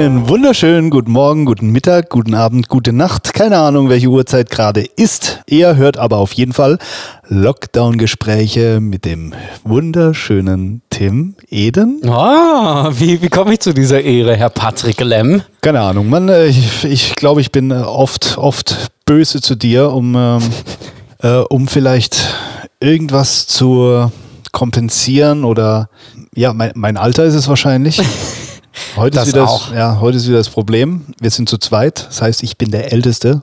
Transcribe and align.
Einen 0.00 0.30
wunderschönen 0.30 0.88
guten 0.88 1.12
Morgen, 1.12 1.44
guten 1.44 1.72
Mittag, 1.72 2.08
guten 2.08 2.34
Abend, 2.34 2.70
gute 2.70 2.90
Nacht. 2.90 3.34
Keine 3.34 3.58
Ahnung, 3.58 3.90
welche 3.90 4.08
Uhrzeit 4.08 4.48
gerade 4.48 4.80
ist. 4.96 5.40
Ihr 5.46 5.76
hört 5.76 5.98
aber 5.98 6.16
auf 6.16 6.32
jeden 6.32 6.54
Fall 6.54 6.78
Lockdown-Gespräche 7.28 8.80
mit 8.80 9.04
dem 9.04 9.34
wunderschönen 9.62 10.80
Tim 10.88 11.34
Eden. 11.50 12.00
Ah, 12.08 12.90
wie, 12.94 13.20
wie 13.20 13.28
komme 13.28 13.52
ich 13.52 13.60
zu 13.60 13.74
dieser 13.74 14.00
Ehre, 14.00 14.36
Herr 14.36 14.48
Patrick 14.48 15.02
Lemm? 15.02 15.42
Keine 15.60 15.82
Ahnung, 15.82 16.08
Mann. 16.08 16.30
äh, 16.30 16.46
Ich, 16.46 16.82
ich 16.84 17.14
glaube, 17.14 17.42
ich 17.42 17.52
bin 17.52 17.70
äh, 17.70 17.74
oft, 17.74 18.38
oft 18.38 18.86
böse 19.04 19.42
zu 19.42 19.54
dir, 19.54 19.92
um, 19.92 20.14
ähm, 20.16 20.42
äh, 21.22 21.42
um 21.50 21.68
vielleicht 21.68 22.34
irgendwas 22.80 23.46
zu 23.48 24.10
kompensieren 24.50 25.44
oder 25.44 25.90
ja, 26.34 26.54
mein, 26.54 26.72
mein 26.74 26.96
Alter 26.96 27.24
ist 27.24 27.34
es 27.34 27.48
wahrscheinlich. 27.48 28.00
Heute 28.96 29.16
Das 29.16 29.28
ist, 29.28 29.34
wieder 29.34 29.48
auch. 29.48 29.68
Das, 29.68 29.76
ja, 29.76 30.00
heute 30.00 30.16
ist 30.16 30.26
wieder 30.26 30.38
das 30.38 30.48
Problem. 30.48 31.06
Wir 31.20 31.30
sind 31.30 31.48
zu 31.48 31.58
zweit. 31.58 32.06
Das 32.08 32.22
heißt, 32.22 32.42
ich 32.42 32.56
bin 32.56 32.70
der 32.70 32.92
Älteste. 32.92 33.42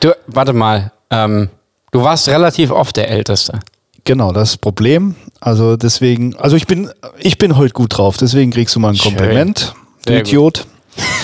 Du, 0.00 0.12
warte 0.26 0.52
mal, 0.52 0.92
ähm, 1.10 1.48
du 1.92 2.02
warst 2.02 2.28
relativ 2.28 2.70
oft 2.70 2.96
der 2.96 3.10
Älteste. 3.10 3.60
Genau, 4.04 4.32
das 4.32 4.56
Problem. 4.56 5.16
Also 5.40 5.76
deswegen, 5.76 6.34
also 6.36 6.56
ich 6.56 6.66
bin, 6.66 6.90
ich 7.18 7.38
bin 7.38 7.56
heute 7.56 7.74
gut 7.74 7.98
drauf. 7.98 8.16
Deswegen 8.16 8.50
kriegst 8.50 8.74
du 8.74 8.80
mal 8.80 8.90
ein 8.90 8.96
Schön. 8.96 9.16
Kompliment. 9.16 9.74
Du. 10.06 10.14
Idiot. 10.14 10.66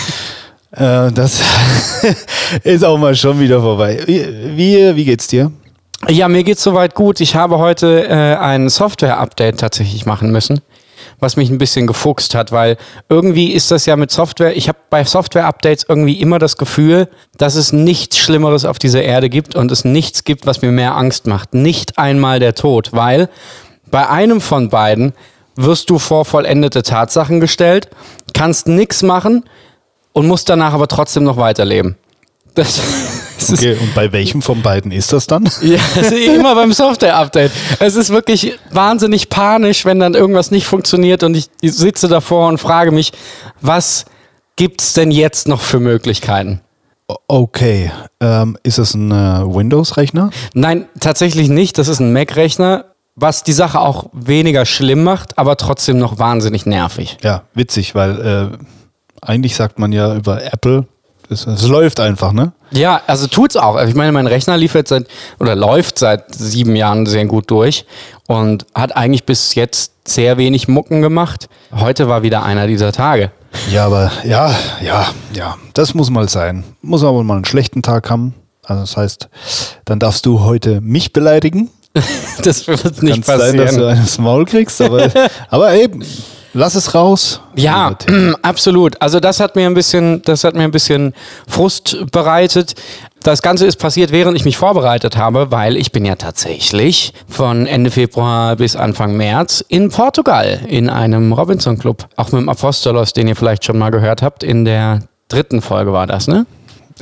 äh, 0.72 1.10
das 1.12 1.40
ist 2.62 2.84
auch 2.84 2.98
mal 2.98 3.14
schon 3.14 3.40
wieder 3.40 3.60
vorbei. 3.60 4.02
Wie, 4.06 4.27
wie, 4.56 4.96
wie 4.96 5.04
geht's 5.04 5.28
dir? 5.28 5.50
Ja, 6.08 6.28
mir 6.28 6.44
geht's 6.44 6.62
soweit 6.62 6.94
gut. 6.94 7.20
Ich 7.20 7.34
habe 7.34 7.58
heute 7.58 8.06
äh, 8.06 8.36
ein 8.36 8.68
Software-Update 8.68 9.60
tatsächlich 9.60 10.04
machen 10.04 10.30
müssen, 10.30 10.60
was 11.20 11.36
mich 11.36 11.50
ein 11.50 11.58
bisschen 11.58 11.86
gefuchst 11.86 12.34
hat, 12.34 12.52
weil 12.52 12.76
irgendwie 13.08 13.52
ist 13.52 13.70
das 13.70 13.86
ja 13.86 13.96
mit 13.96 14.10
Software, 14.10 14.56
ich 14.56 14.68
habe 14.68 14.78
bei 14.90 15.04
Software-Updates 15.04 15.86
irgendwie 15.88 16.20
immer 16.20 16.38
das 16.38 16.56
Gefühl, 16.56 17.08
dass 17.36 17.54
es 17.54 17.72
nichts 17.72 18.18
Schlimmeres 18.18 18.64
auf 18.64 18.78
dieser 18.78 19.02
Erde 19.02 19.28
gibt 19.28 19.54
und 19.54 19.70
es 19.70 19.84
nichts 19.84 20.24
gibt, 20.24 20.46
was 20.46 20.62
mir 20.62 20.72
mehr 20.72 20.96
Angst 20.96 21.26
macht. 21.26 21.54
Nicht 21.54 21.98
einmal 21.98 22.38
der 22.38 22.54
Tod, 22.54 22.92
weil 22.92 23.28
bei 23.90 24.08
einem 24.08 24.40
von 24.40 24.68
beiden 24.68 25.12
wirst 25.56 25.90
du 25.90 25.98
vor 25.98 26.24
vollendete 26.24 26.82
Tatsachen 26.82 27.40
gestellt, 27.40 27.88
kannst 28.32 28.66
nichts 28.66 29.02
machen 29.02 29.44
und 30.12 30.26
musst 30.26 30.48
danach 30.48 30.72
aber 30.72 30.88
trotzdem 30.88 31.24
noch 31.24 31.36
weiterleben. 31.36 31.96
Das, 32.54 32.80
Okay, 33.52 33.77
und 33.80 33.94
bei 33.94 34.12
welchem 34.12 34.42
von 34.42 34.62
beiden 34.62 34.92
ist 34.92 35.12
das 35.12 35.27
dann? 35.27 35.44
ja, 35.62 35.78
also 35.96 36.14
immer 36.14 36.54
beim 36.54 36.72
Software-Update. 36.72 37.52
Es 37.80 37.96
ist 37.96 38.10
wirklich 38.10 38.58
wahnsinnig 38.70 39.28
panisch, 39.28 39.84
wenn 39.84 40.00
dann 40.00 40.14
irgendwas 40.14 40.50
nicht 40.50 40.66
funktioniert 40.66 41.22
und 41.22 41.36
ich, 41.36 41.48
sitze 41.62 42.08
davor 42.08 42.48
und 42.48 42.58
frage 42.58 42.90
mich, 42.90 43.12
was 43.60 44.05
gibt's 44.56 44.92
denn 44.92 45.10
jetzt 45.10 45.48
noch 45.48 45.60
für 45.60 45.80
Möglichkeiten? 45.80 46.60
Okay, 47.28 47.90
ähm, 48.20 48.56
ist 48.62 48.78
das 48.78 48.94
ein 48.94 49.10
äh, 49.10 49.14
Windows-Rechner? 49.44 50.30
Nein, 50.55 50.86
tatsächlich 51.00 51.48
nicht. 51.48 51.77
Das 51.77 51.88
ist 51.88 52.00
ein 52.00 52.12
Mac-Rechner, 52.12 52.86
was 53.14 53.44
die 53.44 53.52
Sache 53.52 53.80
auch 53.80 54.06
weniger 54.12 54.64
schlimm 54.64 55.05
macht, 55.05 55.38
aber 55.38 55.56
trotzdem 55.56 55.98
noch 55.98 56.18
wahnsinnig 56.18 56.64
nervig. 56.66 57.18
Ja, 57.22 57.42
witzig, 57.52 57.95
weil 57.95 58.52
äh, 58.52 58.58
eigentlich 59.20 59.55
sagt 59.55 59.78
man 59.78 59.92
ja 59.92 60.14
über 60.14 60.42
Apple, 60.45 60.86
es, 61.30 61.46
es 61.46 61.67
läuft 61.67 62.01
einfach, 62.01 62.33
ne? 62.33 62.52
Ja, 62.70 63.01
also 63.07 63.27
tut's 63.27 63.57
auch. 63.57 63.77
Also 63.77 63.89
ich 63.89 63.95
meine, 63.95 64.12
mein 64.12 64.27
Rechner 64.27 64.57
lief 64.57 64.74
jetzt 64.74 64.89
seit 64.90 65.07
oder 65.39 65.55
läuft 65.55 65.98
seit 65.98 66.35
sieben 66.35 66.77
Jahren 66.77 67.07
sehr 67.07 67.27
gut 67.27 67.51
durch 67.51 67.86
und 68.27 68.67
hat 68.74 68.96
eigentlich 68.96 69.24
bis 69.24 69.55
jetzt 69.55 69.92
sehr 70.07 70.36
wenig 70.36 70.68
Mucken 70.68 71.02
gemacht. 71.02 71.48
Heute 71.74 72.08
war 72.08 72.23
wieder 72.23 72.42
einer 72.42 72.67
dieser 72.67 72.92
Tage. 72.92 73.30
Ja, 73.70 73.86
aber 73.86 74.11
ja, 74.24 74.55
ja, 74.83 75.07
ja, 75.33 75.57
das 75.74 75.95
muss 75.95 76.11
mal 76.11 76.29
sein. 76.29 76.64
Muss 76.83 77.05
aber 77.05 77.23
mal 77.23 77.36
einen 77.36 77.45
schlechten 77.45 77.83
Tag 77.83 78.11
haben. 78.11 78.34
Also 78.64 78.80
das 78.83 78.96
heißt, 78.96 79.29
dann 79.84 79.98
darfst 79.98 80.27
du 80.27 80.40
heute 80.40 80.80
mich 80.80 81.13
beleidigen. 81.13 81.70
Das 82.42 82.67
wird 82.67 83.02
nicht 83.05 83.24
Kann 83.24 83.39
sein, 83.39 83.57
dass 83.57 83.70
du 83.70 83.77
passieren. 83.83 83.98
eines 83.98 84.18
Maul 84.18 84.45
kriegst, 84.45 84.83
aber, 84.83 85.08
aber 85.48 85.74
eben, 85.77 86.02
lass 86.54 86.74
es 86.74 86.94
raus. 86.94 87.40
Ja, 87.56 87.94
absolut. 88.42 89.00
Also 89.02 89.20
das 89.20 89.40
hat 89.40 89.56
mir 89.56 89.66
ein 89.66 89.74
bisschen, 89.74 90.22
das 90.22 90.44
hat 90.44 90.54
mir 90.54 90.62
ein 90.62 90.70
bisschen 90.70 91.12
Frust 91.46 91.98
bereitet. 92.10 92.74
Das 93.22 93.42
Ganze 93.42 93.66
ist 93.66 93.76
passiert, 93.78 94.12
während 94.12 94.36
ich 94.36 94.44
mich 94.44 94.56
vorbereitet 94.56 95.16
habe, 95.16 95.50
weil 95.50 95.76
ich 95.76 95.92
bin 95.92 96.04
ja 96.04 96.14
tatsächlich 96.16 97.12
von 97.28 97.66
Ende 97.66 97.90
Februar 97.90 98.56
bis 98.56 98.76
Anfang 98.76 99.16
März 99.16 99.64
in 99.68 99.88
Portugal 99.90 100.60
in 100.68 100.88
einem 100.88 101.32
Robinson 101.32 101.78
Club. 101.78 102.06
Auch 102.16 102.32
mit 102.32 102.42
dem 102.42 102.48
Apostolos, 102.48 103.12
den 103.12 103.28
ihr 103.28 103.36
vielleicht 103.36 103.64
schon 103.64 103.78
mal 103.78 103.90
gehört 103.90 104.22
habt. 104.22 104.42
In 104.42 104.64
der 104.64 105.00
dritten 105.28 105.62
Folge 105.62 105.92
war 105.92 106.06
das, 106.06 106.28
ne? 106.28 106.46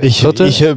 Ich, 0.00 0.20
Vierte? 0.20 0.46
ich, 0.46 0.62
äh, 0.62 0.76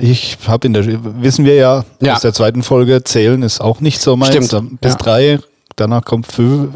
ich 0.00 0.36
habe 0.46 0.66
in 0.66 0.74
der, 0.74 0.84
wissen 1.22 1.44
wir 1.46 1.54
ja, 1.54 1.84
Ja. 2.00 2.14
aus 2.14 2.20
der 2.20 2.34
zweiten 2.34 2.62
Folge, 2.62 3.02
zählen 3.02 3.42
ist 3.42 3.60
auch 3.60 3.80
nicht 3.80 4.00
so 4.00 4.16
meins. 4.16 4.34
Stimmt, 4.34 4.80
Bis 4.82 4.92
ja. 4.92 4.98
drei, 4.98 5.38
danach 5.76 6.04
kommt 6.04 6.26
fünf. 6.26 6.68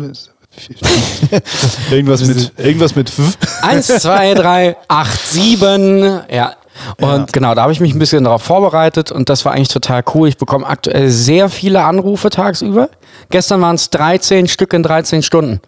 irgendwas 1.90 2.24
mit, 2.26 2.52
irgendwas 2.58 2.94
mit 2.94 3.10
fünf. 3.10 3.36
Eins, 3.62 3.86
zwei, 3.86 4.34
drei, 4.34 4.76
acht, 4.88 5.26
sieben. 5.28 6.20
Ja. 6.30 6.54
Und 7.00 7.32
genau, 7.32 7.54
da 7.54 7.62
habe 7.62 7.72
ich 7.72 7.80
mich 7.80 7.92
ein 7.94 7.98
bisschen 7.98 8.24
darauf 8.24 8.42
vorbereitet 8.42 9.10
und 9.10 9.28
das 9.28 9.44
war 9.44 9.52
eigentlich 9.52 9.68
total 9.68 10.04
cool. 10.14 10.28
Ich 10.28 10.36
bekomme 10.38 10.66
aktuell 10.66 11.10
sehr 11.10 11.48
viele 11.48 11.82
Anrufe 11.82 12.30
tagsüber. 12.30 12.88
Gestern 13.30 13.60
waren 13.60 13.74
es 13.74 13.90
13 13.90 14.46
Stück 14.46 14.72
in 14.72 14.82
13 14.84 15.22
Stunden. 15.22 15.60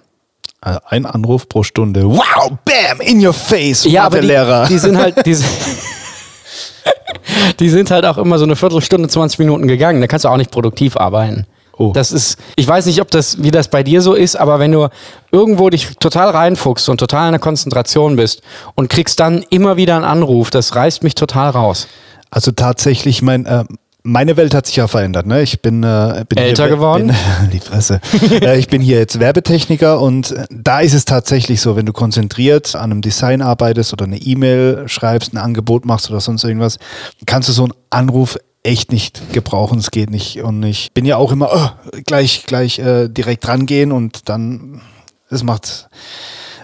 Also 0.61 0.78
ein 0.87 1.07
Anruf 1.07 1.49
pro 1.49 1.62
Stunde. 1.62 2.05
Wow, 2.05 2.53
bam, 2.65 3.01
in 3.01 3.25
your 3.27 3.33
face, 3.33 3.84
Ja, 3.84 4.05
aber 4.05 4.21
die, 4.21 4.27
Mathelehrer. 4.28 4.67
die 4.69 4.78
sind 4.78 4.97
halt, 4.99 5.27
die, 5.27 5.34
sind- 5.41 5.49
die 7.61 7.69
sind 7.69 7.91
halt 7.91 8.05
auch 8.05 8.19
immer 8.19 8.39
so 8.39 8.45
eine 8.45 8.57
Viertelstunde, 8.57 9.09
20 9.09 9.39
Minuten 9.41 9.69
gegangen. 9.69 10.01
Da 10.01 10.07
kannst 10.07 10.25
du 10.25 10.28
auch 10.28 10.37
nicht 10.37 10.51
produktiv 10.51 10.97
arbeiten. 10.97 11.47
Oh. 11.81 11.93
Das 11.95 12.13
ist, 12.13 12.37
ich 12.57 12.69
weiß 12.69 12.85
nicht, 12.85 13.01
ob 13.01 13.11
das, 13.11 13.43
wie 13.43 13.51
das 13.51 13.69
bei 13.69 13.83
dir 13.83 14.03
so 14.03 14.13
ist, 14.13 14.37
aber 14.37 14.59
wenn 14.59 14.71
du 14.71 14.89
irgendwo 15.33 15.71
dich 15.71 15.97
total 15.99 16.29
reinfuchst 16.29 16.91
und 16.91 16.99
total 16.99 17.29
in 17.29 17.33
der 17.33 17.41
Konzentration 17.41 18.17
bist 18.17 18.43
und 18.75 18.91
kriegst 18.91 19.19
dann 19.19 19.43
immer 19.49 19.79
wieder 19.79 19.97
einen 19.97 20.05
Anruf, 20.05 20.51
das 20.51 20.77
reißt 20.77 21.03
mich 21.03 21.15
total 21.15 21.49
raus. 21.49 21.89
Also 22.31 22.51
tatsächlich, 22.51 23.23
mein, 23.23 23.47
äh, 23.47 23.65
meine 24.03 24.37
Welt 24.37 24.53
hat 24.53 24.67
sich 24.67 24.77
ja 24.77 24.89
verändert. 24.89 25.25
Ne? 25.25 25.41
Ich 25.41 25.63
bin, 25.63 25.83
äh, 25.83 26.23
bin 26.29 26.37
Älter 26.37 26.67
hier, 26.67 26.77
geworden? 26.77 27.07
Bin, 27.41 27.51
die 27.51 27.61
Fresse. 27.61 28.03
äh, 28.31 28.59
ich 28.59 28.69
bin 28.69 28.83
hier 28.83 28.99
jetzt 28.99 29.19
Werbetechniker 29.19 30.03
und 30.03 30.33
äh, 30.33 30.45
da 30.51 30.81
ist 30.81 30.93
es 30.93 31.07
tatsächlich 31.07 31.63
so, 31.63 31.77
wenn 31.77 31.87
du 31.87 31.95
konzentriert 31.95 32.75
an 32.77 32.91
einem 32.91 33.01
Design 33.01 33.41
arbeitest 33.41 33.95
oder 33.95 34.05
eine 34.05 34.19
E-Mail 34.19 34.83
schreibst, 34.87 35.33
ein 35.33 35.39
Angebot 35.39 35.87
machst 35.87 36.11
oder 36.11 36.21
sonst 36.21 36.45
irgendwas, 36.45 36.77
kannst 37.25 37.49
du 37.49 37.55
so 37.55 37.65
einen 37.65 37.73
Anruf 37.89 38.37
echt 38.62 38.93
nicht 38.93 39.32
gebrauchen. 39.32 39.78
Es 39.78 39.91
geht 39.91 40.10
nicht. 40.10 40.43
Und 40.43 40.62
ich 40.62 40.93
bin 40.93 41.04
ja 41.04 41.16
auch 41.16 41.32
immer 41.32 41.50
oh, 41.53 42.00
gleich, 42.04 42.44
gleich 42.47 42.78
äh, 42.78 43.09
direkt 43.09 43.48
rangehen 43.48 43.93
und 43.93 44.28
dann, 44.28 44.81
das 45.28 45.43
macht, 45.43 45.88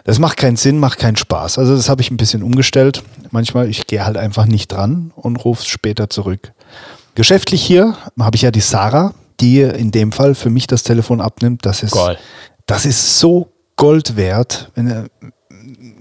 das 0.04 0.18
macht 0.18 0.36
keinen 0.36 0.56
Sinn, 0.56 0.78
macht 0.78 0.98
keinen 0.98 1.16
Spaß. 1.16 1.58
Also 1.58 1.74
das 1.74 1.88
habe 1.88 2.02
ich 2.02 2.10
ein 2.10 2.16
bisschen 2.16 2.42
umgestellt. 2.42 3.02
Manchmal, 3.30 3.68
ich 3.68 3.86
gehe 3.86 4.04
halt 4.04 4.16
einfach 4.16 4.46
nicht 4.46 4.68
dran 4.68 5.12
und 5.16 5.36
rufe 5.36 5.62
es 5.62 5.66
später 5.66 6.10
zurück. 6.10 6.52
Geschäftlich 7.14 7.62
hier 7.62 7.96
habe 8.19 8.37
ich 8.37 8.42
ja 8.42 8.50
die 8.50 8.60
Sarah, 8.60 9.14
die 9.40 9.62
in 9.62 9.90
dem 9.90 10.12
Fall 10.12 10.34
für 10.34 10.50
mich 10.50 10.66
das 10.66 10.82
Telefon 10.82 11.20
abnimmt. 11.20 11.64
Das 11.64 11.82
ist, 11.82 11.92
Gold. 11.92 12.19
das 12.66 12.84
ist 12.84 13.19
so 13.19 13.52
Gold 13.76 14.16
wert. 14.16 14.70
Wenn, 14.75 14.90
äh, 14.90 15.04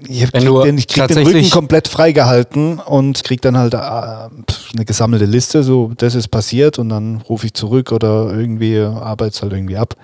ich 0.07 0.29
du 0.31 0.63
den, 0.63 0.77
ich 0.77 0.87
krieg 0.87 1.07
den 1.07 1.25
Rücken 1.25 1.49
komplett 1.49 1.87
freigehalten 1.87 2.79
und 2.79 3.23
krieg 3.23 3.41
dann 3.41 3.57
halt 3.57 3.73
äh, 3.73 3.77
eine 3.77 4.85
gesammelte 4.85 5.25
Liste, 5.25 5.63
so 5.63 5.91
das 5.97 6.15
ist 6.15 6.27
passiert 6.29 6.79
und 6.79 6.89
dann 6.89 7.21
rufe 7.21 7.45
ich 7.47 7.53
zurück 7.53 7.91
oder 7.91 8.31
irgendwie 8.31 8.79
arbeite 8.79 9.31
es 9.31 9.41
halt 9.41 9.53
irgendwie 9.53 9.77
ab. 9.77 9.95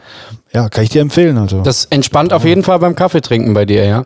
Ja, 0.53 0.69
kann 0.69 0.83
ich 0.83 0.89
dir 0.89 1.01
empfehlen. 1.01 1.37
Also. 1.37 1.61
Das 1.61 1.85
entspannt 1.85 2.33
auf 2.33 2.45
jeden 2.45 2.63
Fall 2.63 2.79
beim 2.79 2.95
Kaffeetrinken 2.95 3.53
bei 3.53 3.65
dir, 3.65 3.85
ja. 3.85 4.05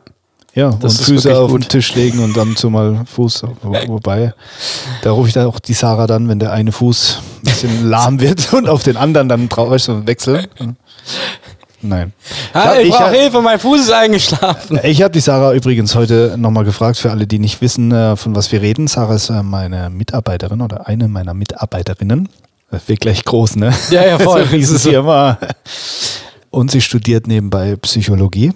Ja, 0.55 0.69
Das 0.69 0.99
und 0.99 1.05
Füße 1.05 1.37
auf 1.37 1.51
den 1.51 1.59
gut. 1.61 1.69
Tisch 1.69 1.95
legen 1.95 2.19
und 2.19 2.35
dann 2.37 2.55
zu 2.55 2.69
mal 2.69 3.03
Fuß. 3.05 3.43
Wo, 3.61 3.73
wobei, 3.87 4.33
da 5.01 5.11
rufe 5.11 5.27
ich 5.27 5.33
dann 5.33 5.47
auch 5.47 5.59
die 5.59 5.73
Sarah 5.73 6.07
dann, 6.07 6.29
wenn 6.29 6.39
der 6.39 6.53
eine 6.53 6.71
Fuß 6.71 7.19
ein 7.19 7.41
bisschen 7.43 7.89
lahm 7.89 8.21
wird 8.21 8.53
und 8.53 8.69
auf 8.69 8.81
den 8.83 8.95
anderen 8.95 9.27
dann 9.27 9.49
drauf 9.49 9.69
weißt 9.69 9.89
du, 9.89 10.07
wechseln. 10.07 10.47
Nein. 11.87 12.13
Ah, 12.53 12.75
ich 12.75 12.87
ich 12.87 12.93
brauche 12.93 13.11
Hilfe, 13.11 13.41
mein 13.41 13.59
Fuß 13.59 13.81
ist 13.81 13.91
eingeschlafen. 13.91 14.79
Ich 14.83 15.01
habe 15.01 15.11
die 15.11 15.19
Sarah 15.19 15.53
übrigens 15.53 15.95
heute 15.95 16.35
nochmal 16.37 16.63
gefragt, 16.63 16.97
für 16.97 17.11
alle, 17.11 17.27
die 17.27 17.39
nicht 17.39 17.61
wissen, 17.61 17.91
äh, 17.91 18.15
von 18.15 18.35
was 18.35 18.51
wir 18.51 18.61
reden. 18.61 18.87
Sarah 18.87 19.15
ist 19.15 19.29
äh, 19.29 19.43
meine 19.43 19.89
Mitarbeiterin 19.89 20.61
oder 20.61 20.87
eine 20.87 21.07
meiner 21.07 21.33
Mitarbeiterinnen. 21.33 22.29
Das 22.71 22.87
wird 22.87 23.01
gleich 23.01 23.23
groß, 23.23 23.57
ne? 23.57 23.73
Ja, 23.89 24.05
ja, 24.05 24.19
voll. 24.19 24.45
So 24.45 24.51
riesen 24.51 24.79
Firma. 24.79 25.37
Und 26.49 26.71
sie 26.71 26.81
studiert 26.81 27.27
nebenbei 27.27 27.75
Psychologie. 27.77 28.51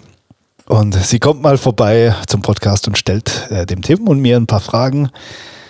Und 0.67 0.93
sie 0.95 1.19
kommt 1.19 1.41
mal 1.41 1.57
vorbei 1.57 2.15
zum 2.27 2.43
Podcast 2.43 2.87
und 2.87 2.95
stellt 2.95 3.49
äh, 3.49 3.65
dem 3.65 3.81
Tim 3.81 4.07
und 4.07 4.19
mir 4.19 4.37
ein 4.37 4.45
paar 4.45 4.59
Fragen. 4.59 5.09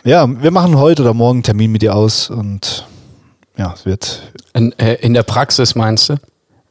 Ja, 0.04 0.28
wir 0.28 0.52
machen 0.52 0.78
heute 0.78 1.04
oder 1.04 1.14
morgen 1.14 1.38
einen 1.38 1.44
Termin 1.44 1.72
mit 1.72 1.84
ihr 1.84 1.96
aus 1.96 2.30
und 2.30 2.86
ja, 3.58 3.74
es 3.74 3.86
wird 3.86 4.22
In, 4.54 4.78
äh, 4.78 4.96
in 4.96 5.14
der 5.14 5.24
Praxis 5.24 5.74
meinst 5.76 6.10
du? 6.10 6.16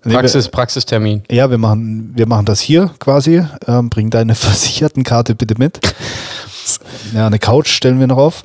Nee, 0.08 0.14
wir- 0.14 0.20
Praxis, 0.20 0.49
Praxistermin. 0.49 1.22
Ja, 1.31 1.50
wir 1.50 1.58
machen, 1.58 2.12
wir 2.14 2.26
machen 2.26 2.46
das 2.46 2.60
hier 2.60 2.90
quasi. 2.99 3.44
Ähm, 3.66 3.90
bring 3.90 4.10
deine 4.10 4.34
Versichertenkarte 4.34 5.34
bitte 5.34 5.55
mit. 5.58 5.81
Ja, 7.14 7.26
eine 7.26 7.38
Couch 7.38 7.69
stellen 7.70 8.00
wir 8.00 8.06
noch 8.06 8.19
auf. 8.19 8.44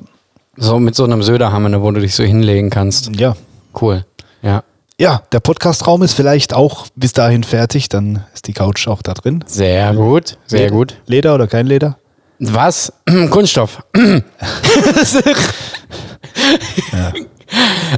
So 0.56 0.78
mit 0.78 0.94
so 0.94 1.04
einem 1.04 1.22
Söderhammer, 1.22 1.80
wo 1.82 1.90
du 1.90 2.00
dich 2.00 2.14
so 2.14 2.22
hinlegen 2.22 2.70
kannst. 2.70 3.10
Ja. 3.16 3.36
Cool. 3.80 4.04
Ja. 4.42 4.62
Ja, 5.00 5.22
der 5.32 5.40
Podcastraum 5.40 6.02
ist 6.04 6.14
vielleicht 6.14 6.54
auch 6.54 6.86
bis 6.94 7.12
dahin 7.12 7.42
fertig, 7.42 7.88
dann 7.88 8.22
ist 8.32 8.46
die 8.46 8.52
Couch 8.52 8.86
auch 8.86 9.02
da 9.02 9.12
drin. 9.14 9.42
Sehr 9.48 9.92
gut. 9.94 10.38
Sehr 10.46 10.60
Leder- 10.60 10.70
gut. 10.70 10.96
Leder 11.06 11.34
oder 11.34 11.48
kein 11.48 11.66
Leder? 11.66 11.98
Was? 12.38 12.92
Kunststoff. 13.30 13.82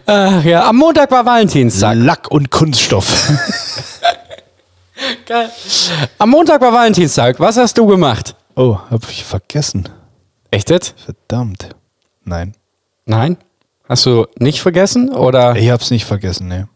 Ach 0.06 0.44
ja, 0.44 0.69
am 0.69 0.76
Montag 0.76 1.10
war 1.10 1.25
Valentinstag. 1.25 1.96
Lack 1.98 2.31
und 2.31 2.50
Kunststoff. 2.50 3.31
Geil. 5.26 5.50
Am 6.19 6.31
Montag 6.31 6.60
war 6.60 6.72
Valentinstag. 6.72 7.38
Was 7.38 7.56
hast 7.56 7.76
du 7.78 7.87
gemacht? 7.87 8.34
Oh, 8.54 8.78
hab 8.90 9.08
ich 9.10 9.25
vergessen. 9.25 9.88
Echt 10.50 10.70
jetzt? 10.70 10.94
Verdammt. 11.04 11.69
Nein. 12.25 12.54
Nein? 13.04 13.37
Hast 13.88 14.06
du 14.06 14.26
nicht 14.38 14.60
vergessen? 14.60 15.10
Oder? 15.10 15.54
Ich 15.56 15.70
hab's 15.70 15.90
nicht 15.90 16.06
vergessen, 16.06 16.49
ne. 16.49 16.69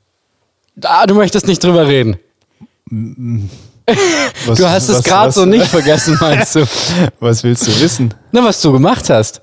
Ah, 0.84 1.06
du 1.06 1.14
möchtest 1.14 1.46
nicht 1.46 1.62
drüber 1.64 1.86
reden. 1.86 2.18
Was, 4.46 4.58
Du 4.58 4.68
hast 4.68 4.88
es 4.88 5.02
gerade 5.02 5.32
so 5.32 5.44
nicht 5.44 5.66
vergessen, 5.66 6.16
meinst 6.20 6.54
du? 6.54 6.64
Was 7.20 7.42
willst 7.42 7.66
du 7.66 7.80
wissen? 7.80 8.14
Na, 8.30 8.44
was 8.44 8.60
du 8.60 8.70
gemacht 8.72 9.10
hast. 9.10 9.40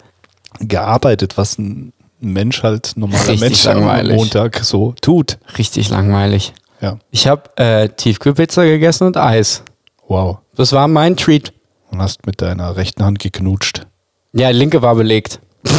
Gearbeitet, 0.59 1.38
was 1.38 1.57
ein 1.57 1.91
Mensch 2.19 2.64
halt, 2.64 2.94
normaler 2.96 3.28
Richtig 3.28 3.40
Mensch 3.42 3.68
am 3.68 3.80
langweilig. 3.80 4.16
Montag 4.16 4.64
so 4.64 4.94
tut. 5.02 5.38
Richtig 5.58 5.90
langweilig. 5.90 6.54
Ja. 6.81 6.98
Ich 7.12 7.28
habe 7.28 7.44
äh, 7.58 7.90
Tiefkühlpizza 7.90 8.64
gegessen 8.64 9.08
und 9.08 9.18
Eis. 9.18 9.64
Wow. 10.08 10.40
Das 10.56 10.72
war 10.74 10.88
mein 10.88 11.18
Treat. 11.18 11.54
Und 11.92 12.02
hast 12.02 12.25
mit 12.25 12.42
deiner 12.42 12.75
rechten 12.75 13.04
Hand 13.04 13.19
geknutscht. 13.19 13.86
Ja, 14.34 14.50
linke 14.50 14.81
war 14.81 14.96
belegt. 14.96 15.40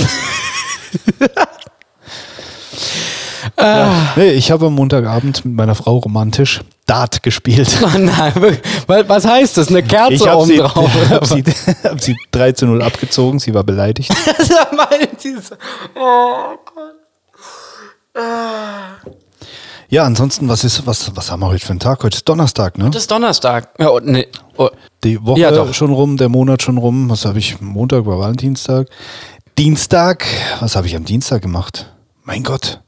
Nee, 4.16 4.30
ich 4.30 4.50
habe 4.50 4.66
am 4.66 4.74
Montagabend 4.74 5.44
mit 5.44 5.54
meiner 5.54 5.74
Frau 5.74 5.96
romantisch 5.98 6.60
Dart 6.88 7.22
gespielt. 7.22 7.68
Oh 7.82 7.98
nein, 7.98 8.32
was 8.86 9.26
heißt 9.26 9.56
das? 9.58 9.68
Eine 9.68 9.82
Kerze 9.82 10.14
Ich 10.14 10.26
habe 10.26 10.38
oben 10.38 10.46
sie, 10.48 10.56
drauf. 10.56 10.90
hab 11.10 11.26
sie, 11.26 11.44
hab 11.84 12.00
sie 12.00 12.16
3 12.32 12.52
zu 12.52 12.66
0 12.66 12.82
abgezogen, 12.82 13.38
sie 13.38 13.54
war 13.54 13.62
beleidigt. 13.62 14.12
Das. 15.20 15.50
Oh 15.96 16.56
Gott. 16.64 16.94
Ja, 19.88 20.04
ansonsten, 20.04 20.48
was 20.48 20.64
ist, 20.64 20.86
was, 20.86 21.14
was 21.16 21.30
haben 21.30 21.40
wir 21.40 21.48
heute 21.48 21.64
für 21.64 21.70
einen 21.70 21.80
Tag? 21.80 22.02
Heute 22.02 22.16
ist 22.16 22.28
Donnerstag, 22.28 22.78
ne? 22.78 22.90
Das 22.90 23.02
ist 23.02 23.10
Donnerstag. 23.10 23.70
Ja, 23.78 23.90
oh, 23.90 24.00
nee. 24.02 24.28
oh. 24.56 24.68
Die 25.04 25.24
Woche 25.24 25.40
Ja, 25.40 25.72
schon 25.74 25.92
rum, 25.92 26.16
der 26.16 26.28
Monat 26.28 26.62
schon 26.62 26.78
rum. 26.78 27.10
Was 27.10 27.24
habe 27.24 27.38
ich? 27.38 27.60
Montag 27.60 28.06
war 28.06 28.18
Valentinstag. 28.18 28.88
Dienstag, 29.58 30.24
was 30.60 30.76
habe 30.76 30.86
ich 30.86 30.96
am 30.96 31.04
Dienstag 31.04 31.42
gemacht? 31.42 31.92
Mein 32.22 32.42
Gott, 32.42 32.80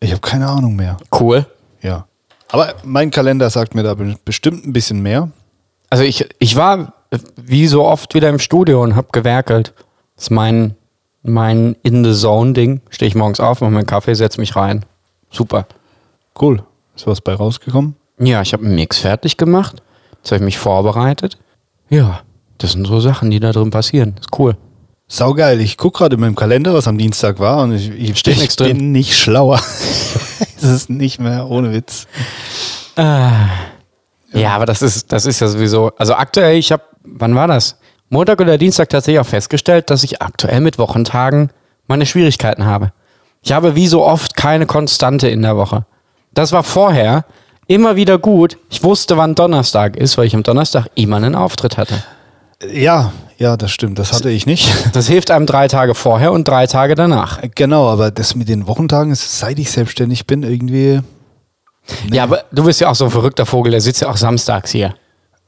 ich 0.00 0.10
habe 0.10 0.20
keine 0.20 0.46
Ahnung 0.48 0.76
mehr. 0.76 0.96
Cool. 1.18 1.46
Ja. 1.82 2.06
Aber 2.48 2.74
mein 2.84 3.10
Kalender 3.10 3.50
sagt 3.50 3.74
mir 3.74 3.82
da 3.82 3.94
be- 3.94 4.16
bestimmt 4.24 4.66
ein 4.66 4.72
bisschen 4.72 5.02
mehr. 5.02 5.30
Also 5.90 6.04
ich, 6.04 6.26
ich 6.38 6.56
war 6.56 6.92
wie 7.36 7.66
so 7.66 7.84
oft 7.84 8.14
wieder 8.14 8.28
im 8.28 8.38
Studio 8.38 8.82
und 8.82 8.94
habe 8.96 9.08
gewerkelt. 9.12 9.72
Das 10.16 10.24
ist 10.24 10.30
mein, 10.30 10.74
mein 11.22 11.76
In-the-Zone-Ding. 11.82 12.80
Stehe 12.90 13.08
ich 13.08 13.14
morgens 13.14 13.40
auf, 13.40 13.60
mache 13.60 13.70
meinen 13.70 13.86
Kaffee, 13.86 14.14
setze 14.14 14.40
mich 14.40 14.54
rein. 14.56 14.84
Super. 15.30 15.66
Cool. 16.40 16.62
Ist 16.94 17.06
was 17.06 17.20
bei 17.20 17.34
rausgekommen? 17.34 17.96
Ja, 18.18 18.42
ich 18.42 18.52
habe 18.52 18.64
einen 18.64 18.74
Mix 18.74 18.98
fertig 18.98 19.36
gemacht. 19.36 19.82
Jetzt 20.18 20.30
habe 20.30 20.36
ich 20.36 20.42
mich 20.44 20.58
vorbereitet. 20.58 21.38
Ja, 21.88 22.20
das 22.58 22.72
sind 22.72 22.86
so 22.86 23.00
Sachen, 23.00 23.30
die 23.30 23.40
da 23.40 23.52
drin 23.52 23.70
passieren. 23.70 24.14
Ist 24.18 24.36
cool. 24.38 24.56
Saugeil. 25.08 25.60
Ich 25.60 25.76
gucke 25.76 25.98
gerade 25.98 26.14
in 26.14 26.20
meinem 26.20 26.34
Kalender, 26.34 26.74
was 26.74 26.88
am 26.88 26.98
Dienstag 26.98 27.38
war 27.38 27.62
und 27.62 27.72
ich, 27.74 27.90
ich, 27.90 28.18
Steht 28.18 28.40
ich 28.42 28.56
bin 28.56 28.66
drin. 28.66 28.92
nicht 28.92 29.16
schlauer. 29.16 29.58
es 30.56 30.64
ist 30.64 30.90
nicht 30.90 31.20
mehr 31.20 31.48
ohne 31.48 31.72
Witz. 31.72 32.06
Ja, 32.96 34.54
aber 34.54 34.66
das 34.66 34.82
ist, 34.82 35.12
das 35.12 35.26
ist 35.26 35.40
ja 35.40 35.48
sowieso. 35.48 35.92
Also 35.96 36.14
aktuell, 36.14 36.56
ich 36.56 36.72
habe, 36.72 36.82
wann 37.04 37.34
war 37.34 37.46
das? 37.46 37.78
Montag 38.08 38.40
oder 38.40 38.58
Dienstag 38.58 38.88
tatsächlich 38.88 39.20
auch 39.20 39.26
festgestellt, 39.26 39.90
dass 39.90 40.04
ich 40.04 40.22
aktuell 40.22 40.60
mit 40.60 40.78
Wochentagen 40.78 41.50
meine 41.86 42.06
Schwierigkeiten 42.06 42.64
habe. 42.64 42.92
Ich 43.42 43.52
habe 43.52 43.76
wie 43.76 43.86
so 43.86 44.04
oft 44.04 44.36
keine 44.36 44.66
Konstante 44.66 45.28
in 45.28 45.42
der 45.42 45.56
Woche. 45.56 45.86
Das 46.34 46.52
war 46.52 46.64
vorher 46.64 47.24
immer 47.66 47.96
wieder 47.96 48.18
gut. 48.18 48.58
Ich 48.70 48.82
wusste, 48.82 49.16
wann 49.16 49.34
Donnerstag 49.34 49.96
ist, 49.96 50.18
weil 50.18 50.26
ich 50.26 50.34
am 50.34 50.42
Donnerstag 50.42 50.86
immer 50.94 51.16
einen 51.16 51.34
Auftritt 51.34 51.76
hatte. 51.76 52.02
Ja, 52.72 53.12
ja, 53.38 53.56
das 53.56 53.70
stimmt. 53.70 53.98
Das 53.98 54.12
hatte 54.12 54.30
ich 54.30 54.46
nicht. 54.46 54.72
Das 54.92 55.08
hilft 55.08 55.30
einem 55.30 55.46
drei 55.46 55.68
Tage 55.68 55.94
vorher 55.94 56.32
und 56.32 56.48
drei 56.48 56.66
Tage 56.66 56.94
danach. 56.94 57.40
Genau, 57.54 57.88
aber 57.88 58.10
das 58.10 58.34
mit 58.34 58.48
den 58.48 58.66
Wochentagen, 58.66 59.12
ist, 59.12 59.38
seit 59.38 59.58
ich 59.58 59.70
selbstständig 59.70 60.26
bin, 60.26 60.42
irgendwie. 60.42 61.00
Ja, 62.10 62.24
aber 62.24 62.44
du 62.52 62.64
bist 62.64 62.80
ja 62.80 62.88
auch 62.88 62.94
so 62.94 63.04
ein 63.04 63.10
verrückter 63.10 63.46
Vogel, 63.46 63.72
der 63.72 63.80
sitzt 63.80 64.02
ja 64.02 64.08
auch 64.08 64.16
samstags 64.16 64.70
hier. 64.70 64.94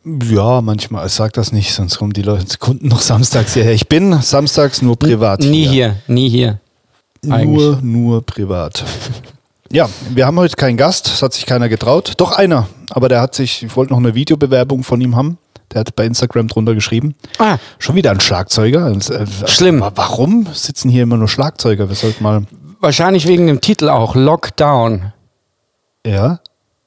Ja, 0.04 0.60
manchmal. 0.60 1.06
Ich 1.06 1.12
sag 1.12 1.32
das 1.32 1.52
nicht, 1.52 1.72
sonst 1.72 1.98
kommen 1.98 2.12
die 2.12 2.22
Leute, 2.22 2.58
Kunden 2.58 2.88
noch 2.88 3.00
samstags 3.00 3.54
hierher. 3.54 3.72
Ich 3.72 3.88
bin 3.88 4.20
samstags 4.22 4.82
nur 4.82 4.98
privat. 4.98 5.40
Nie 5.40 5.66
hier, 5.66 5.96
nie 6.06 6.28
hier. 6.28 6.60
eigentlich. 7.28 7.46
Nur, 7.46 7.80
nur 7.82 8.22
privat. 8.26 8.84
Ja, 9.70 9.86
wir 10.14 10.24
haben 10.24 10.38
heute 10.38 10.56
keinen 10.56 10.78
Gast, 10.78 11.08
es 11.08 11.20
hat 11.20 11.34
sich 11.34 11.44
keiner 11.44 11.68
getraut. 11.68 12.14
Doch 12.16 12.32
einer, 12.32 12.68
aber 12.88 13.10
der 13.10 13.20
hat 13.20 13.34
sich, 13.34 13.62
ich 13.62 13.76
wollte 13.76 13.92
noch 13.92 13.98
eine 13.98 14.14
Videobewerbung 14.14 14.82
von 14.82 14.98
ihm 14.98 15.14
haben. 15.14 15.36
Der 15.72 15.80
hat 15.80 15.94
bei 15.96 16.06
Instagram 16.06 16.48
drunter 16.48 16.74
geschrieben. 16.74 17.14
Ah, 17.38 17.58
Schon 17.78 17.94
wieder 17.94 18.10
ein 18.10 18.20
Schlagzeuger. 18.20 18.90
Äh, 18.90 19.26
Schlimm. 19.46 19.80
wa- 19.80 19.92
Warum 19.94 20.46
sitzen 20.52 20.88
hier 20.88 21.02
immer 21.02 21.16
nur 21.18 21.28
Schlagzeuger? 21.28 21.88
Wir 21.88 21.96
sollten 21.96 22.22
mal. 22.22 22.42
wahrscheinlich 22.80 23.26
wegen 23.26 23.46
dem 23.46 23.60
Titel 23.60 23.88
auch, 23.88 24.14
Lockdown. 24.14 25.12
Ja? 26.06 26.40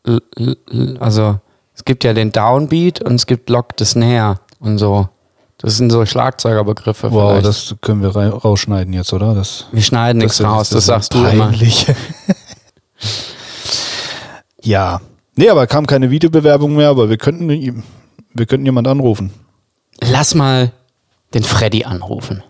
L- 0.06 0.98
also 1.00 1.40
es 1.76 1.86
gibt 1.86 2.04
ja 2.04 2.14
den 2.14 2.32
Downbeat 2.32 3.04
und 3.04 3.16
es 3.16 3.26
gibt 3.28 3.50
Lock 3.50 3.68
the 3.78 3.86
Snare 3.86 4.40
und 4.60 4.78
so. 4.80 5.10
Das 5.60 5.78
sind 5.78 5.92
so 5.92 6.04
Schlagzeugerbegriffe. 6.08 7.12
Wow, 7.12 7.30
vielleicht. 7.40 7.46
das 7.46 7.76
können 7.82 8.02
wir 8.02 8.10
rausschneiden 8.16 8.94
jetzt, 8.94 9.14
oder? 9.14 9.36
Das, 9.36 9.68
Wir 9.72 9.84
schneiden 9.84 10.18
nichts 10.18 10.38
das- 10.40 10.48
raus, 10.48 10.70
das, 10.70 10.80
ist 10.80 10.86
sagst 10.88 11.14
du 11.14 11.20
immer. 11.24 11.50
peinlich. 11.50 11.86
ja. 14.64 15.00
Nee, 15.36 15.50
aber 15.50 15.68
kam 15.68 15.86
keine 15.88 16.10
Videobewerbung 16.10 16.76
mehr, 16.76 16.90
aber 16.90 17.10
wir 17.10 17.18
könnten, 17.18 17.84
wir 18.34 18.46
könnten 18.46 18.66
jemand 18.66 18.88
anrufen. 18.88 19.32
Lass 20.00 20.36
mal 20.36 20.72
den 21.34 21.44
Freddy 21.44 21.84
anrufen. 21.84 22.44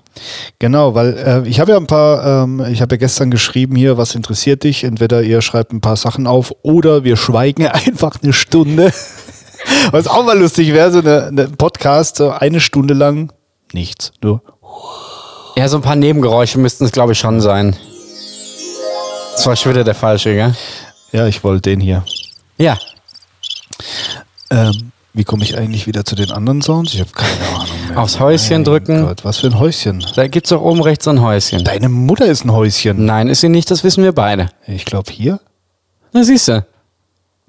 Genau, 0.60 0.94
weil 0.94 1.18
äh, 1.18 1.48
ich 1.48 1.60
habe 1.60 1.72
ja 1.72 1.78
ein 1.78 1.88
paar, 1.88 2.44
ähm, 2.44 2.66
ich 2.70 2.82
habe 2.82 2.96
ja 2.96 3.00
gestern 3.00 3.32
geschrieben 3.32 3.76
hier, 3.76 3.98
was 3.98 4.16
interessiert 4.16 4.64
dich? 4.64 4.84
Entweder 4.84 5.22
ihr 5.22 5.42
schreibt 5.42 5.72
ein 5.72 5.82
paar 5.82 5.96
Sachen 5.96 6.28
auf 6.28 6.54
oder 6.64 7.04
wir 7.04 7.18
schweigen 7.18 7.68
einfach 7.68 8.22
eine 8.22 8.34
Stunde. 8.34 8.92
Was 9.92 10.08
auch 10.08 10.26
mal 10.26 10.40
lustig 10.40 10.74
wäre, 10.74 10.92
so 10.92 11.00
eine, 11.00 11.28
eine 11.28 11.48
Podcast, 11.50 12.16
so 12.16 12.32
eine 12.32 12.60
Stunde 12.60 12.96
lang 12.96 13.32
nichts. 13.74 14.12
Nur. 14.24 14.42
Ja, 15.56 15.68
so 15.68 15.78
ein 15.78 15.84
paar 15.84 15.96
Nebengeräusche 15.96 16.58
müssten 16.58 16.86
es, 16.86 16.92
glaube 16.92 17.12
ich, 17.12 17.20
schon 17.20 17.42
sein. 17.42 17.76
Das 19.36 19.46
war 19.46 19.56
schon 19.56 19.74
wieder 19.74 19.84
der 19.84 19.94
falsche, 19.94 20.34
gell? 20.34 20.56
Ja, 21.12 21.28
ich 21.28 21.44
wollte 21.44 21.70
den 21.70 21.80
hier. 21.80 22.04
Ja. 22.58 22.80
Ähm, 24.50 24.91
wie 25.14 25.24
komme 25.26 25.44
ich 25.44 25.58
eigentlich 25.58 25.88
wieder 25.88 26.06
zu 26.06 26.16
den 26.16 26.32
anderen 26.32 26.62
Sounds? 26.62 26.94
Ich 26.94 27.02
habe 27.02 27.12
keine 27.12 27.60
Ahnung 27.60 27.88
mehr. 27.90 28.00
Aufs 28.00 28.20
Häuschen 28.20 28.58
Mein 28.58 28.64
drücken. 28.64 29.06
Gott, 29.06 29.26
was 29.26 29.40
für 29.40 29.48
ein 29.48 29.60
Häuschen. 29.60 30.06
Da 30.16 30.28
gibt 30.28 30.46
es 30.46 30.52
doch 30.52 30.62
oben 30.62 30.82
rechts 30.82 31.06
so 31.06 31.12
ein 31.12 31.22
Häuschen. 31.22 31.64
Deine 31.64 31.90
Mutter 31.90 32.26
ist 32.26 32.46
ein 32.46 32.52
Häuschen. 32.52 33.06
Nein, 33.06 33.28
ist 33.28 33.42
sie 33.42 33.50
nicht, 33.50 33.70
das 33.70 33.84
wissen 33.84 34.04
wir 34.04 34.14
beide. 34.14 34.50
Ich 34.68 34.86
glaube 34.86 35.12
hier. 35.12 35.40
Na, 36.14 36.24
siehst 36.24 36.48
du. 36.48 36.66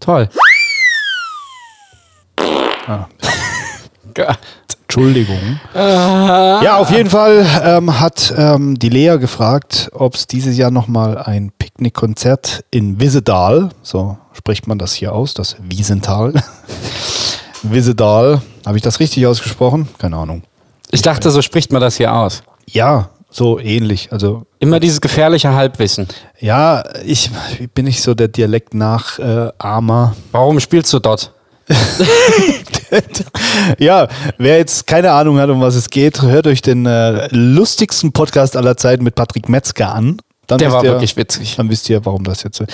Toll. 0.00 0.28
Ah. 2.88 3.06
Entschuldigung. 4.82 5.60
Ja, 5.74 6.76
auf 6.76 6.90
jeden 6.90 7.08
Fall 7.08 7.46
ähm, 7.64 7.98
hat 7.98 8.34
ähm, 8.36 8.78
die 8.78 8.90
Lea 8.90 9.16
gefragt, 9.18 9.88
ob 9.94 10.16
es 10.16 10.26
dieses 10.26 10.58
Jahr 10.58 10.70
nochmal 10.70 11.16
ein 11.16 11.50
Picknickkonzert 11.58 12.64
in 12.70 13.00
Wiesedal, 13.00 13.70
so 13.82 14.18
spricht 14.32 14.66
man 14.66 14.78
das 14.78 14.92
hier 14.92 15.14
aus, 15.14 15.32
das 15.32 15.56
Wiesental. 15.62 16.34
Wiesedal, 17.62 18.42
habe 18.66 18.76
ich 18.76 18.82
das 18.82 19.00
richtig 19.00 19.26
ausgesprochen? 19.26 19.88
Keine 19.98 20.16
Ahnung. 20.16 20.42
Ich 20.90 21.02
dachte, 21.02 21.30
so 21.30 21.42
spricht 21.42 21.72
man 21.72 21.80
das 21.80 21.96
hier 21.96 22.14
aus. 22.14 22.42
Ja, 22.66 23.10
so 23.30 23.58
ähnlich. 23.58 24.12
Also 24.12 24.44
Immer 24.58 24.78
dieses 24.80 25.00
gefährliche 25.00 25.52
Halbwissen. 25.54 26.06
ja, 26.38 26.84
ich 27.04 27.30
bin 27.74 27.86
nicht 27.86 28.02
so 28.02 28.14
der 28.14 28.28
Dialekt 28.28 28.74
nach 28.74 29.18
äh, 29.18 29.50
Armer. 29.58 30.14
Warum 30.32 30.60
spielst 30.60 30.92
du 30.92 30.98
dort? 30.98 31.32
ja, 33.78 34.08
wer 34.38 34.58
jetzt 34.58 34.86
keine 34.86 35.12
Ahnung 35.12 35.38
hat, 35.38 35.48
um 35.50 35.60
was 35.60 35.74
es 35.74 35.88
geht, 35.90 36.20
hört 36.22 36.46
euch 36.46 36.62
den 36.62 36.86
äh, 36.86 37.28
lustigsten 37.30 38.12
Podcast 38.12 38.56
aller 38.56 38.76
Zeiten 38.76 39.04
mit 39.04 39.14
Patrick 39.14 39.48
Metzger 39.48 39.94
an. 39.94 40.18
Dann 40.46 40.58
Der 40.58 40.72
war 40.72 40.84
ihr, 40.84 40.90
wirklich 40.92 41.16
witzig. 41.16 41.56
Dann 41.56 41.70
wisst 41.70 41.88
ihr, 41.88 42.04
warum 42.04 42.24
das 42.24 42.42
jetzt. 42.42 42.58
so- 42.58 42.64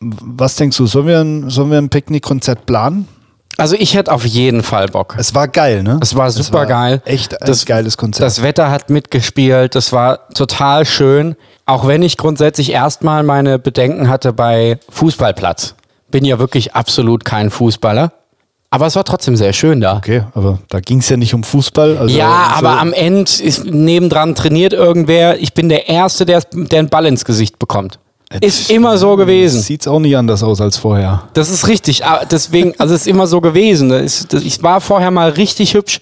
Was 0.00 0.56
denkst 0.56 0.76
du, 0.76 0.86
sollen 0.86 1.06
wir 1.06 1.20
ein, 1.20 1.48
sollen 1.50 1.70
wir 1.70 1.78
ein 1.78 1.88
Picknick-Konzert 1.88 2.66
planen? 2.66 3.08
Also 3.58 3.74
ich 3.78 3.94
hätte 3.94 4.12
auf 4.12 4.24
jeden 4.26 4.62
Fall 4.62 4.86
Bock. 4.88 5.14
Es 5.18 5.34
war 5.34 5.48
geil, 5.48 5.82
ne? 5.82 5.98
Es 6.02 6.14
war 6.14 6.30
super 6.30 6.66
geil. 6.66 7.00
Echt 7.06 7.40
ein 7.40 7.46
Das- 7.46 7.64
geiles 7.64 7.96
Konzert. 7.96 8.26
Das 8.26 8.42
Wetter 8.42 8.70
hat 8.70 8.90
mitgespielt, 8.90 9.74
das 9.74 9.92
war 9.92 10.28
total 10.30 10.84
schön. 10.84 11.36
Auch 11.64 11.86
wenn 11.86 12.02
ich 12.02 12.16
grundsätzlich 12.16 12.70
erstmal 12.72 13.22
meine 13.22 13.58
Bedenken 13.58 14.08
hatte 14.08 14.32
bei 14.32 14.78
Fußballplatz. 14.90 15.74
Bin 16.10 16.24
ja 16.24 16.38
wirklich 16.38 16.74
absolut 16.74 17.24
kein 17.24 17.50
Fußballer. 17.50 18.12
Aber 18.68 18.86
es 18.86 18.96
war 18.96 19.04
trotzdem 19.04 19.36
sehr 19.36 19.52
schön 19.52 19.80
da. 19.80 19.96
okay, 19.96 20.24
aber 20.34 20.58
da 20.68 20.80
ging 20.80 20.98
es 20.98 21.08
ja 21.08 21.16
nicht 21.16 21.32
um 21.34 21.42
Fußball. 21.44 21.96
Also 21.98 22.16
ja, 22.16 22.48
so- 22.50 22.66
aber 22.66 22.80
am 22.80 22.92
Ende 22.92 23.30
ist 23.42 23.64
nebendran 23.64 24.34
trainiert 24.34 24.72
irgendwer. 24.74 25.40
Ich 25.40 25.54
bin 25.54 25.68
der 25.68 25.88
Erste, 25.88 26.26
der, 26.26 26.42
der 26.52 26.80
einen 26.80 26.88
Ball 26.88 27.06
ins 27.06 27.24
Gesicht 27.24 27.58
bekommt. 27.58 27.98
Ist 28.40 28.70
immer 28.70 28.98
so 28.98 29.14
gewesen. 29.16 29.60
Sieht's 29.60 29.86
auch 29.86 30.00
nicht 30.00 30.16
anders 30.16 30.42
aus 30.42 30.60
als 30.60 30.76
vorher. 30.76 31.28
Das 31.34 31.48
ist 31.48 31.68
richtig. 31.68 32.04
aber 32.04 32.26
Deswegen, 32.26 32.74
also 32.78 32.92
es 32.94 33.02
ist 33.02 33.06
immer 33.06 33.26
so 33.28 33.40
gewesen. 33.40 33.92
Ich 34.42 34.62
war 34.62 34.80
vorher 34.80 35.12
mal 35.12 35.30
richtig 35.30 35.74
hübsch. 35.74 36.00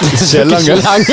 Das 0.00 0.22
ist 0.22 0.30
Sehr 0.30 0.44
lange. 0.44 0.74
lang. 0.74 1.06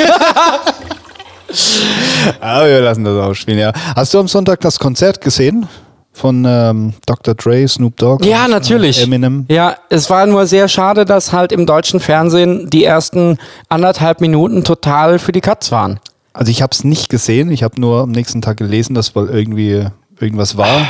Aber 2.40 2.66
wir 2.66 2.80
lassen 2.80 3.04
das 3.04 3.16
ausspielen, 3.16 3.60
ja. 3.60 3.72
Hast 3.94 4.12
du 4.14 4.18
am 4.18 4.28
Sonntag 4.28 4.60
das 4.60 4.78
Konzert 4.78 5.20
gesehen? 5.20 5.68
Von 6.16 6.46
ähm, 6.48 6.94
Dr. 7.04 7.34
Dre, 7.34 7.68
Snoop 7.68 7.98
Dogg? 7.98 8.24
Ja, 8.24 8.46
und, 8.46 8.52
natürlich. 8.52 9.00
Äh, 9.00 9.04
Eminem? 9.04 9.44
Ja, 9.50 9.76
es 9.90 10.08
war 10.08 10.24
nur 10.24 10.46
sehr 10.46 10.66
schade, 10.66 11.04
dass 11.04 11.34
halt 11.34 11.52
im 11.52 11.66
deutschen 11.66 12.00
Fernsehen 12.00 12.70
die 12.70 12.84
ersten 12.84 13.36
anderthalb 13.68 14.22
Minuten 14.22 14.64
total 14.64 15.18
für 15.18 15.32
die 15.32 15.42
Katz 15.42 15.70
waren. 15.72 16.00
Also 16.32 16.50
ich 16.50 16.62
habe 16.62 16.70
es 16.72 16.84
nicht 16.84 17.10
gesehen. 17.10 17.50
Ich 17.50 17.62
habe 17.62 17.78
nur 17.78 18.00
am 18.00 18.12
nächsten 18.12 18.40
Tag 18.40 18.56
gelesen, 18.56 18.94
dass 18.94 19.14
wohl 19.14 19.28
irgendwie 19.28 19.88
irgendwas 20.18 20.56
war. 20.56 20.88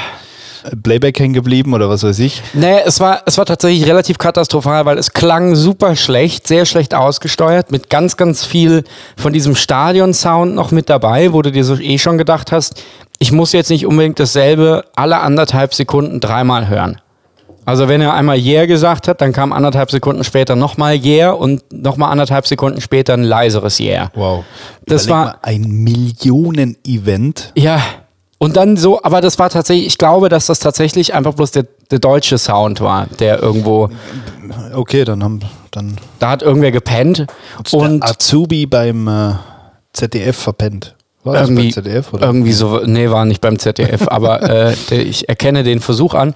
Playback 0.83 1.19
hängen 1.19 1.35
geblieben 1.35 1.75
oder 1.75 1.89
was 1.89 2.03
weiß 2.03 2.19
ich. 2.19 2.43
Nee, 2.55 2.79
es 2.85 3.01
war, 3.01 3.23
es 3.27 3.39
war 3.39 3.45
tatsächlich 3.47 3.87
relativ 3.87 4.19
katastrophal, 4.19 4.85
weil 4.87 4.99
es 4.99 5.13
klang 5.13 5.55
super 5.55 5.97
schlecht, 5.97 6.47
sehr 6.47 6.65
schlecht 6.67 6.95
ausgesteuert, 6.95 7.71
mit 7.71 7.91
ganz, 7.91 8.17
ganz 8.17 8.45
viel 8.45 8.85
von 9.17 9.33
diesem 9.33 9.55
Stadion-Sound 9.55 10.55
noch 10.55 10.71
mit 10.71 10.89
dabei, 10.91 11.33
wo 11.33 11.43
du 11.43 11.53
dir 11.53 11.65
so 11.65 11.77
eh 11.77 11.99
schon 11.99 12.19
gedacht 12.19 12.53
hast, 12.53 12.83
ich 13.19 13.33
muss 13.33 13.53
jetzt 13.53 13.71
nicht 13.71 13.87
unbedingt 13.87 14.19
dasselbe 14.21 14.85
alle 14.95 15.21
anderthalb 15.21 15.75
Sekunden 15.75 16.21
dreimal 16.21 16.69
hören. 16.69 17.01
Also 17.65 17.89
wenn 17.89 18.01
er 18.01 18.15
einmal 18.15 18.39
Yeah 18.39 18.67
gesagt 18.67 19.09
hat, 19.09 19.21
dann 19.21 19.33
kam 19.33 19.53
anderthalb 19.53 19.91
Sekunden 19.91 20.23
später 20.23 20.55
nochmal 20.55 20.95
Yeah 21.05 21.31
und 21.33 21.63
nochmal 21.73 22.13
anderthalb 22.13 22.47
Sekunden 22.47 22.81
später 22.81 23.15
ein 23.15 23.25
leiseres 23.25 23.81
Yeah. 23.81 24.13
Wow. 24.15 24.45
Das 24.87 25.07
Überleg 25.07 25.25
war- 25.27 25.39
ein 25.43 25.63
Millionen-Event. 25.83 27.53
Ja. 27.57 27.81
Und 28.39 28.57
dann 28.57 28.77
so, 28.77 29.03
aber 29.03 29.21
das 29.21 29.39
war 29.39 29.49
tatsächlich, 29.49 29.87
ich 29.87 29.99
glaube, 29.99 30.29
dass 30.29 30.47
das 30.47 30.59
tatsächlich 30.59 31.15
einfach 31.15 31.35
bloß 31.35 31.53
der, 31.53 31.67
der 31.91 31.99
deutsche 31.99 32.37
Sound 32.39 32.81
war, 32.81 33.07
der 33.19 33.43
irgendwo, 33.43 33.89
Okay, 34.75 35.05
dann 35.05 35.25
haben 35.25 35.41
dann 35.71 35.97
da 36.19 36.31
hat 36.31 36.43
irgendwer 36.43 36.71
gepennt 36.71 37.27
und 37.73 38.03
Azubi 38.03 38.67
beim 38.67 39.09
äh, 39.09 39.33
ZDF 39.93 40.37
verpennt. 40.37 40.95
War 41.25 41.35
das 41.35 41.49
beim 41.49 41.57
irgendwie, 41.59 41.73
ZDF 41.73 42.13
oder? 42.13 42.27
irgendwie 42.27 42.53
so, 42.53 42.81
nee, 42.85 43.11
war 43.11 43.25
nicht 43.25 43.41
beim 43.41 43.59
ZDF, 43.59 44.07
aber 44.09 44.43
äh, 44.43 44.77
der, 44.91 45.07
ich 45.07 45.29
erkenne 45.29 45.65
den 45.65 45.81
Versuch 45.81 46.15
an. 46.15 46.35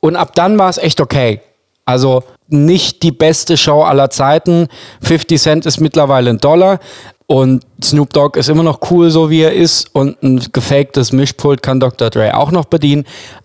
Und 0.00 0.16
ab 0.16 0.34
dann 0.34 0.58
war 0.58 0.70
es 0.70 0.78
echt 0.78 1.00
okay. 1.00 1.40
Also 1.84 2.22
nicht 2.48 3.02
die 3.02 3.12
beste 3.12 3.56
Show 3.56 3.82
aller 3.82 4.10
Zeiten. 4.10 4.68
50 5.02 5.40
Cent 5.40 5.66
ist 5.66 5.80
mittlerweile 5.80 6.30
ein 6.30 6.38
Dollar 6.38 6.78
und 7.26 7.64
Snoop 7.82 8.12
Dogg 8.12 8.38
ist 8.38 8.48
immer 8.48 8.62
noch 8.62 8.90
cool, 8.90 9.10
so 9.10 9.30
wie 9.30 9.40
er 9.40 9.54
ist. 9.54 9.88
Und 9.94 10.22
ein 10.22 10.46
gefaktes 10.52 11.12
Mischpult 11.12 11.62
kann 11.62 11.80
Dr. 11.80 12.10
Dre 12.10 12.36
auch 12.36 12.50
noch 12.50 12.66
bedienen. 12.66 13.04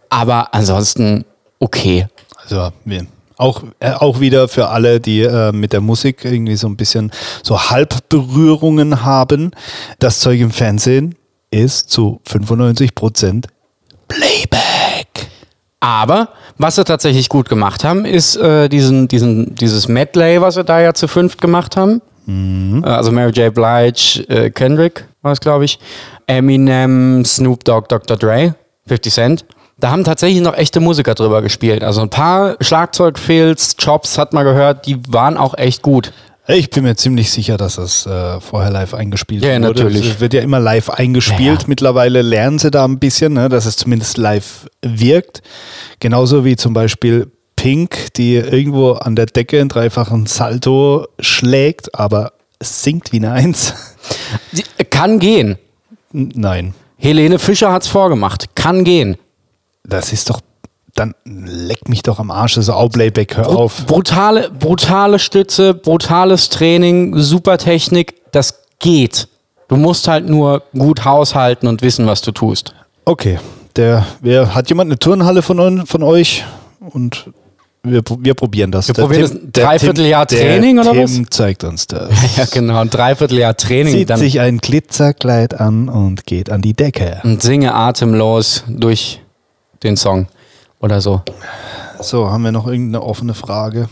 Aber 0.10 0.54
ansonsten 0.54 1.26
okay. 1.60 2.08
Also 2.44 2.72
wir, 2.84 3.06
auch, 3.38 3.64
äh, 3.80 3.92
auch 3.92 4.20
wieder 4.20 4.48
für 4.50 4.68
alle, 4.68 5.00
die 5.00 5.22
äh, 5.22 5.54
mit 5.54 5.72
der 5.72 5.82
Musik 5.82 6.26
irgendwie 6.26 6.58
so 6.58 6.68
ein 6.68 6.76
bisschen 6.76 7.12
so 7.42 7.70
Halbberührungen 7.70 9.06
haben. 9.06 9.52
Das 10.00 10.20
Zeug 10.20 10.42
im 10.42 10.52
Fernsehen 10.52 11.16
ist 11.50 11.90
zu 11.90 12.20
95 12.26 12.96
Prozent 12.96 13.48
Playback. 14.10 15.30
Aber 15.80 16.30
was 16.58 16.76
sie 16.76 16.84
tatsächlich 16.84 17.30
gut 17.30 17.48
gemacht 17.48 17.86
haben, 17.86 18.04
ist 18.04 18.36
äh, 18.36 18.68
diesen, 18.68 19.08
diesen, 19.08 19.56
dieses 19.56 19.88
Medley, 19.88 20.42
was 20.42 20.56
sie 20.56 20.66
da 20.66 20.82
ja 20.82 20.94
zu 20.94 21.08
fünft 21.08 21.40
gemacht 21.40 21.78
haben. 21.78 22.02
Äh, 22.30 22.88
Also 22.88 23.12
Mary 23.12 23.32
J. 23.32 23.54
Blige, 23.54 24.24
äh, 24.30 24.50
Kendrick 24.52 25.06
war 25.22 25.32
es, 25.34 25.40
glaube 25.42 25.66
ich, 25.66 25.80
Eminem, 26.28 27.26
Snoop 27.26 27.64
Dogg, 27.66 27.88
Dr. 27.90 28.18
Dre, 28.18 28.54
50 28.88 29.14
Cent. 29.14 29.46
Da 29.78 29.92
haben 29.92 30.04
tatsächlich 30.04 30.42
noch 30.42 30.56
echte 30.56 30.80
Musiker 30.80 31.16
drüber 31.16 31.42
gespielt. 31.42 31.84
Also 31.84 32.02
ein 32.02 32.10
paar 32.10 32.58
Schlagzeugfills, 32.60 33.78
Chops 33.78 34.18
hat 34.18 34.34
man 34.34 34.44
gehört, 34.46 34.86
die 34.86 34.98
waren 35.08 35.38
auch 35.38 35.58
echt 35.58 35.82
gut. 35.82 36.12
Ich 36.48 36.70
bin 36.72 36.84
mir 36.84 36.96
ziemlich 36.96 37.30
sicher, 37.32 37.58
dass 37.58 37.76
das 37.76 38.06
äh, 38.08 38.40
vorher 38.42 38.72
live 38.72 38.94
eingespielt 38.96 39.44
Ja, 39.44 39.52
wurde. 39.52 39.60
natürlich. 39.62 40.10
Es 40.10 40.20
wird 40.20 40.34
ja 40.34 40.42
immer 40.42 40.60
live 40.60 40.90
eingespielt. 40.90 41.40
Ja, 41.42 41.54
ja. 41.54 41.68
Mittlerweile 41.68 42.22
lernen 42.24 42.58
sie 42.58 42.72
da 42.72 42.84
ein 42.86 42.98
bisschen, 43.00 43.34
ne, 43.34 43.50
dass 43.50 43.66
es 43.68 43.78
zumindest 43.78 44.18
live 44.18 44.68
wirkt. 44.82 45.42
Genauso 46.00 46.44
wie 46.46 46.56
zum 46.56 46.74
Beispiel 46.74 47.32
Pink, 47.60 48.14
die 48.14 48.36
irgendwo 48.36 48.94
an 48.94 49.18
der 49.18 49.26
Decke 49.26 49.60
einen 49.60 49.68
dreifachen 49.68 50.28
Salto 50.28 51.08
schlägt, 51.20 51.94
aber 51.94 52.32
es 52.58 52.84
singt 52.84 53.12
wie 53.12 53.18
eine 53.18 53.34
Eins. 53.34 53.74
Die, 54.54 54.64
kann 54.86 55.20
gehen. 55.20 55.58
Nein. 56.14 56.74
Helene 56.96 57.38
Fischer 57.38 57.74
hat's 57.74 57.90
vorgemacht. 57.90 58.56
Kann 58.56 58.86
gehen. 58.86 59.18
Das 59.84 60.14
ist 60.14 60.30
doch, 60.30 60.40
dann 60.96 61.14
leck 61.26 61.90
mich 61.90 62.02
doch 62.02 62.20
am 62.20 62.32
Arsch, 62.32 62.56
das 62.56 62.66
ist 62.66 62.70
auch 62.70 62.88
Playback, 62.88 63.36
hör 63.36 63.50
auf. 63.50 63.86
Brutale, 63.86 64.52
brutale 64.52 65.20
Stütze, 65.20 65.74
brutales 65.74 66.48
Training, 66.48 67.20
super 67.20 67.58
Technik, 67.58 68.32
das 68.32 68.62
geht. 68.80 69.28
Du 69.68 69.76
musst 69.76 70.08
halt 70.08 70.30
nur 70.30 70.64
gut 70.72 71.04
haushalten 71.04 71.68
und 71.68 71.82
wissen, 71.82 72.08
was 72.08 72.22
du 72.22 72.32
tust. 72.32 72.74
Okay, 73.04 73.38
der, 73.76 74.06
wer, 74.22 74.56
hat 74.56 74.70
jemand 74.70 74.88
eine 74.88 74.98
Turnhalle 74.98 75.42
von, 75.42 75.86
von 75.86 76.04
euch? 76.04 76.46
Und 76.80 77.26
wir, 77.84 78.02
wir 78.20 78.34
probieren 78.34 78.72
das. 78.72 78.88
Wir 78.88 78.94
Der 78.96 79.04
probieren 79.04 79.30
Tim- 79.32 79.52
das 79.52 79.64
Dreivierteljahr 79.64 80.28
Tim- 80.28 80.40
Training 80.40 80.76
der 80.76 80.86
oder 80.92 81.06
Tim 81.06 81.22
was? 81.24 81.30
zeigt 81.30 81.64
uns 81.64 81.88
das. 81.88 82.10
Ja, 82.38 82.46
genau, 82.52 82.80
ein 82.82 82.90
Dreivierteljahr 82.90 83.56
Training. 83.56 83.94
Zieht 83.94 84.10
Dann 84.10 84.20
sich 84.20 84.40
ein 84.40 84.58
Glitzerkleid 84.60 85.60
an 85.60 85.88
und 85.90 86.26
geht 86.26 86.50
an 86.52 86.62
die 86.62 86.74
Decke. 86.74 87.22
und 87.24 87.42
singe 87.42 87.74
atemlos 87.74 88.64
durch 88.68 89.22
den 89.84 89.96
Song 89.98 90.28
oder 90.80 91.00
so. 91.02 91.22
So, 92.02 92.30
haben 92.30 92.44
wir 92.44 92.52
noch 92.52 92.68
irgendeine 92.68 93.04
offene 93.04 93.34
Frage? 93.34 93.90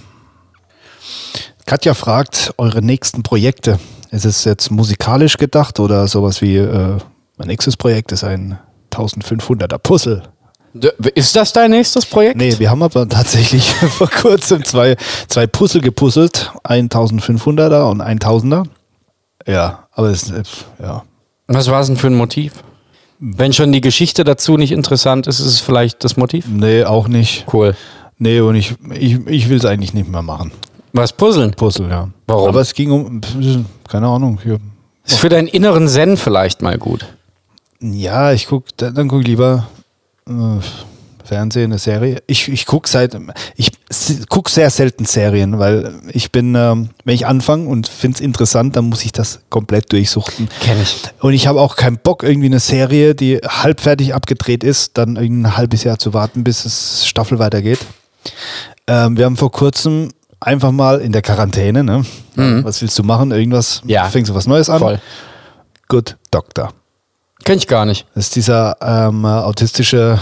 Katja 1.65 1.94
fragt, 1.94 2.53
eure 2.58 2.82
nächsten 2.82 3.24
Projekte. 3.24 3.79
Ist 4.12 4.25
es 4.25 4.46
jetzt 4.46 4.72
musikalisch 4.72 5.38
gedacht 5.38 5.79
oder 5.82 6.08
sowas 6.08 6.41
wie, 6.41 6.56
äh, 6.58 6.98
mein 7.38 7.48
nächstes 7.48 7.75
Projekt 7.75 8.12
ist 8.13 8.24
ein 8.24 8.58
1500er 8.94 9.77
Puzzle? 9.77 10.24
Ist 11.16 11.36
das 11.36 11.54
dein 11.54 11.72
nächstes 11.72 12.06
Projekt? 12.06 12.38
Nee, 12.38 12.58
wir 12.58 12.70
haben 12.70 12.84
aber 12.84 13.08
tatsächlich 13.08 13.70
vor 13.90 14.10
kurzem 14.10 14.64
zwei, 14.64 14.96
zwei 15.28 15.48
Puzzle 15.48 15.82
gepuzzelt. 15.82 16.52
Ein 16.64 16.90
1500er 16.90 17.90
und 17.90 18.02
ein 18.02 18.20
1000er. 18.20 18.66
Ja, 19.46 19.88
aber 19.92 20.10
es 20.10 20.30
ist, 20.30 20.66
ja. 20.82 21.04
Was 21.48 21.70
war 21.70 21.82
es 21.82 21.88
denn 21.88 21.98
für 21.98 22.08
ein 22.08 22.16
Motiv? 22.16 22.54
Wenn 23.20 23.54
schon 23.54 23.72
die 23.72 23.82
Geschichte 23.82 24.24
dazu 24.24 24.58
nicht 24.58 24.72
interessant 24.72 25.28
ist, 25.28 25.40
ist 25.40 25.48
es 25.48 25.60
vielleicht 25.60 26.04
das 26.04 26.18
Motiv? 26.18 26.46
Nee, 26.48 26.84
auch 26.84 27.08
nicht. 27.08 27.46
Cool. 27.52 27.76
Nee, 28.18 28.42
und 28.42 28.56
ich, 28.56 28.76
ich, 28.94 29.26
ich 29.28 29.50
will 29.50 29.58
es 29.58 29.66
eigentlich 29.66 29.94
nicht 29.94 30.10
mehr 30.10 30.22
machen. 30.22 30.52
Was 30.94 31.14
puzzeln? 31.14 31.52
Puzzle, 31.52 31.90
ja. 31.90 32.10
Warum? 32.28 32.50
Aber 32.50 32.62
es 32.62 32.74
ging 32.74 32.92
um, 32.92 33.22
keine 33.88 34.08
Ahnung. 34.08 34.40
Hier. 34.44 34.60
Ist 35.06 35.20
für 35.20 35.30
deinen 35.30 35.48
inneren 35.48 35.88
Zen 35.88 36.18
vielleicht 36.18 36.62
mal 36.62 36.78
gut. 36.78 37.06
Ja, 37.80 38.34
ich 38.34 38.48
guck, 38.48 38.66
dann, 38.78 38.96
dann 38.96 39.08
guck 39.08 39.22
ich 39.22 39.28
lieber 39.28 39.68
äh, 40.28 40.62
Fernsehen, 41.24 41.66
eine 41.72 41.78
Serie. 41.80 42.24
Ich, 42.28 42.48
ich 42.48 42.66
guck 42.66 42.88
seit, 42.88 43.18
ich 43.58 43.72
s- 43.90 44.22
guck 44.30 44.50
sehr 44.50 44.70
selten 44.70 45.04
Serien, 45.04 45.60
weil 45.60 45.94
ich 46.14 46.32
bin, 46.32 46.56
ähm, 46.56 46.90
wenn 47.04 47.16
ich 47.16 47.26
anfange 47.28 47.68
und 47.68 47.88
finde 47.90 48.16
es 48.16 48.22
interessant, 48.22 48.78
dann 48.78 48.86
muss 48.86 49.04
ich 49.04 49.12
das 49.12 49.42
komplett 49.50 49.92
durchsuchten. 49.92 50.48
Kenn 50.62 50.82
ich. 50.82 50.96
Und 51.20 51.34
ich 51.34 51.48
habe 51.48 51.60
auch 51.60 51.76
keinen 51.76 51.98
Bock, 51.98 52.24
irgendwie 52.24 52.46
eine 52.48 52.62
Serie, 52.62 53.14
die 53.14 53.38
halbfertig 53.40 54.14
abgedreht 54.16 54.64
ist, 54.64 54.98
dann 54.98 55.18
ein 55.18 55.58
halbes 55.58 55.84
Jahr 55.84 56.00
zu 56.00 56.14
warten, 56.14 56.46
bis 56.46 56.64
es 56.64 57.06
Staffel 57.06 57.40
weitergeht. 57.40 57.80
Ähm, 58.88 59.18
wir 59.18 59.26
haben 59.26 59.36
vor 59.36 59.52
kurzem 59.52 60.10
einfach 60.40 60.72
mal 60.72 61.02
in 61.02 61.12
der 61.12 61.22
Quarantäne, 61.24 61.84
ne? 61.84 62.06
Was 62.64 62.82
willst 62.82 62.98
du 63.00 63.04
machen? 63.04 63.32
Irgendwas? 63.32 63.82
Ja. 63.86 64.06
Fängst 64.06 64.30
du 64.30 64.36
was 64.36 64.48
Neues 64.48 64.70
an? 64.70 64.80
Voll. 64.80 65.02
Good 65.90 66.16
Doctor. 66.32 66.72
Kenn 67.48 67.60
ich 67.60 67.68
gar 67.68 67.86
nicht. 67.86 68.06
Das 68.13 68.25
ist 68.25 68.36
dieser 68.36 68.75
ähm, 68.82 69.25
autistische 69.25 70.20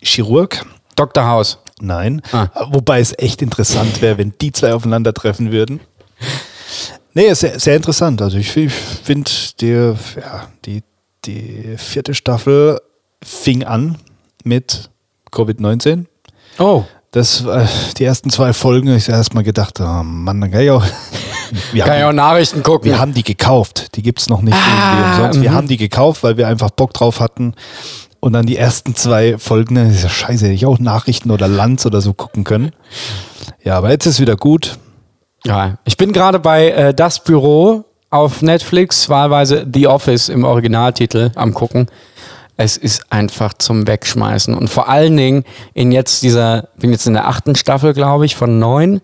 Chirurg. 0.00 0.64
Dr. 0.96 1.26
House. 1.26 1.58
Nein. 1.82 2.22
Ah. 2.32 2.48
Wobei 2.70 3.00
es 3.00 3.12
echt 3.18 3.42
interessant 3.42 4.00
wäre, 4.00 4.16
wenn 4.16 4.32
die 4.40 4.52
zwei 4.52 4.72
aufeinandertreffen 4.72 5.52
würden. 5.52 5.80
Nee, 7.12 7.34
sehr, 7.34 7.60
sehr 7.60 7.76
interessant. 7.76 8.22
Also 8.22 8.38
ich, 8.38 8.50
finde, 8.50 9.30
die, 9.60 9.66
ja, 9.66 10.48
die, 10.64 10.82
die 11.26 11.74
vierte 11.76 12.14
Staffel 12.14 12.80
fing 13.22 13.64
an 13.64 13.98
mit 14.42 14.88
Covid-19. 15.30 16.06
Oh. 16.58 16.84
Das, 17.12 17.44
äh, 17.44 17.66
die 17.98 18.04
ersten 18.04 18.30
zwei 18.30 18.54
Folgen, 18.54 18.88
ich 18.88 19.08
habe 19.08 19.18
erst 19.18 19.34
mal 19.34 19.44
gedacht, 19.44 19.78
oh 19.80 20.02
Mann, 20.02 20.40
dann 20.40 20.50
kann 20.50 20.62
ich 20.62 20.70
auch. 20.70 20.84
Wir 21.72 21.84
Kann 21.84 21.92
haben, 21.92 22.00
ja 22.00 22.08
auch 22.08 22.12
Nachrichten 22.14 22.62
gucken. 22.62 22.90
wir 22.90 22.98
haben 22.98 23.12
die 23.12 23.22
gekauft. 23.22 23.94
Die 23.94 24.00
gibt 24.02 24.20
es 24.20 24.30
noch 24.30 24.40
nicht 24.40 24.56
Ah, 24.56 24.94
irgendwie 24.94 25.10
umsonst. 25.10 25.42
Wir 25.42 25.50
mhm. 25.50 25.54
haben 25.54 25.68
die 25.68 25.76
gekauft, 25.76 26.22
weil 26.22 26.38
wir 26.38 26.48
einfach 26.48 26.70
Bock 26.70 26.94
drauf 26.94 27.20
hatten. 27.20 27.52
Und 28.20 28.32
dann 28.32 28.46
die 28.46 28.56
ersten 28.56 28.94
zwei 28.94 29.36
Folgen, 29.36 29.74
dann 29.74 29.90
ist 29.90 30.02
ja 30.02 30.08
scheiße, 30.08 30.46
hätte 30.46 30.54
ich 30.54 30.64
auch 30.64 30.78
Nachrichten 30.78 31.30
oder 31.30 31.48
Lanz 31.48 31.84
oder 31.84 32.00
so 32.00 32.14
gucken 32.14 32.44
können. 32.44 32.72
Ja, 33.62 33.76
aber 33.76 33.90
jetzt 33.90 34.06
ist 34.06 34.18
wieder 34.18 34.36
gut. 34.36 34.78
Ja, 35.44 35.76
ich 35.84 35.98
bin 35.98 36.12
gerade 36.12 36.38
bei 36.38 36.70
äh, 36.70 36.94
Das 36.94 37.22
Büro 37.22 37.84
auf 38.08 38.40
Netflix, 38.40 39.10
wahlweise 39.10 39.66
The 39.70 39.88
Office 39.88 40.30
im 40.30 40.44
Originaltitel 40.44 41.32
am 41.34 41.52
gucken. 41.52 41.88
Es 42.56 42.76
ist 42.76 43.10
einfach 43.10 43.54
zum 43.54 43.86
Wegschmeißen. 43.86 44.54
Und 44.54 44.68
vor 44.68 44.88
allen 44.88 45.16
Dingen 45.16 45.44
in 45.74 45.92
jetzt 45.92 46.22
dieser, 46.22 46.68
bin 46.76 46.92
jetzt 46.92 47.06
in 47.06 47.14
der 47.14 47.26
achten 47.26 47.54
Staffel, 47.54 47.94
glaube 47.94 48.26
ich, 48.26 48.36
von 48.36 48.58
neun. 48.58 49.00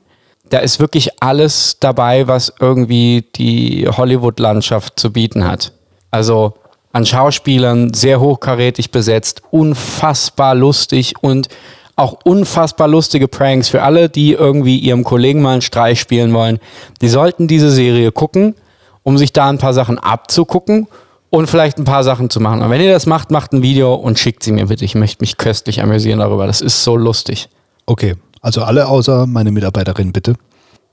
Da 0.50 0.58
ist 0.58 0.80
wirklich 0.80 1.22
alles 1.22 1.78
dabei, 1.80 2.26
was 2.26 2.52
irgendwie 2.60 3.26
die 3.36 3.88
Hollywood-Landschaft 3.88 4.98
zu 4.98 5.12
bieten 5.12 5.46
hat. 5.46 5.72
Also 6.10 6.54
an 6.92 7.04
Schauspielern 7.04 7.92
sehr 7.92 8.20
hochkarätig 8.20 8.90
besetzt, 8.90 9.42
unfassbar 9.50 10.54
lustig 10.54 11.14
und 11.20 11.48
auch 11.96 12.16
unfassbar 12.24 12.88
lustige 12.88 13.28
Pranks 13.28 13.68
für 13.68 13.82
alle, 13.82 14.08
die 14.08 14.32
irgendwie 14.32 14.78
ihrem 14.78 15.04
Kollegen 15.04 15.42
mal 15.42 15.52
einen 15.52 15.62
Streich 15.62 16.00
spielen 16.00 16.32
wollen. 16.32 16.60
Die 17.00 17.08
sollten 17.08 17.48
diese 17.48 17.70
Serie 17.70 18.12
gucken, 18.12 18.54
um 19.02 19.18
sich 19.18 19.32
da 19.32 19.48
ein 19.48 19.58
paar 19.58 19.74
Sachen 19.74 19.98
abzugucken 19.98 20.86
und 21.30 21.46
vielleicht 21.48 21.78
ein 21.78 21.84
paar 21.84 22.04
Sachen 22.04 22.30
zu 22.30 22.40
machen. 22.40 22.62
Und 22.62 22.70
wenn 22.70 22.80
ihr 22.80 22.92
das 22.92 23.06
macht, 23.06 23.30
macht 23.30 23.52
ein 23.52 23.62
Video 23.62 23.94
und 23.94 24.18
schickt 24.18 24.42
sie 24.42 24.52
mir 24.52 24.66
bitte. 24.66 24.84
Ich 24.84 24.94
möchte 24.94 25.22
mich 25.22 25.36
köstlich 25.36 25.82
amüsieren 25.82 26.20
darüber. 26.20 26.46
Das 26.46 26.60
ist 26.60 26.82
so 26.84 26.96
lustig. 26.96 27.48
Okay, 27.86 28.14
also 28.40 28.62
alle 28.62 28.86
außer 28.88 29.26
meine 29.26 29.50
Mitarbeiterin, 29.50 30.12
bitte. 30.12 30.32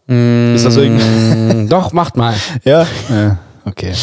Ist 0.08 0.66
das 0.66 0.74
so 0.76 0.82
irgendwie? 0.82 1.06
Mm, 1.06 1.70
Doch, 1.70 1.92
macht 1.94 2.16
mal. 2.16 2.36
Ja? 2.64 2.86
ja? 3.10 3.38
Okay. 3.66 3.94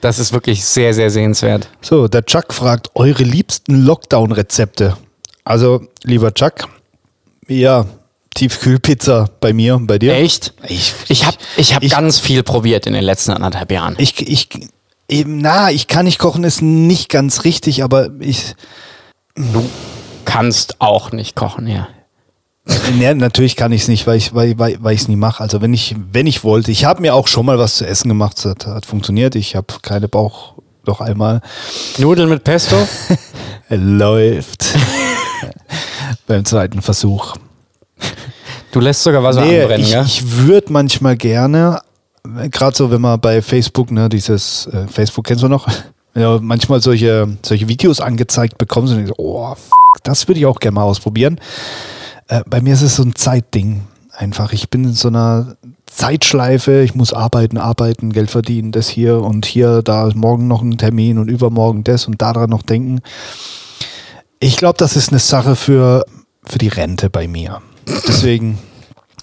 Das 0.00 0.18
ist 0.18 0.32
wirklich 0.32 0.64
sehr, 0.64 0.94
sehr 0.94 1.10
sehenswert. 1.10 1.68
So, 1.80 2.08
der 2.08 2.24
Chuck 2.24 2.52
fragt, 2.52 2.90
eure 2.94 3.22
liebsten 3.22 3.84
Lockdown-Rezepte. 3.84 4.96
Also, 5.44 5.82
lieber 6.04 6.32
Chuck, 6.34 6.68
ja, 7.48 7.86
Tiefkühlpizza 8.34 9.28
bei 9.40 9.52
mir 9.52 9.76
und 9.76 9.86
bei 9.86 9.98
dir. 9.98 10.14
Echt? 10.14 10.54
Ich, 10.68 10.92
Ich 11.08 11.24
habe 11.26 11.36
ich 11.56 11.74
hab 11.74 11.82
Ich- 11.82 11.92
ganz 11.92 12.18
viel 12.18 12.42
probiert 12.42 12.86
in 12.86 12.92
den 12.94 13.04
letzten 13.04 13.32
anderthalb 13.32 13.70
Jahren. 13.70 13.94
ich, 13.98 14.26
ich, 14.26 14.48
eben, 15.12 15.38
na, 15.38 15.70
ich 15.70 15.86
kann 15.86 16.06
nicht 16.06 16.18
kochen, 16.18 16.42
ist 16.44 16.62
nicht 16.62 17.08
ganz 17.08 17.44
richtig, 17.44 17.84
aber 17.84 18.08
ich, 18.18 18.54
Kannst 20.24 20.80
auch 20.80 21.12
nicht 21.12 21.36
kochen, 21.36 21.66
ja. 21.66 21.88
ne, 22.94 23.14
natürlich 23.14 23.56
kann 23.56 23.72
ich 23.72 23.82
es 23.82 23.88
nicht, 23.88 24.06
weil 24.06 24.16
ich 24.18 24.34
weil, 24.34 24.58
weil, 24.58 24.78
weil 24.80 24.94
es 24.94 25.08
nie 25.08 25.16
mache. 25.16 25.42
Also 25.42 25.60
wenn 25.60 25.74
ich 25.74 25.96
wenn 26.12 26.26
ich 26.26 26.44
wollte, 26.44 26.70
ich 26.70 26.84
habe 26.84 27.02
mir 27.02 27.14
auch 27.14 27.26
schon 27.26 27.46
mal 27.46 27.58
was 27.58 27.76
zu 27.76 27.86
essen 27.86 28.08
gemacht, 28.08 28.36
das 28.38 28.44
hat, 28.44 28.66
hat 28.66 28.86
funktioniert. 28.86 29.34
Ich 29.34 29.56
habe 29.56 29.66
keine 29.82 30.08
Bauch 30.08 30.54
noch 30.86 31.00
einmal. 31.00 31.40
Nudeln 31.98 32.28
mit 32.28 32.44
Pesto? 32.44 32.76
Läuft. 33.68 34.74
Beim 36.26 36.44
zweiten 36.44 36.82
Versuch. 36.82 37.34
Du 38.70 38.80
lässt 38.80 39.02
sogar 39.02 39.22
Wasser 39.22 39.44
Nee, 39.44 39.62
anbrennen, 39.62 39.84
ich, 39.84 39.92
ja? 39.92 40.02
ich 40.02 40.36
würde 40.38 40.72
manchmal 40.72 41.16
gerne, 41.16 41.80
gerade 42.50 42.76
so, 42.76 42.90
wenn 42.90 43.00
man 43.00 43.20
bei 43.20 43.42
Facebook, 43.42 43.90
ne, 43.90 44.08
dieses, 44.08 44.66
äh, 44.66 44.86
Facebook 44.86 45.26
kennst 45.26 45.42
du 45.42 45.48
noch? 45.48 45.68
Ja, 46.14 46.38
manchmal 46.42 46.82
solche, 46.82 47.38
solche 47.42 47.68
Videos 47.68 47.98
angezeigt 47.98 48.58
bekommst 48.58 48.92
und 48.92 48.98
denkst, 48.98 49.14
oh, 49.16 49.50
f 49.50 49.70
das 50.02 50.28
würde 50.28 50.40
ich 50.40 50.44
auch 50.44 50.60
gerne 50.60 50.74
mal 50.74 50.82
ausprobieren. 50.82 51.40
Äh, 52.28 52.42
bei 52.46 52.60
mir 52.60 52.74
ist 52.74 52.82
es 52.82 52.96
so 52.96 53.02
ein 53.02 53.14
Zeitding 53.14 53.86
einfach. 54.14 54.52
Ich 54.52 54.68
bin 54.68 54.84
in 54.84 54.92
so 54.92 55.08
einer 55.08 55.56
Zeitschleife, 55.86 56.82
ich 56.82 56.94
muss 56.94 57.12
arbeiten, 57.12 57.56
arbeiten, 57.56 58.12
Geld 58.12 58.30
verdienen, 58.30 58.72
das 58.72 58.88
hier 58.88 59.22
und 59.22 59.46
hier, 59.46 59.82
da 59.82 60.10
morgen 60.14 60.48
noch 60.48 60.60
ein 60.60 60.76
Termin 60.76 61.18
und 61.18 61.28
übermorgen 61.28 61.82
das 61.82 62.06
und 62.06 62.20
daran 62.20 62.50
noch 62.50 62.62
denken. 62.62 63.00
Ich 64.38 64.56
glaube, 64.56 64.76
das 64.78 64.96
ist 64.96 65.10
eine 65.10 65.18
Sache 65.18 65.56
für, 65.56 66.04
für 66.44 66.58
die 66.58 66.68
Rente 66.68 67.08
bei 67.08 67.26
mir. 67.26 67.62
Deswegen, 68.06 68.58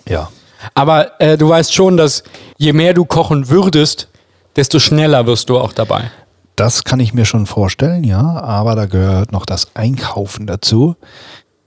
ja. 0.08 0.30
Aber 0.74 1.20
äh, 1.20 1.38
du 1.38 1.50
weißt 1.50 1.74
schon, 1.74 1.98
dass 1.98 2.24
je 2.58 2.74
mehr 2.74 2.94
du 2.94 3.06
kochen 3.06 3.50
würdest, 3.50 4.08
desto 4.56 4.80
schneller 4.80 5.26
wirst 5.26 5.50
du 5.50 5.60
auch 5.60 5.74
dabei. 5.74 6.12
Das 6.56 6.84
kann 6.84 7.00
ich 7.00 7.14
mir 7.14 7.26
schon 7.26 7.46
vorstellen, 7.46 8.04
ja, 8.04 8.22
aber 8.22 8.76
da 8.76 8.86
gehört 8.86 9.32
noch 9.32 9.46
das 9.46 9.76
Einkaufen 9.76 10.46
dazu. 10.46 10.98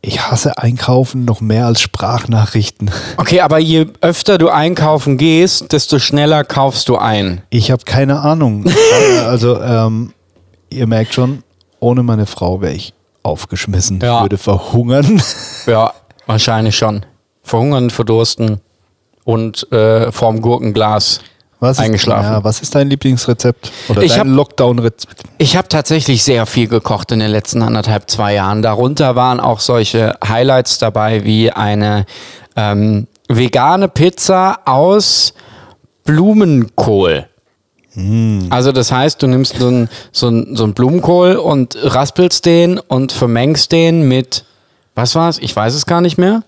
Ich 0.02 0.20
hasse 0.20 0.58
Einkaufen 0.58 1.24
noch 1.24 1.40
mehr 1.40 1.66
als 1.66 1.80
Sprachnachrichten. 1.80 2.90
Okay, 3.16 3.40
aber 3.40 3.58
je 3.58 3.86
öfter 4.00 4.36
du 4.36 4.48
einkaufen 4.48 5.16
gehst, 5.16 5.72
desto 5.72 5.98
schneller 5.98 6.44
kaufst 6.44 6.88
du 6.88 6.96
ein. 6.96 7.42
Ich 7.50 7.70
habe 7.70 7.84
keine 7.84 8.20
Ahnung. 8.20 8.66
Äh, 9.14 9.18
also, 9.20 9.62
ähm, 9.62 10.12
ihr 10.70 10.86
merkt 10.86 11.14
schon, 11.14 11.44
ohne 11.80 12.02
meine 12.02 12.26
Frau 12.26 12.60
wäre 12.60 12.74
ich 12.74 12.92
aufgeschmissen. 13.22 14.00
Ja. 14.00 14.16
Ich 14.16 14.24
würde 14.24 14.38
verhungern. 14.38 15.22
Ja, 15.66 15.94
wahrscheinlich 16.26 16.76
schon. 16.76 17.06
Verhungern, 17.42 17.90
verdursten 17.90 18.60
und 19.24 19.70
äh, 19.72 20.10
vorm 20.12 20.40
Gurkenglas 20.40 21.20
Was 21.60 21.78
ist, 21.78 21.84
eingeschlafen. 21.84 22.32
Ja, 22.32 22.44
was 22.44 22.60
ist 22.60 22.74
dein 22.74 22.88
Lieblingsrezept? 22.90 23.70
Oder 23.88 24.02
Ich 24.02 24.14
dein 24.14 24.28
Lockdown-Rezept? 24.34 25.22
Ich 25.38 25.56
habe 25.56 25.68
tatsächlich 25.68 26.24
sehr 26.24 26.44
viel 26.46 26.68
gekocht 26.68 27.12
in 27.12 27.20
den 27.20 27.30
letzten 27.30 27.62
anderthalb, 27.62 28.10
zwei 28.10 28.34
Jahren. 28.34 28.62
Darunter 28.62 29.14
waren 29.16 29.38
auch 29.40 29.60
solche 29.60 30.16
Highlights 30.26 30.78
dabei 30.78 31.24
wie 31.24 31.50
eine 31.52 32.04
ähm, 32.56 33.06
vegane 33.28 33.88
Pizza 33.88 34.58
aus 34.64 35.34
Blumenkohl. 36.04 37.26
Also 38.48 38.72
das 38.72 38.90
heißt, 38.90 39.22
du 39.22 39.26
nimmst 39.26 39.56
so 39.58 39.66
einen 39.68 39.88
so 40.12 40.28
einen- 40.28 40.56
so 40.56 40.64
einen 40.64 40.72
Blumenkohl 40.72 41.36
und 41.36 41.76
raspelst 41.78 42.46
den 42.46 42.78
und 42.78 43.12
vermengst 43.12 43.70
den 43.70 44.08
mit, 44.08 44.44
was 44.94 45.14
war's? 45.14 45.36
Ich 45.38 45.54
weiß 45.54 45.74
es 45.74 45.84
gar 45.84 46.00
nicht 46.00 46.16
mehr. 46.16 46.42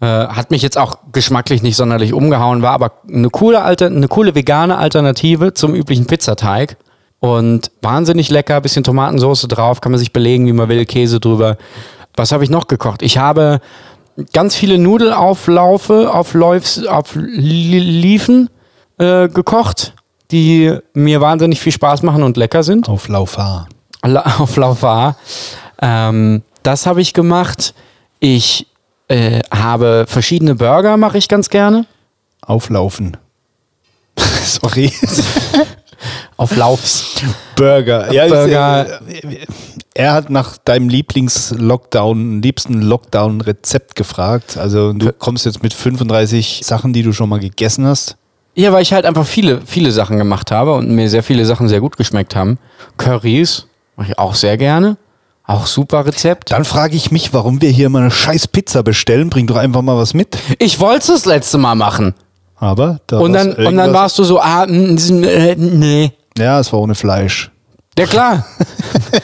Äh, 0.00 0.06
hat 0.06 0.50
mich 0.50 0.62
jetzt 0.62 0.78
auch 0.78 0.96
geschmacklich 1.12 1.62
nicht 1.62 1.76
sonderlich 1.76 2.12
umgehauen, 2.14 2.62
war 2.62 2.72
aber 2.72 2.92
eine 3.06 3.28
coole, 3.28 3.62
Alter, 3.62 3.86
eine 3.86 4.08
coole 4.08 4.34
vegane 4.34 4.78
Alternative 4.78 5.52
zum 5.54 5.74
üblichen 5.74 6.06
Pizzateig. 6.06 6.76
Und 7.18 7.70
wahnsinnig 7.82 8.30
lecker, 8.30 8.60
bisschen 8.62 8.82
Tomatensauce 8.82 9.42
drauf, 9.42 9.82
kann 9.82 9.92
man 9.92 9.98
sich 9.98 10.12
belegen, 10.12 10.46
wie 10.46 10.54
man 10.54 10.70
will, 10.70 10.86
Käse 10.86 11.20
drüber. 11.20 11.58
Was 12.16 12.32
habe 12.32 12.44
ich 12.44 12.48
noch 12.50 12.66
gekocht? 12.66 13.02
Ich 13.02 13.18
habe 13.18 13.60
ganz 14.32 14.56
viele 14.56 14.78
Nudelauflaufe, 14.78 16.12
Aufläufs, 16.12 16.86
auf 16.86 17.10
Liefen 17.14 18.48
äh, 18.98 19.28
gekocht, 19.28 19.92
die 20.30 20.74
mir 20.94 21.20
wahnsinnig 21.20 21.60
viel 21.60 21.72
Spaß 21.72 22.02
machen 22.02 22.22
und 22.22 22.38
lecker 22.38 22.62
sind. 22.62 22.88
Auf 22.88 23.08
Laufa. 23.08 23.66
La- 24.02 24.24
auf 24.38 24.56
Laufa. 24.56 25.16
Ähm, 25.82 26.42
das 26.62 26.86
habe 26.86 27.02
ich 27.02 27.12
gemacht. 27.12 27.74
Ich 28.18 28.66
äh, 29.10 29.40
habe 29.52 30.04
verschiedene 30.08 30.54
Burger, 30.54 30.96
mache 30.96 31.18
ich 31.18 31.28
ganz 31.28 31.50
gerne. 31.50 31.84
Auflaufen. 32.42 33.16
Sorry. 34.44 34.92
Auf 36.36 36.56
Laufs. 36.56 37.16
Burger. 37.56 38.10
Ja, 38.12 38.26
Burger. 38.26 39.00
äh, 39.06 39.44
Er 39.92 40.14
hat 40.14 40.30
nach 40.30 40.56
deinem 40.56 40.88
Lieblings-Lockdown, 40.88 42.40
liebsten 42.40 42.80
Lockdown-Rezept 42.80 43.94
gefragt. 43.96 44.56
Also 44.56 44.94
du 44.94 45.12
kommst 45.12 45.44
jetzt 45.44 45.62
mit 45.62 45.74
35 45.74 46.62
Sachen, 46.64 46.94
die 46.94 47.02
du 47.02 47.12
schon 47.12 47.28
mal 47.28 47.38
gegessen 47.40 47.86
hast. 47.86 48.16
Ja, 48.54 48.72
weil 48.72 48.82
ich 48.82 48.92
halt 48.94 49.04
einfach 49.04 49.26
viele, 49.26 49.60
viele 49.66 49.90
Sachen 49.92 50.16
gemacht 50.16 50.50
habe 50.50 50.74
und 50.74 50.90
mir 50.90 51.10
sehr 51.10 51.22
viele 51.22 51.44
Sachen 51.44 51.68
sehr 51.68 51.80
gut 51.80 51.96
geschmeckt 51.98 52.34
haben. 52.34 52.58
Currys 52.96 53.66
mache 53.96 54.12
ich 54.12 54.18
auch 54.18 54.34
sehr 54.34 54.56
gerne. 54.56 54.96
Auch 55.50 55.66
super 55.66 56.06
Rezept. 56.06 56.52
Dann 56.52 56.64
frage 56.64 56.94
ich 56.94 57.10
mich, 57.10 57.34
warum 57.34 57.60
wir 57.60 57.70
hier 57.70 57.88
mal 57.88 58.02
eine 58.02 58.12
scheiß 58.12 58.46
Pizza 58.46 58.84
bestellen. 58.84 59.30
Bring 59.30 59.48
doch 59.48 59.56
einfach 59.56 59.82
mal 59.82 59.96
was 59.96 60.14
mit. 60.14 60.38
Ich 60.60 60.78
wollte 60.78 61.00
es 61.00 61.06
das 61.06 61.24
letzte 61.24 61.58
Mal 61.58 61.74
machen. 61.74 62.14
Aber 62.54 63.00
da 63.08 63.18
Und 63.18 63.32
dann, 63.32 63.54
und 63.54 63.76
dann 63.76 63.92
warst 63.92 64.16
du 64.20 64.22
so, 64.22 64.38
ah, 64.38 64.64
mm, 64.64 64.94
mm, 64.94 65.24
äh, 65.24 65.56
nee. 65.56 66.12
Ja, 66.38 66.60
es 66.60 66.72
war 66.72 66.78
ohne 66.78 66.94
Fleisch. 66.94 67.50
Ja 67.98 68.06
klar. 68.06 68.46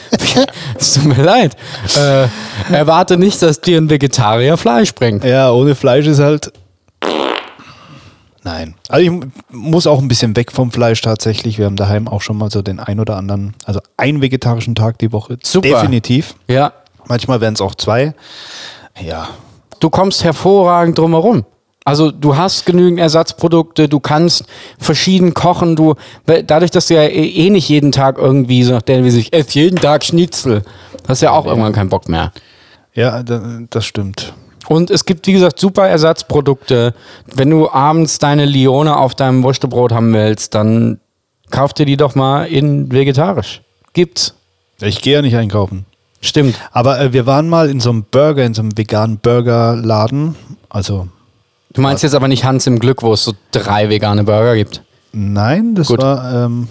es 0.77 0.95
tut 0.95 1.05
mir 1.05 1.23
leid. 1.23 1.55
Äh, 1.95 2.27
erwarte 2.73 3.15
nicht, 3.15 3.41
dass 3.41 3.61
dir 3.61 3.77
ein 3.77 3.89
Vegetarier 3.89 4.57
Fleisch 4.57 4.93
bringt. 4.93 5.23
Ja, 5.23 5.51
ohne 5.51 5.75
Fleisch 5.75 6.07
ist 6.07 6.19
halt. 6.19 6.51
Nein. 8.47 8.75
Also 8.87 9.03
ich 9.03 9.11
mu- 9.11 9.25
muss 9.51 9.87
auch 9.87 9.99
ein 9.99 10.07
bisschen 10.07 10.33
weg 10.37 10.53
vom 10.53 10.71
Fleisch 10.71 11.01
tatsächlich. 11.01 11.57
Wir 11.57 11.65
haben 11.65 11.75
daheim 11.75 12.07
auch 12.07 12.21
schon 12.21 12.37
mal 12.37 12.49
so 12.49 12.61
den 12.61 12.79
ein 12.79 13.01
oder 13.01 13.17
anderen, 13.17 13.55
also 13.65 13.81
einen 13.97 14.21
vegetarischen 14.21 14.73
Tag 14.73 14.99
die 14.99 15.11
Woche. 15.11 15.37
Super. 15.43 15.67
Definitiv. 15.67 16.33
Ja. 16.47 16.71
Manchmal 17.09 17.41
werden 17.41 17.55
es 17.55 17.61
auch 17.61 17.75
zwei. 17.75 18.13
Ja. 19.01 19.27
du 19.81 19.89
kommst 19.89 20.23
hervorragend 20.23 20.97
drumherum. 20.97 21.43
Also 21.83 22.09
du 22.09 22.37
hast 22.37 22.65
genügend 22.65 22.99
Ersatzprodukte, 23.01 23.89
du 23.89 23.99
kannst 23.99 24.45
verschieden 24.79 25.33
kochen, 25.33 25.75
du 25.75 25.95
dadurch, 26.25 26.71
dass 26.71 26.87
du 26.87 26.95
ja 26.95 27.03
eh, 27.03 27.27
eh 27.27 27.49
nicht 27.49 27.67
jeden 27.67 27.91
Tag 27.91 28.17
irgendwie 28.17 28.63
so 28.63 28.73
nachdem 28.73 29.03
wie 29.03 29.11
sich 29.11 29.33
ess 29.33 29.53
jeden 29.55 29.77
Tag 29.77 30.05
Schnitzel, 30.05 30.63
hast 31.07 31.21
ja 31.21 31.31
auch 31.31 31.43
ja. 31.45 31.51
irgendwann 31.51 31.73
keinen 31.73 31.89
Bock 31.89 32.07
mehr. 32.07 32.31
Ja, 32.93 33.21
das 33.23 33.85
stimmt. 33.85 34.33
Und 34.67 34.91
es 34.91 35.05
gibt, 35.05 35.27
wie 35.27 35.33
gesagt, 35.33 35.59
super 35.59 35.87
Ersatzprodukte. 35.87 36.93
Wenn 37.33 37.49
du 37.49 37.69
abends 37.69 38.19
deine 38.19 38.45
Lione 38.45 38.97
auf 38.97 39.15
deinem 39.15 39.43
Wurstebrot 39.43 39.91
haben 39.91 40.13
willst, 40.13 40.55
dann 40.55 40.99
kauf 41.49 41.73
dir 41.73 41.85
die 41.85 41.97
doch 41.97 42.15
mal 42.15 42.45
in 42.45 42.91
vegetarisch. 42.91 43.61
Gibt's. 43.93 44.33
Ich 44.81 45.01
gehe 45.01 45.13
ja 45.13 45.21
nicht 45.21 45.35
einkaufen. 45.35 45.85
Stimmt. 46.21 46.55
Aber 46.71 46.99
äh, 46.99 47.13
wir 47.13 47.25
waren 47.25 47.47
mal 47.47 47.69
in 47.69 47.79
so 47.79 47.89
einem 47.89 48.03
Burger, 48.03 48.43
in 48.43 48.53
so 48.53 48.61
einem 48.61 48.77
veganen 48.77 49.19
Burgerladen. 49.19 50.35
Also. 50.69 51.07
Du 51.73 51.81
meinst 51.81 52.03
jetzt 52.03 52.15
aber 52.15 52.27
nicht 52.27 52.43
Hans 52.43 52.67
im 52.67 52.79
Glück, 52.79 53.03
wo 53.03 53.13
es 53.13 53.23
so 53.23 53.33
drei 53.51 53.89
vegane 53.89 54.23
Burger 54.23 54.55
gibt? 54.55 54.81
Nein, 55.13 55.75
das 55.75 55.87
Gut. 55.87 56.01
war 56.01 56.45
ähm, 56.45 56.67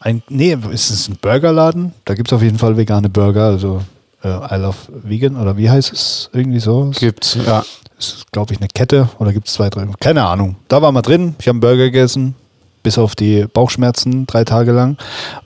ein. 0.00 0.22
Nee, 0.28 0.56
ist 0.70 0.90
es 0.90 1.08
ein 1.08 1.16
Burgerladen? 1.20 1.94
Da 2.04 2.14
gibt 2.14 2.28
es 2.28 2.32
auf 2.32 2.42
jeden 2.42 2.58
Fall 2.58 2.76
vegane 2.76 3.08
Burger. 3.08 3.44
Also 3.44 3.82
äh, 4.22 4.28
I 4.28 4.58
Love 4.58 4.76
Vegan 4.88 5.36
oder 5.36 5.56
wie 5.56 5.70
heißt 5.70 5.92
es? 5.92 6.30
Irgendwie 6.32 6.60
so? 6.60 6.90
Gibt's, 6.98 7.34
ja. 7.34 7.64
Das 7.96 8.14
ist, 8.14 8.32
glaube 8.32 8.52
ich, 8.52 8.58
eine 8.58 8.68
Kette 8.68 9.08
oder 9.18 9.32
gibt 9.32 9.48
es 9.48 9.54
zwei, 9.54 9.70
drei? 9.70 9.86
Keine 10.00 10.24
Ahnung. 10.24 10.56
Da 10.68 10.82
waren 10.82 10.94
wir 10.94 11.02
drin. 11.02 11.36
Ich 11.38 11.46
habe 11.46 11.54
einen 11.54 11.60
Burger 11.60 11.84
gegessen, 11.84 12.34
bis 12.82 12.98
auf 12.98 13.14
die 13.14 13.46
Bauchschmerzen 13.46 14.26
drei 14.26 14.44
Tage 14.44 14.72
lang. 14.72 14.96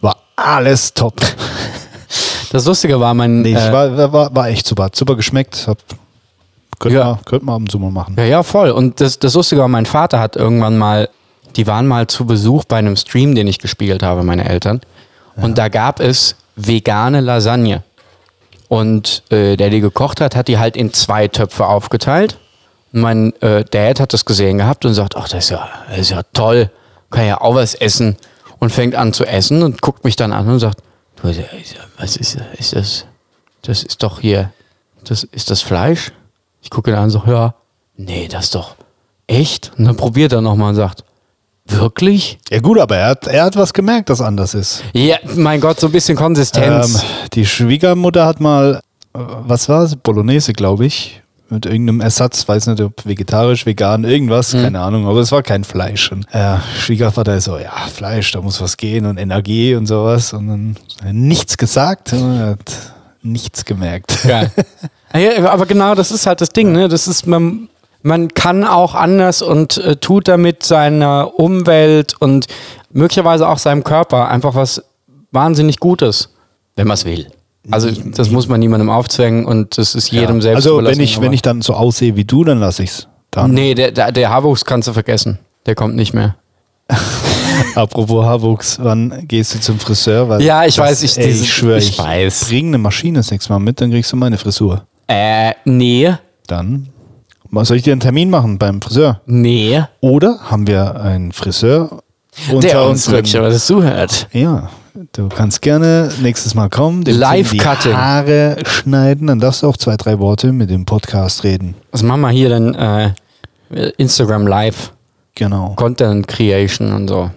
War 0.01 0.17
alles 0.37 0.95
top. 0.95 1.21
Das 2.53 2.65
Lustige 2.65 2.99
war 3.01 3.13
mein. 3.13 3.43
Nee, 3.43 3.53
äh, 3.53 3.73
war, 3.73 4.13
war, 4.13 4.35
war 4.35 4.49
echt 4.49 4.67
super. 4.67 4.85
Hat 4.85 4.97
super 4.97 5.17
geschmeckt. 5.17 5.67
Hab, 5.67 5.79
könnte, 6.79 6.99
ja. 6.99 7.05
man, 7.05 7.25
könnte 7.25 7.45
man 7.45 7.55
ab 7.57 7.61
und 7.63 7.71
zu 7.71 7.79
mal 7.79 7.91
machen. 7.91 8.15
Ja, 8.17 8.25
ja, 8.25 8.43
voll. 8.43 8.71
Und 8.71 9.01
das, 9.01 9.19
das 9.19 9.35
Lustige 9.35 9.61
war, 9.61 9.69
mein 9.69 9.85
Vater 9.85 10.21
hat 10.21 10.37
irgendwann 10.37 10.79
mal, 10.79 11.09
die 11.57 11.67
waren 11.67 11.87
mal 11.87 12.07
zu 12.07 12.25
Besuch 12.25 12.65
bei 12.65 12.77
einem 12.77 12.97
Stream, 12.97 13.35
den 13.35 13.47
ich 13.47 13.59
gespielt 13.59 14.03
habe, 14.03 14.23
meine 14.23 14.49
Eltern. 14.49 14.81
Ja. 15.37 15.43
Und 15.43 15.59
da 15.59 15.69
gab 15.69 16.01
es 16.01 16.37
vegane 16.55 17.21
Lasagne. 17.21 17.83
Und 18.69 19.23
äh, 19.31 19.57
der 19.57 19.71
die 19.71 19.81
gekocht 19.81 20.21
hat, 20.21 20.35
hat 20.35 20.49
die 20.49 20.59
halt 20.59 20.77
in 20.77 20.93
zwei 20.93 21.29
Töpfe 21.29 21.67
aufgeteilt. 21.67 22.39
Mein 22.93 23.33
äh, 23.43 23.65
Dad 23.65 24.01
hat 24.01 24.13
das 24.13 24.25
gesehen 24.25 24.59
gehabt 24.59 24.85
und 24.85 24.95
sagt, 24.95 25.17
ach, 25.17 25.29
das 25.29 25.45
ist 25.45 25.51
ja, 25.51 25.69
das 25.89 25.99
ist 25.99 26.11
ja 26.11 26.23
toll, 26.33 26.71
kann 27.11 27.27
ja 27.27 27.41
auch 27.41 27.55
was 27.55 27.75
essen. 27.75 28.17
Und 28.59 28.71
fängt 28.71 28.95
an 28.95 29.13
zu 29.13 29.27
essen 29.27 29.63
und 29.63 29.83
guckt 29.83 30.05
mich 30.05 30.17
dann 30.17 30.33
an 30.33 30.49
und 30.49 30.59
sagt, 30.59 30.83
was 31.23 32.17
ist, 32.17 32.39
ist 32.57 32.75
das? 32.75 33.07
Das 33.63 33.83
ist 33.83 34.03
doch 34.03 34.21
hier, 34.21 34.53
das 35.05 35.25
ist 35.25 35.51
das 35.51 35.61
Fleisch? 35.61 36.13
Ich 36.63 36.71
gucke 36.71 36.91
ihn 36.91 36.97
an 36.97 37.05
und 37.05 37.11
so, 37.11 37.23
ja, 37.27 37.55
nee, 37.97 38.29
das 38.29 38.45
ist 38.45 38.55
doch 38.55 38.77
echt. 39.27 39.73
Und 39.77 39.85
dann 39.85 39.97
probiert 39.97 40.33
er 40.33 40.41
nochmal 40.41 40.71
und 40.71 40.77
sagt, 40.77 41.05
Wirklich? 41.69 42.39
Ja 42.51 42.61
gut, 42.61 42.79
aber 42.79 42.97
er 42.97 43.09
hat, 43.09 43.27
er 43.27 43.45
hat 43.45 43.57
was 43.57 43.73
gemerkt, 43.73 44.11
das 44.11 44.21
anders 44.21 44.55
ist. 44.55 44.85
Ja, 44.93 45.17
mein 45.35 45.61
Gott, 45.61 45.81
so 45.81 45.89
ein 45.89 45.93
bisschen 45.93 46.17
Konsistenz. 46.17 46.95
Ähm, 46.95 47.01
die 47.33 47.47
Schwiegermutter 47.47 48.25
hat 48.25 48.41
mal, 48.41 48.81
was 49.13 49.69
war 49.69 49.83
es? 49.83 49.97
Bolognese, 49.97 50.53
glaube 50.53 50.87
ich. 50.87 51.23
Mit 51.49 51.65
irgendeinem 51.65 52.01
Ersatz, 52.01 52.49
weiß 52.49 52.67
nicht, 52.67 52.81
ob 52.81 53.07
vegetarisch, 53.07 53.67
vegan, 53.67 54.03
irgendwas, 54.03 54.53
mhm. 54.53 54.63
keine 54.63 54.81
Ahnung, 54.81 55.07
aber 55.07 55.21
es 55.21 55.31
war 55.31 55.45
kein 55.45 55.63
Fleisch. 55.63 56.11
Und 56.11 56.27
äh, 56.33 56.57
Schwiegervater 56.81 57.37
ist 57.37 57.45
so, 57.45 57.57
ja, 57.57 57.73
Fleisch, 57.93 58.33
da 58.33 58.41
muss 58.41 58.61
was 58.61 58.77
gehen 58.77 59.07
und 59.07 59.17
Energie 59.17 59.77
und 59.77 59.87
sowas. 59.87 60.33
Und 60.33 60.49
dann 60.49 60.77
nichts 61.03 61.57
gesagt, 61.57 62.13
er 62.13 62.51
hat 62.51 62.95
nichts 63.23 63.65
gemerkt. 63.65 64.25
Ja. 64.25 64.47
ja. 65.19 65.49
aber 65.49 65.67
genau, 65.67 65.95
das 65.95 66.11
ist 66.11 66.27
halt 66.27 66.41
das 66.41 66.49
Ding, 66.49 66.73
ne? 66.73 66.89
Das 66.89 67.07
ist, 67.07 67.29
man, 67.29 67.69
man 68.07 68.33
kann 68.35 68.65
auch 68.65 68.95
anders 68.95 69.43
und 69.43 69.79
äh, 69.79 69.97
tut 69.97 70.29
damit 70.29 70.63
seiner 70.63 71.33
Umwelt 71.39 72.15
und 72.21 72.47
möglicherweise 72.93 73.49
auch 73.49 73.59
seinem 73.59 73.83
Körper 73.83 74.29
einfach 74.29 74.55
was 74.55 74.83
wahnsinnig 75.33 75.81
Gutes, 75.81 76.33
wenn 76.77 76.87
man 76.87 76.95
es 76.95 77.05
will. 77.05 77.27
Also 77.69 77.91
das 77.91 78.31
muss 78.31 78.47
man 78.47 78.61
niemandem 78.61 78.91
aufzwängen 78.91 79.45
und 79.45 79.77
das 79.77 79.97
ist 79.97 80.13
jedem 80.13 80.37
ja. 80.37 80.43
selbst 80.43 80.67
Also 80.67 80.85
wenn 80.85 81.01
ich, 81.01 81.21
wenn 81.21 81.33
ich 81.33 81.43
dann 81.43 81.63
so 81.63 81.75
aussehe 81.75 82.15
wie 82.15 82.25
du, 82.25 82.45
dann 82.45 82.61
lasse 82.61 82.85
ich 82.85 82.91
es. 82.91 83.09
Nee, 83.49 83.75
der, 83.75 83.91
der, 83.91 84.13
der 84.13 84.31
Haarwuchs 84.31 84.65
kannst 84.65 84.87
du 84.87 84.93
vergessen. 84.93 85.41
Der 85.67 85.75
kommt 85.75 85.97
nicht 85.97 86.15
mehr. 86.15 86.37
Apropos 87.75 88.25
Haarwuchs, 88.25 88.79
wann 88.81 89.27
gehst 89.27 89.57
du 89.57 89.61
zum 89.61 89.81
Friseur? 89.81 90.29
Weil 90.29 90.43
ja, 90.43 90.65
ich 90.65 90.77
das, 90.77 90.85
weiß, 90.87 91.03
ich, 91.03 91.19
ey, 91.19 91.31
ich 91.33 91.53
schwöre, 91.53 91.79
ich, 91.79 91.91
ich 91.91 91.99
weiß. 91.99 92.47
bring 92.47 92.69
eine 92.69 92.79
Maschine 92.79 93.19
das 93.19 93.33
nächste 93.33 93.53
Mal 93.53 93.59
mit, 93.59 93.81
dann 93.81 93.91
kriegst 93.91 94.13
du 94.13 94.17
meine 94.17 94.39
Frisur. 94.39 94.87
Äh, 95.09 95.55
nee. 95.65 96.15
Dann 96.47 96.89
soll 97.65 97.79
ich 97.79 97.83
dir 97.83 97.93
einen 97.93 98.01
Termin 98.01 98.31
machen 98.31 98.59
beim 98.59 98.83
Friseur? 98.83 99.21
Nee. 99.27 99.83
Oder 100.01 100.39
haben 100.51 100.67
wir 100.67 101.01
einen 101.01 101.33
Friseur 101.33 102.03
der 102.53 102.83
uns 102.87 103.11
was 103.11 103.67
zuhört? 103.67 104.29
Ja, 104.33 104.69
du 105.13 105.29
kannst 105.29 105.63
gerne 105.63 106.11
nächstes 106.21 106.55
Mal 106.55 106.69
kommen, 106.69 107.05
dem 107.05 107.19
Live-Cutting. 107.19 107.93
die 107.93 107.97
Haare 107.97 108.57
schneiden, 108.67 109.29
dann 109.29 109.41
darfst 109.41 109.63
du 109.63 109.69
auch 109.69 109.77
zwei, 109.77 109.97
drei 109.97 110.19
Worte 110.19 110.53
mit 110.53 110.71
dem 110.71 110.85
Podcast 110.85 111.45
reden. 111.45 111.75
Was 111.93 112.03
machen 112.03 112.21
wir 112.21 112.31
hier 112.31 112.51
dann? 112.51 112.75
Äh, 112.75 113.13
Instagram 113.97 114.47
Live. 114.47 114.93
Genau. 115.35 115.75
Content 115.77 116.29
Creation 116.29 116.93
und 116.93 117.09
so. 117.09 117.31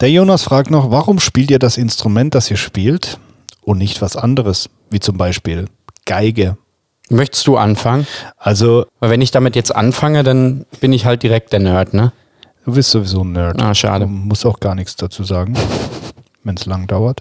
Der 0.00 0.10
Jonas 0.10 0.42
fragt 0.42 0.70
noch, 0.70 0.90
warum 0.90 1.20
spielt 1.20 1.50
ihr 1.50 1.58
das 1.58 1.78
Instrument, 1.78 2.34
das 2.34 2.50
ihr 2.50 2.56
spielt 2.56 3.18
und 3.62 3.78
nicht 3.78 4.02
was 4.02 4.16
anderes, 4.16 4.68
wie 4.90 5.00
zum 5.00 5.16
Beispiel 5.16 5.66
Geige 6.06 6.56
Möchtest 7.10 7.46
du 7.46 7.56
anfangen? 7.56 8.06
Also. 8.38 8.86
Weil 9.00 9.10
wenn 9.10 9.20
ich 9.20 9.30
damit 9.30 9.56
jetzt 9.56 9.74
anfange, 9.74 10.22
dann 10.22 10.64
bin 10.80 10.92
ich 10.92 11.04
halt 11.04 11.22
direkt 11.22 11.52
der 11.52 11.60
Nerd, 11.60 11.94
ne? 11.94 12.12
Du 12.64 12.72
bist 12.72 12.90
sowieso 12.90 13.22
ein 13.22 13.32
Nerd. 13.32 13.60
Ah, 13.60 13.74
schade. 13.74 14.06
Du 14.06 14.10
musst 14.10 14.46
auch 14.46 14.58
gar 14.58 14.74
nichts 14.74 14.96
dazu 14.96 15.22
sagen, 15.22 15.54
wenn 16.44 16.56
es 16.56 16.64
lang 16.64 16.86
dauert. 16.86 17.20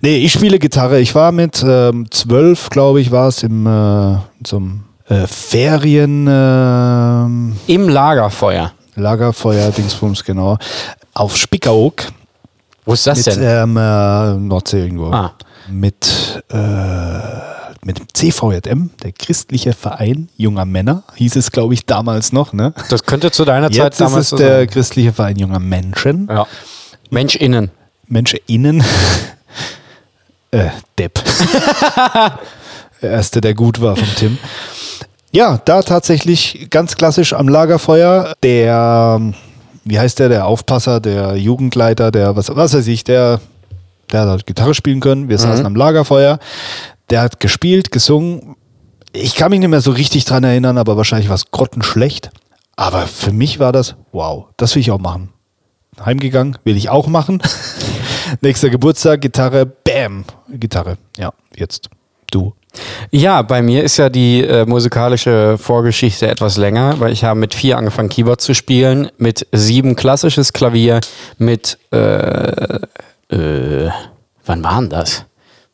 Nee, 0.00 0.18
ich 0.18 0.32
spiele 0.32 0.58
Gitarre. 0.58 1.00
Ich 1.00 1.14
war 1.14 1.32
mit 1.32 1.64
ähm, 1.66 2.10
zwölf, 2.10 2.68
glaube 2.68 3.00
ich, 3.00 3.10
war 3.10 3.28
es 3.28 3.42
im 3.42 3.66
äh, 3.66 4.16
zum 4.44 4.84
äh, 5.08 5.26
Ferien. 5.26 6.26
Äh, 6.26 7.72
Im 7.72 7.88
Lagerfeuer. 7.88 8.72
Lagerfeuer, 8.94 9.70
Dingsbums, 9.70 10.24
genau. 10.24 10.58
Auf 11.14 11.36
Spickaoog. 11.36 12.02
Wo 12.84 12.92
ist 12.92 13.06
das 13.06 13.24
mit, 13.24 13.36
denn? 13.36 13.42
Ähm, 13.42 13.76
äh, 13.76 14.34
Nordsee 14.34 14.82
irgendwo. 14.82 15.12
Ah. 15.12 15.32
Mit 15.68 16.42
äh, 16.50 16.56
mit 17.84 17.98
dem 17.98 18.06
CVJM, 18.12 18.90
der 19.02 19.12
christliche 19.12 19.72
Verein 19.72 20.28
junger 20.36 20.64
Männer, 20.64 21.02
hieß 21.16 21.36
es, 21.36 21.50
glaube 21.50 21.74
ich, 21.74 21.84
damals 21.84 22.32
noch. 22.32 22.52
Ne? 22.52 22.72
Das 22.88 23.04
könnte 23.04 23.30
zu 23.30 23.44
deiner 23.44 23.70
Jetzt 23.70 23.98
Zeit 23.98 24.00
damals 24.00 24.26
ist 24.26 24.32
es 24.32 24.38
der 24.38 24.58
sein. 24.58 24.70
christliche 24.70 25.12
Verein 25.12 25.36
junger 25.36 25.58
Menschen. 25.58 26.28
Ja. 26.30 26.46
MenschInnen. 27.10 27.70
MenschInnen. 28.06 28.84
äh, 30.52 30.68
Depp. 30.96 31.20
der 33.02 33.10
erste, 33.10 33.40
der 33.40 33.54
gut 33.54 33.80
war 33.80 33.96
von 33.96 34.08
Tim. 34.16 34.38
Ja, 35.32 35.60
da 35.64 35.82
tatsächlich 35.82 36.68
ganz 36.70 36.96
klassisch 36.96 37.32
am 37.32 37.48
Lagerfeuer 37.48 38.34
der, 38.42 39.20
wie 39.84 39.98
heißt 39.98 40.18
der, 40.18 40.28
der 40.28 40.46
Aufpasser, 40.46 41.00
der 41.00 41.36
Jugendleiter, 41.36 42.12
der, 42.12 42.36
was, 42.36 42.54
was 42.54 42.74
weiß 42.74 42.86
ich, 42.86 43.02
der, 43.02 43.40
der 44.12 44.28
hat 44.28 44.46
Gitarre 44.46 44.74
spielen 44.74 45.00
können. 45.00 45.28
Wir 45.28 45.38
mhm. 45.38 45.42
saßen 45.42 45.66
am 45.66 45.74
Lagerfeuer. 45.74 46.38
Der 47.12 47.20
hat 47.20 47.40
gespielt, 47.40 47.92
gesungen. 47.92 48.56
Ich 49.12 49.34
kann 49.34 49.50
mich 49.50 49.60
nicht 49.60 49.68
mehr 49.68 49.82
so 49.82 49.90
richtig 49.90 50.24
dran 50.24 50.44
erinnern, 50.44 50.78
aber 50.78 50.96
wahrscheinlich 50.96 51.28
war 51.28 51.34
es 51.34 51.50
grottenschlecht. 51.50 52.30
Aber 52.74 53.06
für 53.06 53.32
mich 53.32 53.58
war 53.58 53.70
das, 53.70 53.96
wow, 54.12 54.46
das 54.56 54.74
will 54.74 54.80
ich 54.80 54.90
auch 54.90 54.98
machen. 54.98 55.28
Heimgegangen, 56.02 56.56
will 56.64 56.74
ich 56.74 56.88
auch 56.88 57.08
machen. 57.08 57.42
Nächster 58.40 58.70
Geburtstag, 58.70 59.20
Gitarre, 59.20 59.66
bam, 59.66 60.24
Gitarre. 60.48 60.96
Ja, 61.18 61.34
jetzt 61.54 61.90
du. 62.30 62.54
Ja, 63.10 63.42
bei 63.42 63.60
mir 63.60 63.84
ist 63.84 63.98
ja 63.98 64.08
die 64.08 64.40
äh, 64.40 64.64
musikalische 64.64 65.58
Vorgeschichte 65.58 66.28
etwas 66.28 66.56
länger, 66.56 66.98
weil 66.98 67.12
ich 67.12 67.24
habe 67.24 67.38
mit 67.38 67.52
vier 67.52 67.76
angefangen, 67.76 68.08
Keyboard 68.08 68.40
zu 68.40 68.54
spielen, 68.54 69.10
mit 69.18 69.46
sieben 69.52 69.96
klassisches 69.96 70.54
Klavier, 70.54 71.02
mit 71.36 71.78
äh, 71.90 72.78
äh, 73.28 73.90
wann 74.46 74.64
waren 74.64 74.88
das? 74.88 75.26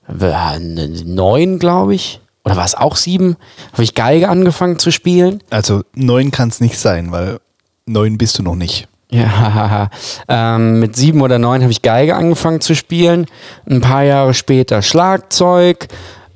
Neun, 0.08 1.58
glaube 1.58 1.94
ich. 1.94 2.20
Oder 2.44 2.56
war 2.56 2.64
es 2.64 2.74
auch 2.74 2.96
sieben? 2.96 3.36
Habe 3.72 3.82
ich 3.82 3.94
Geige 3.94 4.28
angefangen 4.28 4.78
zu 4.78 4.90
spielen. 4.90 5.42
Also 5.50 5.82
neun 5.94 6.30
kann 6.30 6.48
es 6.48 6.60
nicht 6.60 6.78
sein, 6.78 7.12
weil 7.12 7.40
neun 7.84 8.16
bist 8.16 8.38
du 8.38 8.42
noch 8.42 8.54
nicht. 8.54 8.88
Ja, 9.10 9.90
ähm, 10.28 10.80
mit 10.80 10.96
sieben 10.96 11.22
oder 11.22 11.38
neun 11.38 11.62
habe 11.62 11.72
ich 11.72 11.82
Geige 11.82 12.14
angefangen 12.14 12.60
zu 12.60 12.74
spielen. 12.74 13.26
Ein 13.68 13.80
paar 13.80 14.02
Jahre 14.02 14.34
später 14.34 14.82
Schlagzeug. 14.82 15.88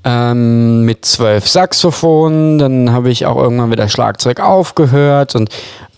Ähm, 0.04 0.84
mit 0.84 1.04
zwölf 1.04 1.46
Saxophonen. 1.46 2.58
Dann 2.58 2.92
habe 2.92 3.10
ich 3.10 3.24
auch 3.26 3.36
irgendwann 3.36 3.70
wieder 3.70 3.88
Schlagzeug 3.88 4.40
aufgehört 4.40 5.36
und 5.36 5.48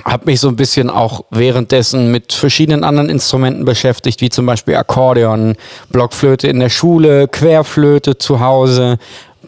habe 0.04 0.26
mich 0.26 0.40
so 0.40 0.48
ein 0.48 0.56
bisschen 0.56 0.90
auch 0.90 1.24
währenddessen 1.30 2.10
mit 2.10 2.34
verschiedenen 2.34 2.84
anderen 2.84 3.08
Instrumenten 3.08 3.64
beschäftigt, 3.64 4.20
wie 4.20 4.28
zum 4.28 4.44
Beispiel 4.44 4.76
Akkordeon, 4.76 5.56
Blockflöte 5.88 6.48
in 6.48 6.60
der 6.60 6.68
Schule, 6.68 7.28
Querflöte 7.28 8.18
zu 8.18 8.40
Hause, 8.40 8.98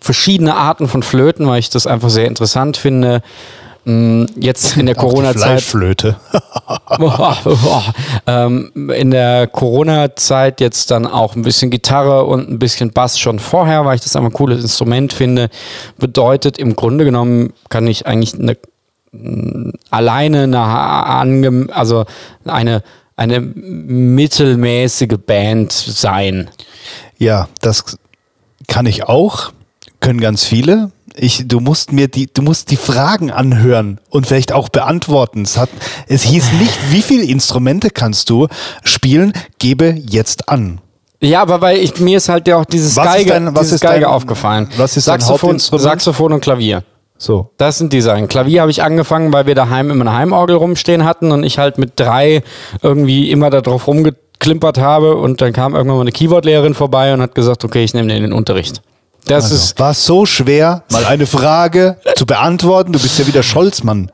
verschiedene 0.01 0.55
Arten 0.55 0.89
von 0.89 1.03
Flöten, 1.03 1.47
weil 1.47 1.59
ich 1.59 1.69
das 1.69 1.87
einfach 1.87 2.11
sehr 2.11 2.27
interessant 2.27 2.79
finde. 2.79 3.23
Mm, 3.87 4.25
Jetzt 4.37 4.77
in 4.77 4.87
der 4.87 4.95
Corona-Zeit 4.97 5.63
Fleischflöte. 5.63 6.17
ähm, 8.27 8.91
in 8.93 9.13
der 9.13 9.47
Corona-Zeit 9.47 10.61
jetzt 10.61 10.91
dann 10.91 11.07
auch 11.07 11.37
ein 11.37 11.43
bisschen 11.43 11.71
Gitarre 11.71 12.25
und 12.25 12.51
ein 12.51 12.59
bisschen 12.59 12.91
Bass 12.91 13.17
schon 13.17 13.39
vorher, 13.39 13.85
weil 13.85 13.95
ich 13.95 14.01
das 14.03 14.17
einfach 14.17 14.31
ein 14.31 14.35
cooles 14.35 14.61
Instrument 14.61 15.13
finde. 15.13 15.51
Bedeutet, 15.99 16.59
im 16.59 16.75
Grunde 16.75 17.05
genommen 17.05 17.53
kann 17.69 17.87
ich 17.87 18.09
eigentlich 18.09 18.35
eine, 18.35 18.57
mh, 19.13 19.75
alleine 19.91 20.43
eine, 20.43 21.69
also 21.71 22.07
eine, 22.45 22.83
eine 23.15 23.41
mittelmäßige 23.41 25.17
Band 25.25 25.71
sein. 25.71 26.51
Ja, 27.19 27.49
das 27.61 27.97
kann 28.67 28.87
ich 28.87 29.05
auch. 29.05 29.53
Können 30.01 30.21
ganz 30.21 30.43
viele. 30.43 30.91
Ich, 31.19 31.49
du 31.49 31.61
musst 31.61 31.93
mir 31.93 32.09
die, 32.09 32.27
du 32.33 32.43
musst 32.43 32.71
die 32.71 32.77
Fragen 32.77 33.31
anhören 33.31 33.99
und 34.11 34.27
vielleicht 34.27 34.53
auch 34.53 34.69
beantworten. 34.69 35.43
Es, 35.43 35.57
hat, 35.57 35.71
es 36.09 36.23
hieß 36.25 36.53
nicht, 36.61 36.75
wie 36.91 37.01
viele 37.01 37.25
Instrumente 37.25 37.89
kannst 37.91 38.29
du 38.29 38.49
spielen, 38.85 39.33
gebe 39.59 39.95
jetzt 39.97 40.49
an. 40.51 40.81
Ja, 41.23 41.41
aber 41.41 41.63
weil 41.63 41.79
ich, 41.79 41.99
mir 42.01 42.19
ist 42.19 42.29
halt 42.29 42.47
ja 42.47 42.57
auch 42.59 42.67
dieses 42.67 42.95
Was 42.97 43.07
ist 43.07 43.13
Geige, 43.15 43.31
dein- 43.31 43.55
dieses 43.55 43.81
Geige 43.81 44.01
dein- 44.05 44.11
aufgefallen. 44.11 44.69
was 44.77 44.97
ist 44.99 45.07
Saxophon? 45.07 45.59
Saxophon 45.59 46.33
und 46.35 46.41
Klavier. 46.43 46.83
So. 47.17 47.49
Das 47.57 47.79
sind 47.79 47.95
die 47.95 48.03
Sachen. 48.03 48.29
Klavier 48.29 48.61
habe 48.61 48.71
ich 48.71 48.83
angefangen, 48.83 49.33
weil 49.33 49.47
wir 49.47 49.55
daheim 49.55 49.91
immer 49.91 50.03
eine 50.07 50.13
Heimorgel 50.19 50.57
rumstehen 50.57 51.05
hatten 51.07 51.33
und 51.33 51.45
ich 51.45 51.57
halt 51.59 51.79
mit 51.79 51.93
drei 51.99 52.43
irgendwie 52.83 53.31
immer 53.31 53.49
da 53.49 53.63
drauf 53.63 53.87
rumgeklimpert 53.87 54.77
habe 54.77 55.17
und 55.17 55.41
dann 55.41 55.55
kam 55.55 55.75
irgendwann 55.75 55.97
mal 55.97 56.03
eine 56.03 56.13
Keyboard-Lehrerin 56.13 56.75
vorbei 56.75 57.15
und 57.15 57.23
hat 57.23 57.35
gesagt, 57.35 57.65
okay, 57.65 57.83
ich 57.85 57.95
nehme 57.95 58.09
den 58.09 58.19
in 58.19 58.23
den 58.25 58.33
Unterricht. 58.35 58.83
Das 59.27 59.51
ist, 59.51 59.79
War 59.79 59.93
so 59.95 60.25
schwer, 60.25 60.83
mal 60.91 61.05
eine 61.05 61.27
Frage 61.27 61.97
zu 62.17 62.27
beantworten? 62.27 62.93
Du 62.93 62.99
bist 62.99 63.19
ja 63.19 63.27
wieder 63.27 63.43
Scholzmann. 63.43 64.11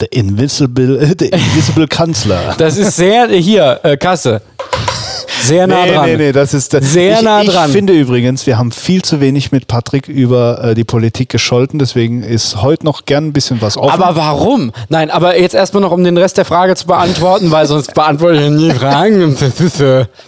Der 0.00 0.12
Invisible, 0.12 1.14
der 1.20 1.32
Invisible 1.32 1.86
Kanzler. 1.86 2.54
das 2.58 2.76
ist 2.76 2.96
sehr, 2.96 3.28
hier, 3.28 3.80
äh, 3.82 3.96
Kasse. 3.96 4.40
Sehr 5.46 5.66
nah 5.66 5.84
nee, 5.84 5.92
dran. 5.92 6.06
nee, 6.10 6.16
nee, 6.16 6.32
das 6.32 6.54
ist 6.54 6.72
das. 6.72 6.92
Sehr 6.92 7.18
ich, 7.18 7.22
nah 7.22 7.42
ich 7.42 7.50
dran. 7.50 7.70
finde 7.70 7.92
übrigens, 7.92 8.46
wir 8.46 8.58
haben 8.58 8.70
viel 8.72 9.02
zu 9.02 9.20
wenig 9.20 9.52
mit 9.52 9.66
Patrick 9.66 10.08
über 10.08 10.62
äh, 10.62 10.74
die 10.74 10.84
Politik 10.84 11.28
gescholten, 11.28 11.78
deswegen 11.78 12.22
ist 12.22 12.62
heute 12.62 12.84
noch 12.84 13.04
gern 13.04 13.26
ein 13.28 13.32
bisschen 13.32 13.60
was 13.60 13.76
offen. 13.76 13.90
Aber 14.02 14.16
warum? 14.16 14.72
Nein, 14.88 15.10
aber 15.10 15.38
jetzt 15.38 15.54
erstmal 15.54 15.80
noch, 15.82 15.92
um 15.92 16.04
den 16.04 16.16
Rest 16.16 16.36
der 16.38 16.44
Frage 16.44 16.74
zu 16.76 16.86
beantworten, 16.86 17.50
weil 17.50 17.66
sonst 17.66 17.94
beantworte 17.94 18.40
ich 18.42 18.50
nie 18.50 18.70
Fragen. 18.70 19.36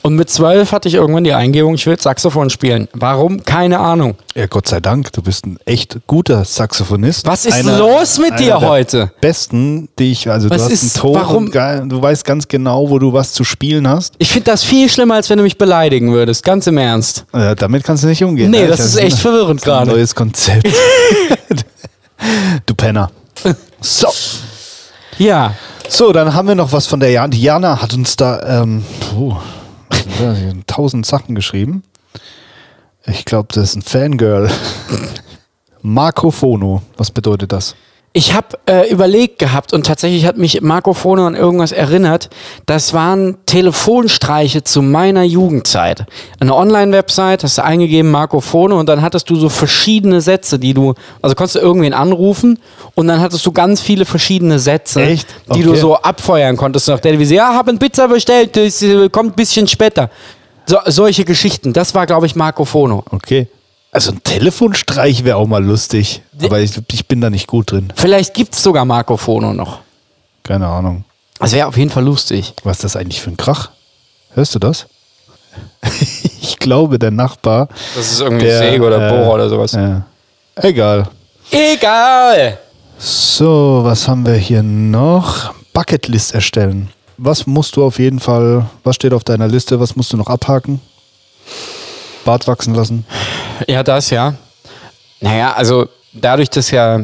Und 0.03 0.14
mit 0.16 0.31
zwölf 0.31 0.72
hatte 0.72 0.88
ich 0.88 0.94
irgendwann 0.94 1.24
die 1.24 1.33
Eingebung, 1.33 1.74
ich 1.74 1.87
will 1.87 1.98
Saxophon 2.00 2.50
spielen. 2.50 2.88
Warum? 2.92 3.44
Keine 3.44 3.79
Ahnung. 3.81 4.14
ja, 4.35 4.46
Gott 4.46 4.68
sei 4.68 4.81
Dank, 4.81 5.12
du 5.12 5.22
bist 5.22 5.46
ein 5.46 5.59
echt 5.64 5.98
guter 6.07 6.44
Saxophonist. 6.44 7.27
Was 7.27 7.46
ist 7.46 7.55
Einer- 7.55 7.79
los 7.79 8.18
mit 8.18 8.38
dir 8.38 8.61
heute? 8.61 9.12
Besten, 9.20 9.88
die 9.98 10.12
ich, 10.12 10.29
also 10.31 10.50
Was 10.50 10.59
du 10.59 10.64
hast 10.64 10.72
ist- 10.72 10.83
einen 10.96 11.03
Ton, 11.03 11.14
warum- 11.14 11.50
geil, 11.50 11.85
du 11.87 12.00
weißt 12.03 12.24
ganz 12.24 12.48
genau, 12.48 12.90
wo 12.90 12.98
du 12.98 13.12
was 13.12 13.33
zu 13.33 13.44
spielen 13.44 13.88
hast. 13.88 14.14
Ich 14.18 14.31
finde 14.31 14.50
das 14.50 14.64
viel 14.64 14.88
schlimmer, 14.88 15.04
als 15.11 15.31
wenn 15.31 15.38
du 15.38 15.45
mich 15.45 15.59
beleidigen 15.59 16.12
würdest. 16.12 16.45
Ganz 16.45 16.67
im 16.67 16.79
Ernst. 16.79 17.27
Äh, 17.33 17.55
damit 17.55 17.85
kannst 17.85 18.05
du 18.05 18.09
nicht 18.09 18.23
umgehen. 18.23 18.51
Nee, 18.51 18.62
ne? 18.62 18.69
das 18.69 18.81
ist 18.81 18.97
echt 18.97 19.19
verwirrend 19.19 19.62
gerade. 19.62 19.90
Neues 19.90 20.14
Konzept. 20.14 20.69
du 22.67 22.75
Penner. 22.75 23.11
So. 23.81 24.09
Ja. 25.19 25.55
So, 25.88 26.12
dann 26.12 26.35
haben 26.35 26.49
wir 26.49 26.55
noch 26.55 26.73
was 26.73 26.87
von 26.87 27.01
der 27.01 27.11
Jana. 27.11 27.29
Die 27.29 27.43
Jana 27.43 27.81
hat 27.81 27.95
uns 27.95 28.17
da 28.17 28.62
ähm, 28.62 28.85
puh, 29.01 29.37
tausend 30.67 31.07
Sachen 31.07 31.35
geschrieben. 31.35 31.83
Ich 33.07 33.25
glaube, 33.25 33.49
das 33.53 33.71
ist 33.71 33.77
ein 33.77 33.83
Fangirl. 33.83 34.51
Marco 35.83 36.31
Fono. 36.31 36.83
Was 36.97 37.11
bedeutet 37.11 37.53
das? 37.53 37.75
Ich 38.16 38.33
habe 38.33 38.46
äh, 38.66 38.88
überlegt 38.92 39.40
gehabt 39.40 39.72
und 39.72 39.87
tatsächlich 39.87 40.24
hat 40.24 40.37
mich 40.37 40.61
Marco 40.61 40.94
Fone 40.94 41.27
an 41.27 41.35
irgendwas 41.35 41.72
erinnert. 41.72 42.31
Das 42.64 42.94
waren 42.94 43.38
Telefonstreiche 43.44 44.62
zu 44.62 44.83
meiner 44.83 45.24
Jugendzeit. 45.24 46.07
Eine 46.38 46.55
Online-Website, 46.55 47.42
hast 47.42 47.59
du 47.59 47.64
eingegeben 47.64 48.12
Marco 48.12 48.38
Fone 48.38 48.77
und 48.77 48.88
dann 48.88 49.03
hattest 49.03 49.29
du 49.31 49.35
so 49.35 49.48
verschiedene 49.48 50.20
Sätze, 50.20 50.61
die 50.61 50.74
du, 50.74 50.94
also 51.22 51.35
konntest 51.35 51.57
du 51.57 51.59
irgendwen 51.59 51.92
anrufen 51.92 52.61
und 52.94 53.09
dann 53.09 53.20
hattest 53.20 53.44
du 53.46 53.50
ganz 53.50 53.81
viele 53.81 54.05
verschiedene 54.05 54.61
Sätze, 54.61 55.03
Echt? 55.03 55.27
die 55.53 55.64
du 55.64 55.74
so 55.74 55.96
abfeuern 55.96 56.57
konntest 56.57 56.87
nach 56.87 57.00
der 57.00 57.11
Devise. 57.11 57.35
Ja, 57.35 57.53
hab 57.53 57.66
ein 57.66 57.81
Pizza 57.81 58.07
bestellt, 58.07 58.57
das 58.57 58.81
äh, 58.81 59.09
kommt 59.09 59.33
ein 59.33 59.35
bisschen 59.35 59.66
später. 59.66 60.09
So, 60.66 60.79
solche 60.87 61.24
Geschichten. 61.24 61.72
Das 61.72 61.96
war, 61.96 62.07
glaube 62.07 62.27
ich, 62.27 62.37
Marco 62.37 62.64
Fono. 62.64 63.03
Okay. 63.11 63.48
Also 63.94 64.11
ein 64.11 64.20
Telefonstreich 64.24 65.22
wäre 65.22 65.37
auch 65.37 65.46
mal 65.46 65.64
lustig. 65.64 66.22
Aber 66.42 66.59
ich, 66.59 66.72
ich 66.90 67.07
bin 67.07 67.20
da 67.20 67.30
nicht 67.30 67.46
gut 67.46 67.70
drin. 67.70 67.92
Vielleicht 67.94 68.35
gibt's 68.35 68.61
sogar 68.61 68.85
Marco 68.85 69.16
Fono 69.16 69.54
noch. 69.54 69.78
Keine 70.42 70.66
Ahnung. 70.66 71.04
Das 71.38 71.52
wäre 71.52 71.68
auf 71.68 71.76
jeden 71.76 71.90
Fall 71.90 72.04
lustig. 72.04 72.54
Was 72.64 72.78
ist 72.78 72.85
das 72.85 72.96
eigentlich 72.96 73.20
für 73.20 73.30
ein 73.30 73.37
Krach? 73.37 73.70
Hörst 74.35 74.52
du 74.52 74.59
das? 74.59 74.87
ich 76.40 76.59
glaube, 76.59 76.98
der 76.98 77.12
Nachbar. 77.12 77.68
Das 77.94 78.11
ist 78.11 78.20
irgendwie 78.20 78.46
Der, 78.46 78.59
Säge 78.59 78.85
oder 78.85 78.96
äh, 78.96 79.11
Bohrer 79.11 79.35
oder 79.35 79.48
sowas. 79.48 79.72
Ja. 79.72 80.04
Egal. 80.57 81.09
Egal! 81.52 82.59
So, 82.98 83.83
was 83.85 84.09
haben 84.09 84.26
wir 84.26 84.35
hier 84.35 84.64
noch? 84.64 85.54
Bucketlist 85.72 86.35
erstellen. 86.35 86.90
Was 87.16 87.46
musst 87.46 87.76
du 87.76 87.85
auf 87.85 88.00
jeden 88.00 88.18
Fall, 88.18 88.66
was 88.83 88.96
steht 88.96 89.12
auf 89.12 89.22
deiner 89.22 89.46
Liste, 89.46 89.78
was 89.78 89.94
musst 89.94 90.12
du 90.12 90.16
noch 90.16 90.26
abhaken? 90.26 90.80
Bart 92.24 92.48
wachsen 92.48 92.74
lassen. 92.74 93.04
Ja, 93.69 93.83
das 93.83 94.11
ja. 94.11 94.35
Naja, 95.21 95.53
also 95.55 95.87
dadurch, 96.12 96.51
dass 96.51 96.71
ja, 96.71 97.01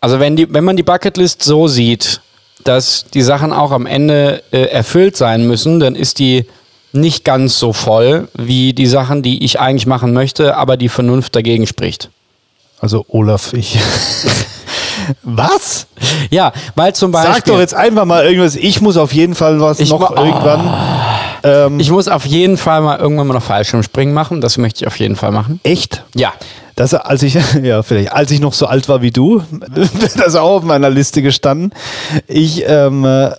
also 0.00 0.20
wenn, 0.20 0.36
die, 0.36 0.52
wenn 0.52 0.64
man 0.64 0.76
die 0.76 0.82
Bucketlist 0.82 1.42
so 1.42 1.68
sieht, 1.68 2.20
dass 2.64 3.04
die 3.12 3.22
Sachen 3.22 3.52
auch 3.52 3.70
am 3.72 3.86
Ende 3.86 4.42
äh, 4.50 4.62
erfüllt 4.66 5.16
sein 5.16 5.46
müssen, 5.46 5.80
dann 5.80 5.94
ist 5.94 6.18
die 6.18 6.46
nicht 6.92 7.24
ganz 7.24 7.58
so 7.58 7.72
voll 7.72 8.28
wie 8.34 8.72
die 8.72 8.86
Sachen, 8.86 9.22
die 9.22 9.44
ich 9.44 9.60
eigentlich 9.60 9.86
machen 9.86 10.12
möchte, 10.12 10.56
aber 10.56 10.76
die 10.76 10.88
Vernunft 10.88 11.36
dagegen 11.36 11.66
spricht. 11.66 12.10
Also 12.80 13.04
Olaf, 13.08 13.52
ich. 13.52 13.78
was? 15.22 15.86
Ja, 16.30 16.52
weil 16.74 16.94
zum 16.94 17.12
Beispiel. 17.12 17.34
Sag 17.34 17.44
doch 17.46 17.58
jetzt 17.58 17.74
einfach 17.74 18.04
mal 18.04 18.24
irgendwas. 18.24 18.56
Ich 18.56 18.80
muss 18.80 18.96
auf 18.96 19.12
jeden 19.12 19.34
Fall 19.34 19.60
was 19.60 19.78
noch 19.80 20.10
ma- 20.10 20.24
irgendwann. 20.24 20.66
Ähm, 21.46 21.78
Ich 21.80 21.90
muss 21.90 22.08
auf 22.08 22.26
jeden 22.26 22.56
Fall 22.56 22.80
mal 22.82 22.98
irgendwann 22.98 23.28
mal 23.28 23.34
noch 23.34 23.42
Fallschirmspringen 23.42 24.12
machen. 24.12 24.40
Das 24.40 24.58
möchte 24.58 24.82
ich 24.82 24.86
auf 24.86 24.98
jeden 24.98 25.16
Fall 25.16 25.30
machen. 25.30 25.60
echt? 25.62 26.02
Ja. 26.14 26.32
Das, 26.74 26.92
als 26.92 27.22
ich, 27.22 27.38
ja, 27.62 27.82
vielleicht, 27.82 28.12
als 28.12 28.30
ich 28.30 28.40
noch 28.40 28.52
so 28.52 28.66
alt 28.66 28.88
war 28.88 29.00
wie 29.00 29.10
du, 29.10 29.42
das 30.00 30.16
ist 30.16 30.36
auch 30.36 30.56
auf 30.56 30.62
meiner 30.64 30.90
Liste 30.90 31.22
gestanden. 31.22 31.72
Ich, 32.26 32.64
ähm, 32.66 33.04
äh, 33.04 33.30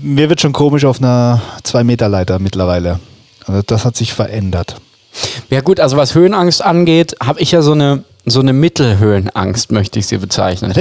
mir 0.00 0.30
wird 0.30 0.40
schon 0.40 0.52
komisch 0.52 0.84
auf 0.84 0.98
einer 1.00 1.42
2-Meter-Leiter 1.64 2.38
mittlerweile. 2.38 3.00
Also 3.46 3.62
das 3.66 3.84
hat 3.84 3.96
sich 3.96 4.12
verändert. 4.14 4.76
Ja 5.50 5.60
gut, 5.60 5.80
also 5.80 5.96
was 5.96 6.14
Höhenangst 6.14 6.62
angeht, 6.64 7.16
habe 7.22 7.40
ich 7.40 7.52
ja 7.52 7.60
so 7.62 7.72
eine, 7.72 8.04
so 8.24 8.40
eine 8.40 8.52
Mittelhöhenangst, 8.52 9.72
möchte 9.72 9.98
ich 9.98 10.06
sie 10.06 10.18
bezeichnen. 10.18 10.72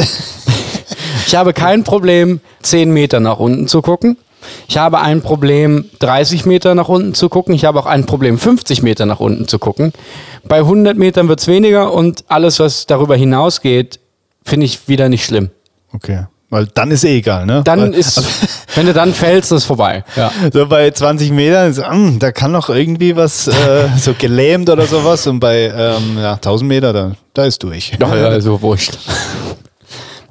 ich 1.27 1.35
habe 1.35 1.53
kein 1.53 1.83
Problem, 1.83 2.39
10 2.61 2.91
Meter 2.91 3.19
nach 3.19 3.39
unten 3.39 3.67
zu 3.67 3.81
gucken. 3.81 4.17
Ich 4.67 4.77
habe 4.77 4.99
ein 4.99 5.21
Problem, 5.21 5.85
30 5.99 6.45
Meter 6.45 6.75
nach 6.75 6.89
unten 6.89 7.13
zu 7.13 7.29
gucken. 7.29 7.53
Ich 7.53 7.65
habe 7.65 7.79
auch 7.79 7.85
ein 7.85 8.05
Problem, 8.05 8.37
50 8.37 8.83
Meter 8.83 9.05
nach 9.05 9.19
unten 9.19 9.47
zu 9.47 9.59
gucken. 9.59 9.93
Bei 10.47 10.57
100 10.57 10.97
Metern 10.97 11.27
wird 11.27 11.39
es 11.39 11.47
weniger 11.47 11.93
und 11.93 12.23
alles, 12.27 12.59
was 12.59 12.85
darüber 12.85 13.15
hinausgeht, 13.15 13.99
finde 14.43 14.65
ich 14.65 14.87
wieder 14.87 15.09
nicht 15.09 15.25
schlimm. 15.25 15.49
Okay. 15.93 16.25
Weil 16.49 16.65
dann 16.67 16.91
ist 16.91 17.03
eh 17.03 17.17
egal, 17.17 17.45
ne? 17.45 17.61
Dann 17.65 17.81
Weil, 17.81 17.93
ist, 17.93 18.23
wenn 18.75 18.85
du 18.85 18.93
dann 18.93 19.13
fällst, 19.13 19.51
ist 19.51 19.65
vorbei. 19.65 20.05
Ja. 20.15 20.31
So 20.53 20.65
bei 20.65 20.89
20 20.89 21.31
Metern, 21.31 21.69
ist, 21.69 21.79
mm, 21.79 22.19
da 22.19 22.31
kann 22.31 22.53
noch 22.53 22.69
irgendwie 22.69 23.17
was 23.17 23.47
äh, 23.47 23.89
so 23.97 24.13
gelähmt 24.17 24.69
oder 24.69 24.85
sowas. 24.85 25.27
Und 25.27 25.41
bei 25.41 25.73
ähm, 25.75 26.17
ja, 26.17 26.33
1000 26.33 26.67
Meter, 26.67 26.93
da, 26.93 27.11
da 27.33 27.43
ist 27.43 27.61
durch. 27.63 27.91
Doch, 27.99 28.15
ja, 28.15 28.27
also 28.29 28.61
wurscht. 28.61 28.97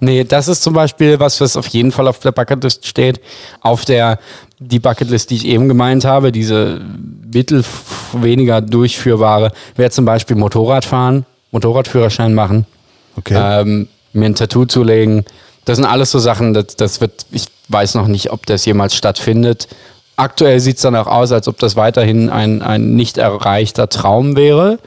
Nee, 0.00 0.24
das 0.24 0.48
ist 0.48 0.62
zum 0.62 0.74
Beispiel 0.74 1.18
was, 1.20 1.40
was 1.40 1.56
auf 1.56 1.66
jeden 1.68 1.90
Fall 1.92 2.06
auf 2.08 2.18
der 2.18 2.32
Bucketlist 2.32 2.86
steht. 2.86 3.20
Auf 3.60 3.84
der, 3.84 4.18
die 4.58 4.78
Bucketlist, 4.78 5.30
die 5.30 5.36
ich 5.36 5.46
eben 5.46 5.68
gemeint 5.68 6.04
habe, 6.04 6.32
diese 6.32 6.80
mittel 7.32 7.64
weniger 8.12 8.60
durchführbare, 8.60 9.52
wäre 9.76 9.90
zum 9.90 10.04
Beispiel 10.04 10.36
Motorrad 10.36 10.84
fahren, 10.84 11.24
Motorradführerschein 11.50 12.34
machen, 12.34 12.66
Okay. 13.16 13.34
ähm, 13.36 13.88
mir 14.12 14.26
ein 14.26 14.34
Tattoo 14.34 14.66
zulegen. 14.66 15.24
Das 15.64 15.76
sind 15.76 15.86
alles 15.86 16.10
so 16.10 16.18
Sachen, 16.18 16.52
das, 16.54 16.76
das 16.76 17.00
wird, 17.00 17.26
ich 17.32 17.46
weiß 17.68 17.94
noch 17.94 18.06
nicht, 18.06 18.30
ob 18.30 18.46
das 18.46 18.64
jemals 18.66 18.94
stattfindet. 18.94 19.66
Aktuell 20.16 20.60
sieht 20.60 20.76
es 20.76 20.82
dann 20.82 20.96
auch 20.96 21.06
aus, 21.06 21.32
als 21.32 21.48
ob 21.48 21.58
das 21.58 21.76
weiterhin 21.76 22.30
ein, 22.30 22.62
ein 22.62 22.94
nicht 22.94 23.18
erreichter 23.18 23.88
Traum 23.88 24.36
wäre. 24.36 24.78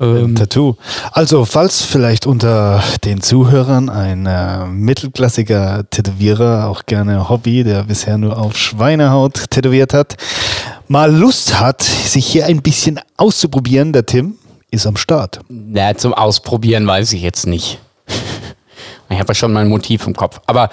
Ein 0.00 0.34
Tattoo. 0.34 0.76
Also, 1.12 1.44
falls 1.44 1.82
vielleicht 1.82 2.26
unter 2.26 2.82
den 3.04 3.20
Zuhörern 3.20 3.90
ein 3.90 4.24
äh, 4.24 4.64
mittelklassiger 4.64 5.84
Tätowierer, 5.90 6.68
auch 6.68 6.86
gerne 6.86 7.28
Hobby, 7.28 7.64
der 7.64 7.82
bisher 7.82 8.16
nur 8.16 8.38
auf 8.38 8.56
Schweinehaut 8.56 9.50
tätowiert 9.50 9.92
hat, 9.92 10.16
mal 10.88 11.14
Lust 11.14 11.60
hat, 11.60 11.82
sich 11.82 12.26
hier 12.26 12.46
ein 12.46 12.62
bisschen 12.62 12.98
auszuprobieren, 13.18 13.92
der 13.92 14.06
Tim, 14.06 14.38
ist 14.70 14.86
am 14.86 14.96
Start. 14.96 15.40
Na, 15.50 15.94
zum 15.94 16.14
Ausprobieren 16.14 16.86
weiß 16.86 17.12
ich 17.12 17.22
jetzt 17.22 17.46
nicht. 17.46 17.78
Ich 19.12 19.18
habe 19.18 19.30
ja 19.30 19.34
schon 19.34 19.52
mein 19.52 19.66
Motiv 19.66 20.06
im 20.06 20.14
Kopf. 20.14 20.40
Aber 20.46 20.70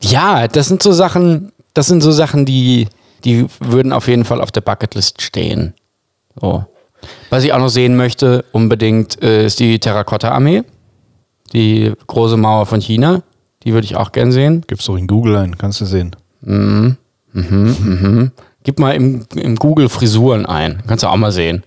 ja, 0.00 0.46
das 0.46 0.68
sind 0.68 0.80
so 0.80 0.92
Sachen, 0.92 1.50
das 1.74 1.88
sind 1.88 2.02
so 2.02 2.12
Sachen, 2.12 2.46
die, 2.46 2.86
die 3.24 3.46
würden 3.58 3.92
auf 3.92 4.06
jeden 4.06 4.24
Fall 4.24 4.40
auf 4.40 4.52
der 4.52 4.60
Bucketlist 4.60 5.20
stehen. 5.20 5.74
So. 6.40 6.64
Was 7.30 7.44
ich 7.44 7.52
auch 7.52 7.58
noch 7.58 7.68
sehen 7.68 7.96
möchte, 7.96 8.44
unbedingt, 8.52 9.22
äh, 9.22 9.46
ist 9.46 9.60
die 9.60 9.78
Terrakotta-Armee. 9.78 10.64
Die 11.52 11.92
große 12.06 12.36
Mauer 12.36 12.66
von 12.66 12.80
China. 12.80 13.22
Die 13.64 13.72
würde 13.72 13.84
ich 13.84 13.96
auch 13.96 14.12
gern 14.12 14.32
sehen. 14.32 14.64
Gibst 14.66 14.88
du 14.88 14.96
in 14.96 15.06
Google 15.06 15.36
ein, 15.36 15.58
kannst 15.58 15.80
du 15.80 15.84
sehen. 15.84 16.16
Gib 18.62 18.78
mal 18.78 18.92
im, 18.92 19.26
im 19.34 19.56
Google 19.56 19.88
Frisuren 19.88 20.46
ein. 20.46 20.82
Kannst 20.86 21.04
du 21.04 21.08
auch 21.08 21.16
mal 21.16 21.32
sehen. 21.32 21.64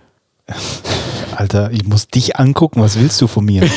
Alter, 1.36 1.72
ich 1.72 1.84
muss 1.86 2.08
dich 2.08 2.38
angucken, 2.38 2.82
was 2.82 3.00
willst 3.00 3.22
du 3.22 3.28
von 3.28 3.46
mir? 3.46 3.62
Soll 3.68 3.72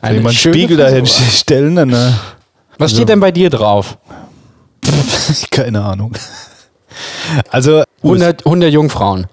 Eine 0.00 0.18
ich 0.18 0.24
einen 0.24 0.34
schöne 0.34 0.54
Spiegel 0.54 0.76
dahin 0.76 1.06
Frisur. 1.06 1.26
stellen? 1.32 1.76
Dann, 1.76 1.92
äh, 1.92 2.10
Was 2.78 2.90
steht 2.92 3.08
denn 3.08 3.20
bei 3.20 3.30
dir 3.30 3.50
drauf? 3.50 3.98
keine 5.50 5.82
Ahnung. 5.82 6.12
Also, 7.50 7.84
100, 8.02 8.44
100 8.44 8.72
Jungfrauen. 8.72 9.26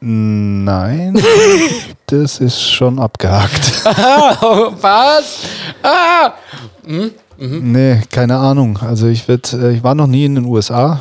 Nein, 0.00 1.20
das 2.06 2.40
ist 2.40 2.60
schon 2.60 2.98
abgehakt. 2.98 3.84
Was? 3.84 5.38
Ah! 5.82 6.32
Nee, 7.38 8.00
keine 8.10 8.36
Ahnung. 8.36 8.78
Also 8.78 9.06
ich 9.06 9.28
werd, 9.28 9.52
äh, 9.52 9.72
ich 9.72 9.82
war 9.82 9.94
noch 9.94 10.06
nie 10.06 10.24
in 10.24 10.34
den 10.34 10.44
USA. 10.44 11.00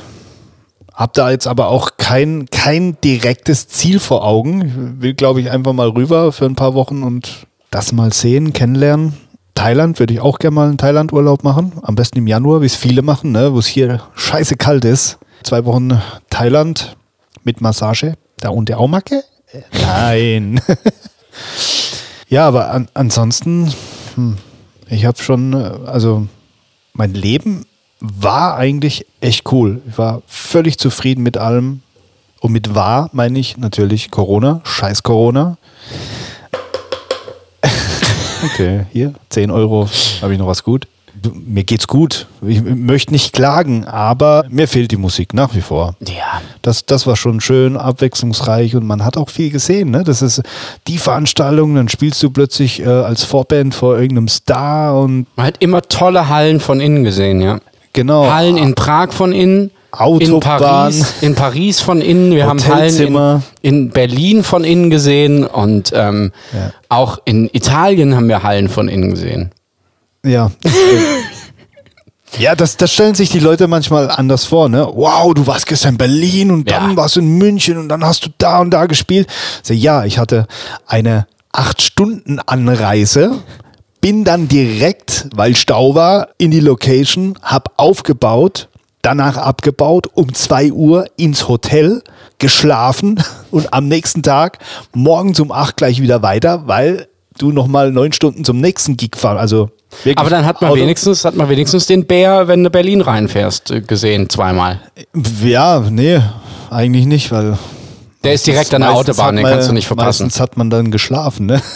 Hab 0.93 1.13
da 1.13 1.29
jetzt 1.29 1.47
aber 1.47 1.67
auch 1.67 1.91
kein, 1.97 2.47
kein 2.49 2.97
direktes 3.03 3.67
Ziel 3.67 3.99
vor 3.99 4.23
Augen. 4.23 4.95
Ich 4.97 5.01
will, 5.01 5.13
glaube 5.13 5.41
ich, 5.41 5.51
einfach 5.51 5.73
mal 5.73 5.89
rüber 5.89 6.31
für 6.31 6.45
ein 6.45 6.55
paar 6.55 6.73
Wochen 6.73 7.03
und 7.03 7.47
das 7.69 7.91
mal 7.91 8.13
sehen, 8.13 8.53
kennenlernen. 8.53 9.13
Thailand 9.53 9.99
würde 9.99 10.13
ich 10.13 10.19
auch 10.21 10.39
gerne 10.39 10.55
mal 10.55 10.67
einen 10.67 10.77
Thailand-Urlaub 10.77 11.43
machen. 11.43 11.73
Am 11.81 11.95
besten 11.95 12.19
im 12.19 12.27
Januar, 12.27 12.61
wie 12.61 12.67
es 12.67 12.75
viele 12.75 13.01
machen, 13.01 13.31
ne? 13.31 13.53
wo 13.53 13.59
es 13.59 13.67
hier 13.67 14.01
scheiße 14.15 14.55
kalt 14.55 14.85
ist. 14.85 15.17
Zwei 15.43 15.65
Wochen 15.65 15.99
Thailand 16.29 16.95
mit 17.43 17.61
Massage. 17.61 18.13
Da 18.39 18.49
und 18.49 18.69
der 18.69 18.79
Aumacke? 18.79 19.23
Äh, 19.51 19.61
Nein. 19.81 20.61
ja, 22.29 22.47
aber 22.47 22.71
an, 22.71 22.87
ansonsten, 22.93 23.73
hm, 24.15 24.37
ich 24.89 25.05
habe 25.05 25.21
schon, 25.21 25.53
äh, 25.53 25.71
also 25.85 26.27
mein 26.93 27.13
Leben 27.13 27.65
war 27.99 28.55
eigentlich 28.55 29.07
echt 29.21 29.51
cool. 29.51 29.81
Ich 29.89 29.97
war 29.97 30.21
völlig 30.27 30.77
zufrieden 30.77 31.23
mit 31.23 31.37
allem. 31.37 31.81
Und 32.39 32.51
mit 32.51 32.75
war 32.75 33.09
meine 33.13 33.39
ich 33.39 33.57
natürlich 33.57 34.11
Corona, 34.11 34.61
scheiß 34.63 35.03
Corona. 35.03 35.57
Okay, 38.53 38.85
hier, 38.93 39.15
10 39.29 39.49
Euro, 39.49 39.89
habe 40.21 40.33
ich 40.33 40.37
noch 40.37 40.45
was 40.45 40.63
gut. 40.63 40.87
Mir 41.45 41.63
geht's 41.63 41.87
gut. 41.87 42.27
Ich 42.45 42.61
möchte 42.61 43.11
nicht 43.11 43.33
klagen, 43.33 43.85
aber 43.85 44.45
mir 44.49 44.67
fehlt 44.67 44.91
die 44.91 44.97
Musik 44.97 45.33
nach 45.33 45.55
wie 45.55 45.61
vor. 45.61 45.95
Ja. 46.07 46.41
Das, 46.61 46.85
das 46.85 47.07
war 47.07 47.15
schon 47.15 47.41
schön, 47.41 47.77
abwechslungsreich 47.77 48.75
und 48.75 48.85
man 48.85 49.03
hat 49.03 49.17
auch 49.17 49.29
viel 49.29 49.49
gesehen. 49.49 49.91
Ne? 49.91 50.03
Das 50.03 50.21
ist 50.21 50.41
die 50.87 50.97
Veranstaltung, 50.97 51.75
dann 51.75 51.89
spielst 51.89 52.21
du 52.23 52.29
plötzlich 52.29 52.81
äh, 52.81 52.85
als 52.87 53.23
Vorband 53.23 53.73
vor 53.75 53.97
irgendeinem 53.97 54.27
Star 54.27 54.99
und 54.99 55.27
Man 55.35 55.45
hat 55.47 55.55
immer 55.59 55.81
tolle 55.81 56.29
Hallen 56.29 56.59
von 56.59 56.79
innen 56.79 57.03
gesehen, 57.03 57.41
ja. 57.41 57.59
genau. 57.93 58.29
Hallen 58.31 58.57
in 58.57 58.75
Prag 58.75 59.11
von 59.11 59.31
innen. 59.31 59.71
In 59.93 59.99
Autobahn. 59.99 60.59
Paris, 60.59 61.13
in 61.21 61.33
Paris 61.33 61.79
von 61.79 62.01
innen. 62.01 62.31
Wir 62.31 62.45
haben 62.45 62.63
Hallen 62.67 62.95
in, 62.97 63.41
in 63.61 63.89
Berlin 63.89 64.43
von 64.43 64.63
innen 64.63 64.89
gesehen 64.91 65.45
und 65.45 65.91
ähm, 65.95 66.31
Ja. 66.53 66.71
auch 66.89 67.19
in 67.25 67.49
Italien 67.51 68.15
haben 68.15 68.27
wir 68.27 68.43
Hallen 68.43 68.69
von 68.69 68.89
innen 68.89 69.09
gesehen. 69.11 69.51
Ja. 70.27 70.51
ja, 72.39 72.55
das, 72.55 72.77
das 72.77 72.91
stellen 72.91 73.15
sich 73.15 73.29
die 73.29 73.39
Leute 73.39 73.67
manchmal 73.67 74.09
anders 74.09 74.45
vor, 74.45 74.69
ne? 74.69 74.87
Wow, 74.93 75.33
du 75.33 75.47
warst 75.47 75.65
gestern 75.65 75.91
in 75.93 75.97
Berlin 75.97 76.51
und 76.51 76.69
dann 76.69 76.91
Ja. 76.91 76.97
warst 76.97 77.15
du 77.15 77.21
in 77.21 77.37
München 77.37 77.77
und 77.77 77.89
dann 77.89 78.03
hast 78.03 78.25
du 78.25 78.29
da 78.37 78.59
und 78.59 78.71
da 78.71 78.85
gespielt. 78.85 79.27
So, 79.63 79.73
ja, 79.73 80.05
ich 80.05 80.17
hatte 80.17 80.47
eine 80.85 81.27
acht 81.51 81.81
Stunden 81.81 82.39
Anreise, 82.39 83.39
bin 84.01 84.23
dann 84.23 84.47
direkt, 84.47 85.27
weil 85.35 85.55
Stau 85.55 85.95
war, 85.95 86.29
in 86.37 86.51
die 86.51 86.59
Location, 86.59 87.37
hab 87.41 87.73
aufgebaut, 87.77 88.67
danach 89.01 89.37
abgebaut, 89.37 90.07
um 90.13 90.33
2 90.33 90.71
Uhr 90.71 91.05
ins 91.17 91.47
Hotel, 91.47 92.03
geschlafen 92.39 93.23
und 93.51 93.73
am 93.73 93.87
nächsten 93.87 94.21
Tag 94.21 94.59
morgens 94.93 95.39
um 95.39 95.51
8 95.51 95.77
gleich 95.77 96.01
wieder 96.01 96.21
weiter, 96.21 96.67
weil 96.67 97.07
du 97.39 97.51
nochmal 97.51 97.91
neun 97.91 98.13
Stunden 98.13 98.43
zum 98.43 98.57
nächsten 98.57 98.97
Gig 98.97 99.15
fahren. 99.15 99.37
Also 99.37 99.69
wirklich 100.03 100.17
Aber 100.17 100.29
dann 100.29 100.45
hat 100.45 100.61
man 100.61 100.71
Auto- 100.71 100.81
wenigstens, 100.81 101.25
hat 101.25 101.35
man 101.35 101.49
wenigstens 101.49 101.85
den 101.85 102.05
Bär, 102.05 102.47
wenn 102.47 102.63
du 102.63 102.69
Berlin 102.69 103.01
reinfährst, 103.01 103.71
äh, 103.71 103.81
gesehen, 103.81 104.29
zweimal. 104.29 104.79
Ja, 105.43 105.79
nee, 105.89 106.21
eigentlich 106.69 107.05
nicht, 107.05 107.31
weil. 107.31 107.57
Der 108.23 108.33
ist 108.33 108.45
direkt 108.47 108.73
an 108.73 108.81
der 108.81 108.93
Autobahn, 108.93 109.35
den 109.35 109.45
kannst 109.45 109.69
du 109.69 109.73
nicht 109.73 109.87
verpassen. 109.87 110.25
Meistens 110.25 110.39
hat 110.39 110.57
man 110.57 110.69
dann 110.69 110.91
geschlafen, 110.91 111.45
ne? 111.45 111.61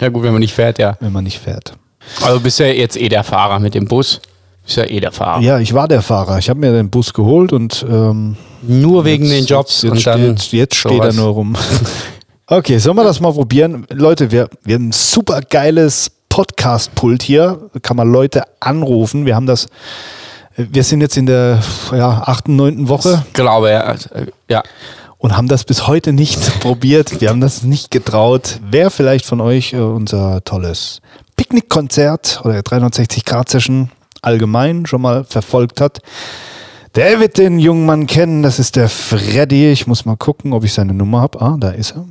Ja 0.00 0.08
gut, 0.08 0.24
wenn 0.24 0.32
man 0.32 0.40
nicht 0.40 0.52
fährt, 0.54 0.80
ja. 0.80 0.96
wenn 0.98 1.12
man 1.12 1.22
nicht 1.22 1.38
fährt. 1.38 1.74
Also 2.22 2.40
bist 2.40 2.58
ja 2.58 2.66
jetzt 2.66 2.96
eh 2.96 3.08
der 3.08 3.22
Fahrer 3.22 3.60
mit 3.60 3.74
dem 3.74 3.86
Bus. 3.86 4.20
Bist 4.64 4.76
ja 4.76 4.84
eh 4.84 4.98
der 4.98 5.12
Fahrer. 5.12 5.40
Ja, 5.40 5.60
ich 5.60 5.72
war 5.74 5.86
der 5.86 6.02
Fahrer. 6.02 6.38
Ich 6.38 6.50
habe 6.50 6.58
mir 6.58 6.72
den 6.72 6.90
Bus 6.90 7.12
geholt 7.12 7.52
und 7.52 7.86
ähm, 7.88 8.36
Nur 8.62 9.04
wegen 9.04 9.24
jetzt, 9.24 9.34
den 9.34 9.46
Jobs 9.46 9.82
jetzt, 9.82 9.92
und 9.92 10.06
dann. 10.06 10.38
steht, 10.38 10.58
jetzt 10.58 10.74
steht 10.74 11.00
er 11.00 11.12
nur 11.12 11.28
rum. 11.28 11.56
okay, 12.48 12.78
sollen 12.78 12.96
wir 12.96 13.04
das 13.04 13.20
mal 13.20 13.32
probieren? 13.32 13.86
Leute, 13.90 14.30
wir, 14.32 14.48
wir 14.64 14.74
haben 14.74 14.88
ein 14.88 14.92
super 14.92 15.40
geiles 15.40 16.10
Podcast-Pult 16.32 17.22
hier. 17.22 17.68
Kann 17.82 17.98
man 17.98 18.10
Leute 18.10 18.44
anrufen. 18.58 19.26
Wir 19.26 19.36
haben 19.36 19.44
das. 19.44 19.66
Wir 20.56 20.82
sind 20.82 21.02
jetzt 21.02 21.18
in 21.18 21.26
der 21.26 21.60
ja, 21.92 22.22
achten, 22.24 22.56
neunten 22.56 22.88
Woche. 22.88 23.22
Ich 23.26 23.34
glaube, 23.34 23.70
ja. 23.70 23.94
ja. 24.48 24.62
und 25.18 25.36
haben 25.36 25.46
das 25.46 25.64
bis 25.64 25.86
heute 25.86 26.14
nicht 26.14 26.60
probiert. 26.60 27.20
Wir 27.20 27.28
haben 27.28 27.42
das 27.42 27.64
nicht 27.64 27.90
getraut. 27.90 28.60
Wer 28.62 28.90
vielleicht 28.90 29.26
von 29.26 29.42
euch 29.42 29.74
äh, 29.74 29.76
unser 29.76 30.42
tolles 30.42 31.02
Picknickkonzert 31.36 32.40
oder 32.44 32.60
360-Grad-Session 32.60 33.90
allgemein 34.22 34.86
schon 34.86 35.02
mal 35.02 35.24
verfolgt 35.24 35.82
hat, 35.82 35.98
der 36.94 37.20
wird 37.20 37.36
den 37.36 37.58
jungen 37.58 37.84
Mann 37.84 38.06
kennen. 38.06 38.42
Das 38.42 38.58
ist 38.58 38.76
der 38.76 38.88
Freddy. 38.88 39.70
Ich 39.70 39.86
muss 39.86 40.06
mal 40.06 40.16
gucken, 40.16 40.54
ob 40.54 40.64
ich 40.64 40.72
seine 40.72 40.94
Nummer 40.94 41.20
habe. 41.20 41.42
Ah, 41.42 41.56
da 41.60 41.72
ist 41.72 41.90
er. 41.90 42.06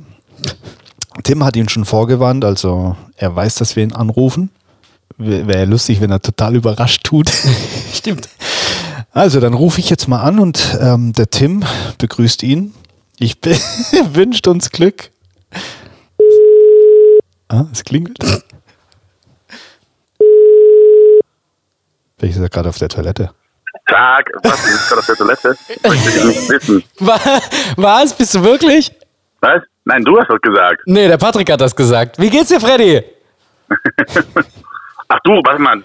Tim 1.24 1.44
hat 1.44 1.56
ihn 1.56 1.68
schon 1.68 1.84
vorgewarnt, 1.84 2.44
also 2.44 2.96
er 3.16 3.34
weiß, 3.36 3.56
dass 3.56 3.76
wir 3.76 3.82
ihn 3.84 3.92
anrufen. 3.92 4.50
Wäre 5.18 5.58
ja 5.60 5.64
lustig, 5.64 6.00
wenn 6.00 6.10
er 6.10 6.20
total 6.20 6.56
überrascht 6.56 7.04
tut. 7.04 7.30
Stimmt. 7.92 8.28
Also, 9.12 9.40
dann 9.40 9.52
rufe 9.54 9.78
ich 9.78 9.90
jetzt 9.90 10.08
mal 10.08 10.22
an 10.22 10.38
und 10.38 10.76
ähm, 10.80 11.12
der 11.12 11.28
Tim 11.28 11.64
begrüßt 11.98 12.42
ihn. 12.42 12.74
Ich 13.18 13.36
wünscht 14.14 14.46
uns 14.48 14.70
Glück. 14.70 15.10
Ah, 17.48 17.66
es 17.72 17.84
klingelt. 17.84 18.18
Vielleicht 22.18 22.36
ist 22.36 22.42
er 22.42 22.48
gerade 22.48 22.68
auf 22.70 22.78
der 22.78 22.88
Toilette. 22.88 23.30
Tag, 23.88 24.30
was? 24.42 24.62
Du 24.62 24.70
bist 24.72 24.88
gerade 24.88 25.00
auf 25.00 25.06
der 25.06 25.16
Toilette? 25.16 25.56
Möchte 25.86 26.08
ich 26.08 26.24
nicht 26.24 26.48
wissen. 26.48 26.84
Wa- 27.00 27.20
Was? 27.76 28.14
Bist 28.16 28.34
du 28.34 28.42
wirklich? 28.42 28.92
Was? 29.40 29.62
Nein, 29.84 30.04
du 30.04 30.18
hast 30.18 30.28
das 30.30 30.40
gesagt. 30.40 30.82
Nee, 30.86 31.08
der 31.08 31.16
Patrick 31.16 31.50
hat 31.50 31.60
das 31.60 31.74
gesagt. 31.74 32.18
Wie 32.18 32.30
geht's 32.30 32.48
dir, 32.48 32.60
Freddy? 32.60 33.02
Ach 35.08 35.18
du, 35.24 35.32
warte 35.44 35.60
mal. 35.60 35.82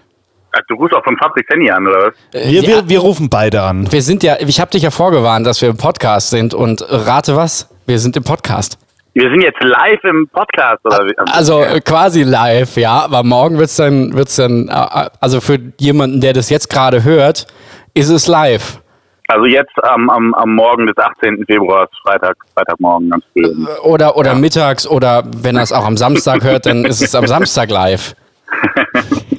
Ach, 0.52 0.62
Du 0.68 0.76
rufst 0.76 0.96
auch 0.96 1.04
von 1.04 1.16
Patrick 1.18 1.48
Henny 1.50 1.70
an, 1.70 1.88
oder 1.88 2.08
was? 2.08 2.14
Wir, 2.32 2.62
ja. 2.62 2.68
wir, 2.68 2.90
wir 2.90 3.00
rufen 3.00 3.30
beide 3.30 3.62
an. 3.62 3.92
Wir 3.92 4.02
sind 4.02 4.24
ja, 4.24 4.38
ich 4.40 4.60
habe 4.60 4.72
dich 4.72 4.84
ja 4.84 4.92
vorgewarnt, 4.92 5.46
dass 5.46 5.62
wir 5.62 5.70
im 5.70 5.78
Podcast 5.78 6.30
sind 6.30 6.54
und 6.54 6.84
rate 6.88 7.36
was? 7.36 7.70
Wir 7.86 8.00
sind 8.00 8.16
im 8.18 8.24
Podcast. 8.24 8.78
Wir 9.14 9.30
sind 9.32 9.42
jetzt 9.42 9.62
live 9.62 10.04
im 10.04 10.28
Podcast, 10.32 10.86
oder 10.86 11.06
wie? 11.08 11.18
Also 11.18 11.64
äh, 11.64 11.82
quasi 11.82 12.22
live, 12.22 12.78
ja, 12.78 13.04
aber 13.04 13.24
morgen 13.24 13.58
wird's 13.58 13.76
dann, 13.76 14.16
wird's 14.16 14.36
dann, 14.36 14.68
äh, 14.68 15.10
also 15.20 15.42
für 15.42 15.58
jemanden, 15.80 16.22
der 16.22 16.34
das 16.34 16.52
jetzt 16.52 16.70
gerade 16.70 17.04
hört, 17.04 17.48
ist 17.96 18.10
es 18.10 18.28
live. 18.28 18.80
Also 19.28 19.46
jetzt 19.46 19.74
am, 19.84 20.10
am, 20.10 20.34
am 20.34 20.56
Morgen 20.56 20.88
des 20.88 20.98
18. 20.98 21.46
Februars, 21.46 21.90
Freitag, 22.02 22.38
Freitagmorgen, 22.54 23.10
ganz 23.10 23.26
früh. 23.34 23.66
Oder, 23.84 24.16
oder 24.16 24.36
mittags 24.36 24.88
oder 24.88 25.24
wenn 25.42 25.58
er 25.58 25.64
es 25.64 25.74
auch 25.74 25.86
am 25.86 25.98
Samstag 25.98 26.44
hört, 26.44 26.66
dann 26.66 26.86
ist 26.86 27.02
es 27.02 27.14
am 27.14 27.28
Samstag 27.36 27.70
live. 27.70 28.16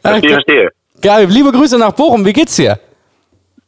Verstehe, 0.00 0.30
verstehe. 0.30 0.70
Geil, 1.00 1.26
liebe 1.28 1.52
Grüße 1.52 1.78
nach 1.78 1.92
Bochum, 1.92 2.24
wie 2.24 2.32
geht's 2.32 2.56
dir? 2.56 2.78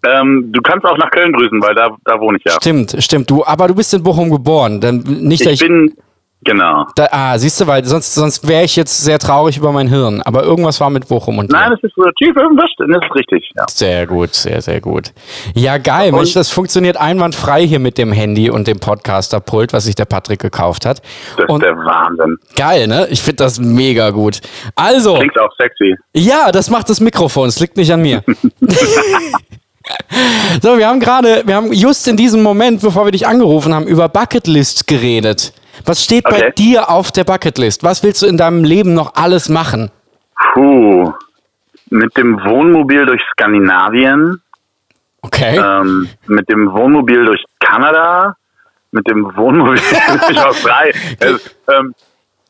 Ähm, 0.07 0.51
du 0.53 0.61
kannst 0.61 0.85
auch 0.85 0.99
nach 0.99 1.11
Köln 1.11 1.33
grüßen, 1.33 1.63
weil 1.63 1.75
da, 1.75 1.97
da 2.05 2.21
wohne 2.21 2.39
ich 2.39 2.45
ja. 2.45 2.53
Stimmt, 2.53 2.97
stimmt, 2.99 3.31
du, 3.31 3.45
aber 3.45 3.69
du 3.69 3.75
bist 3.75 3.95
in 3.95 4.03
Bochum 4.03 4.31
geboren, 4.31 4.81
dann 4.81 4.99
nicht, 4.99 5.47
dass 5.47 5.55
Ich 5.55 5.63
ich, 5.63 5.69
bin 5.69 5.97
Genau. 6.45 6.87
Da, 6.95 7.09
ah, 7.11 7.39
siehst 7.39 7.61
du, 7.61 7.67
weil 7.67 7.85
sonst, 7.85 8.15
sonst 8.15 8.47
wäre 8.47 8.65
ich 8.65 8.77
jetzt 8.77 9.03
sehr 9.03 9.19
traurig 9.19 9.57
über 9.57 9.73
mein 9.73 9.89
Hirn. 9.89 10.21
Aber 10.23 10.43
irgendwas 10.45 10.79
war 10.81 10.91
mit 10.91 11.09
Bochum 11.09 11.39
und 11.39 11.51
Nein, 11.51 11.71
das 11.71 11.81
ist 11.83 11.95
tief 12.19 12.37
im 12.37 12.57
Westen, 12.57 12.93
das 12.93 13.03
ist 13.05 13.15
richtig. 13.15 13.51
Ja. 13.57 13.65
Sehr 13.71 14.07
gut, 14.07 14.35
sehr, 14.35 14.61
sehr 14.63 14.81
gut. 14.81 15.13
Ja, 15.55 15.79
geil. 15.79 16.11
Und- 16.11 16.17
Mensch, 16.17 16.35
das 16.35 16.51
funktioniert 16.51 16.97
einwandfrei 16.97 17.67
hier 17.67 17.79
mit 17.79 17.99
dem 17.99 18.13
Handy 18.13 18.51
und 18.51 18.69
dem 18.69 18.79
Podcaster-Pult, 18.79 19.73
was 19.73 19.85
sich 19.85 19.95
der 19.95 20.05
Patrick 20.05 20.41
gekauft 20.41 20.85
hat. 20.87 21.01
Das 21.37 21.47
Und 21.49 21.63
ist 21.63 21.69
der 21.71 21.77
Wahnsinn. 21.79 22.37
geil, 22.57 22.87
ne? 22.87 23.07
Ich 23.11 23.23
finde 23.23 23.37
das 23.45 23.59
mega 23.59 24.11
gut. 24.11 24.41
Also, 24.77 25.15
Klingt 25.15 25.39
auch 25.41 25.51
sexy. 25.59 25.97
ja, 26.15 26.53
das 26.53 26.69
macht 26.71 26.91
das 26.91 27.01
Mikrofon. 27.01 27.49
Es 27.49 27.59
liegt 27.61 27.77
nicht 27.77 27.93
an 27.93 28.03
mir. 28.03 28.23
so, 30.63 30.79
wir 30.79 30.89
haben 30.89 31.01
gerade, 31.01 31.43
wir 31.47 31.55
haben 31.57 31.73
just 31.73 32.07
in 32.09 32.17
diesem 32.17 32.43
Moment, 32.43 32.81
bevor 32.81 33.05
wir 33.07 33.13
dich 33.13 33.27
angerufen 33.27 33.75
haben, 33.75 33.87
über 33.87 34.09
Bucketlist 34.09 34.87
geredet. 34.87 35.53
Was 35.85 36.03
steht 36.03 36.25
bei 36.25 36.37
Okay. 36.37 36.53
dir 36.57 36.91
auf 36.91 37.13
der 37.13 37.25
Bucketlist? 37.25 37.83
Was 37.85 38.03
willst 38.03 38.23
du 38.23 38.27
in 38.27 38.37
deinem 38.37 38.65
Leben 38.65 38.95
noch 38.95 39.15
alles 39.15 39.49
machen? 39.49 39.91
Puh. 40.55 41.13
Mit 41.91 42.17
dem 42.17 42.39
Wohnmobil 42.45 43.07
durch 43.07 43.21
Skandinavien, 43.33 44.41
Okay. 45.23 45.59
ähm, 45.59 46.09
mit 46.27 46.49
dem 46.49 46.73
Wohnmobil 46.73 47.25
durch 47.25 47.43
Kanada, 47.61 48.37
mit 48.91 49.09
dem 49.09 49.25
Wohnmobil 49.37 49.81
durch 50.29 50.45
Australien. 50.45 50.95
Es, 51.21 51.57
ähm, 51.73 51.95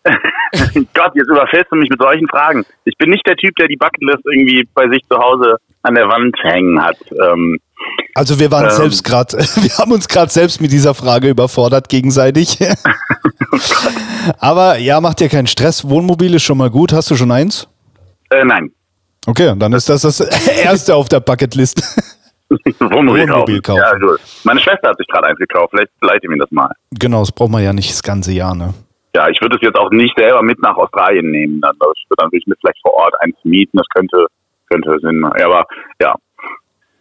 Gott, 0.95 1.13
jetzt 1.15 1.29
überfällst 1.31 1.73
du 1.73 1.77
mich 1.77 1.89
mit 1.89 2.01
solchen 2.01 2.29
Fragen. 2.29 2.65
Ich 2.85 2.97
bin 2.99 3.11
nicht 3.11 3.27
der 3.27 3.37
Typ, 3.37 3.55
der 3.57 3.69
die 3.69 3.77
Bucketlist 3.77 4.21
irgendwie 4.31 4.69
bei 4.75 4.89
sich 4.89 5.01
zu 5.11 5.17
Hause 5.19 5.57
an 5.83 5.95
der 5.95 6.07
Wand 6.09 6.37
hängen 6.43 6.83
hat. 6.83 6.97
Ähm, 7.11 7.59
Also 8.15 8.39
wir 8.39 8.51
waren 8.51 8.67
Ähm. 8.67 8.71
selbst 8.71 9.03
gerade, 9.05 9.37
wir 9.39 9.79
haben 9.79 9.93
uns 9.93 10.07
gerade 10.09 10.31
selbst 10.31 10.61
mit 10.61 10.73
dieser 10.73 10.95
Frage 10.95 11.29
überfordert 11.31 11.89
gegenseitig. 11.89 12.59
Aber 14.39 14.79
ja, 14.79 15.01
macht 15.01 15.21
dir 15.21 15.29
keinen 15.29 15.47
Stress. 15.47 15.89
Wohnmobil 15.89 16.35
ist 16.35 16.43
schon 16.43 16.59
mal 16.59 16.71
gut. 16.71 16.93
Hast 16.93 17.11
du 17.11 17.17
schon 17.17 17.31
eins? 17.31 17.69
äh, 18.31 18.45
nein. 18.45 18.71
Okay, 19.27 19.49
und 19.49 19.59
dann 19.61 19.73
ist 19.73 19.89
das 19.89 20.03
das 20.03 20.21
erste 20.21 20.95
auf 20.95 21.09
der 21.09 21.21
Bucketlist. 21.21 21.83
Wohnmobil, 22.79 23.23
Wohnmobil 23.29 23.61
kaufen. 23.63 23.79
Ja, 23.81 23.97
gut. 23.99 24.21
Meine 24.45 24.61
Schwester 24.61 24.91
hat 24.91 24.99
sich 24.99 25.07
gerade 25.07 25.29
eins 25.29 25.39
gekauft. 25.39 25.71
Vielleicht 25.71 25.91
leite 26.03 26.21
ich 26.25 26.29
mir 26.29 26.39
das 26.39 26.51
mal. 26.51 26.71
genau, 26.91 27.21
das 27.21 27.33
braucht 27.33 27.51
man 27.51 27.63
ja 27.63 27.73
nicht 27.73 27.91
das 27.91 28.03
ganze 28.03 28.33
Jahr, 28.33 28.55
ne? 28.55 28.75
Ja, 29.15 29.29
ich 29.29 29.41
würde 29.41 29.57
es 29.57 29.63
jetzt 29.63 29.79
auch 29.79 29.91
nicht 29.91 30.19
selber 30.19 30.43
mit 30.43 30.61
nach 30.61 30.77
Australien 30.77 31.31
nehmen. 31.31 31.61
Dann, 31.61 31.77
das 31.79 31.89
würde 32.09 32.17
dann 32.19 32.29
würde 32.29 32.39
ich 32.39 32.47
mir 32.47 32.57
vielleicht 32.61 32.81
vor 32.83 32.95
Ort 32.95 33.15
eins 33.21 33.37
mieten. 33.45 33.79
Das 33.79 33.87
könnte, 33.95 34.27
könnte 34.69 34.99
Sinn 35.01 35.21
machen. 35.21 35.41
Aber 35.41 35.67
ja, 36.01 36.15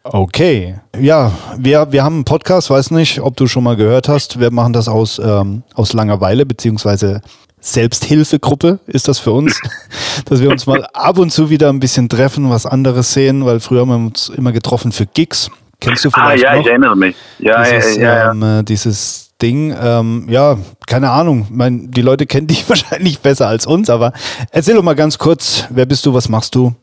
Okay. 0.03 0.75
Ja, 0.99 1.31
wir, 1.57 1.91
wir 1.91 2.03
haben 2.03 2.15
einen 2.15 2.25
Podcast, 2.25 2.69
weiß 2.69 2.91
nicht, 2.91 3.21
ob 3.21 3.37
du 3.37 3.47
schon 3.47 3.63
mal 3.63 3.77
gehört 3.77 4.09
hast. 4.09 4.37
Wir 4.39 4.51
machen 4.51 4.73
das 4.73 4.89
aus, 4.89 5.17
ähm, 5.17 5.63
aus 5.75 5.93
Langeweile, 5.93 6.45
beziehungsweise 6.45 7.21
Selbsthilfegruppe 7.61 8.79
ist 8.85 9.07
das 9.07 9.19
für 9.19 9.31
uns, 9.31 9.61
dass 10.25 10.41
wir 10.41 10.49
uns 10.49 10.67
mal 10.67 10.85
ab 10.93 11.17
und 11.17 11.31
zu 11.31 11.49
wieder 11.49 11.69
ein 11.69 11.79
bisschen 11.79 12.09
treffen, 12.09 12.49
was 12.49 12.65
anderes 12.65 13.13
sehen, 13.13 13.45
weil 13.45 13.61
früher 13.61 13.81
haben 13.81 13.89
wir 13.89 13.95
uns 13.95 14.27
immer 14.27 14.51
getroffen 14.51 14.91
für 14.91 15.05
Gigs. 15.05 15.49
Kennst 15.79 16.03
du 16.03 16.09
ah, 16.09 16.27
vielleicht 16.27 16.43
ja, 16.43 16.55
noch? 16.55 16.61
ich 16.61 16.67
erinnere 16.67 16.97
mich. 16.97 17.15
Ja, 17.39 17.63
dieses, 17.63 17.95
ja, 17.95 18.03
ja, 18.03 18.17
ja. 18.17 18.31
Ähm, 18.31 18.43
äh, 18.43 18.63
dieses 18.63 19.32
Ding, 19.43 19.75
ähm, 19.79 20.25
ja, 20.29 20.55
keine 20.87 21.11
Ahnung. 21.11 21.47
Mein, 21.51 21.91
die 21.91 22.01
Leute 22.01 22.25
kennen 22.25 22.47
dich 22.47 22.67
wahrscheinlich 22.69 23.19
besser 23.19 23.47
als 23.47 23.67
uns, 23.67 23.89
aber 23.89 24.13
erzähl 24.51 24.75
doch 24.75 24.83
mal 24.83 24.95
ganz 24.95 25.19
kurz, 25.19 25.67
wer 25.69 25.85
bist 25.85 26.05
du, 26.05 26.13
was 26.13 26.29
machst 26.29 26.55
du? 26.55 26.73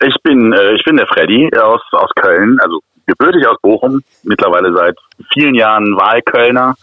Ich 0.00 0.16
bin, 0.22 0.52
äh, 0.52 0.72
ich 0.74 0.84
bin 0.84 0.96
der 0.96 1.06
Freddy 1.06 1.48
aus, 1.56 1.80
aus 1.92 2.10
Köln, 2.16 2.58
also 2.60 2.80
gebürtig 3.06 3.46
aus 3.46 3.56
Bochum, 3.62 4.02
mittlerweile 4.24 4.72
seit 4.72 4.96
vielen 5.32 5.54
Jahren 5.54 5.96
Wahlkölner. 5.96 6.74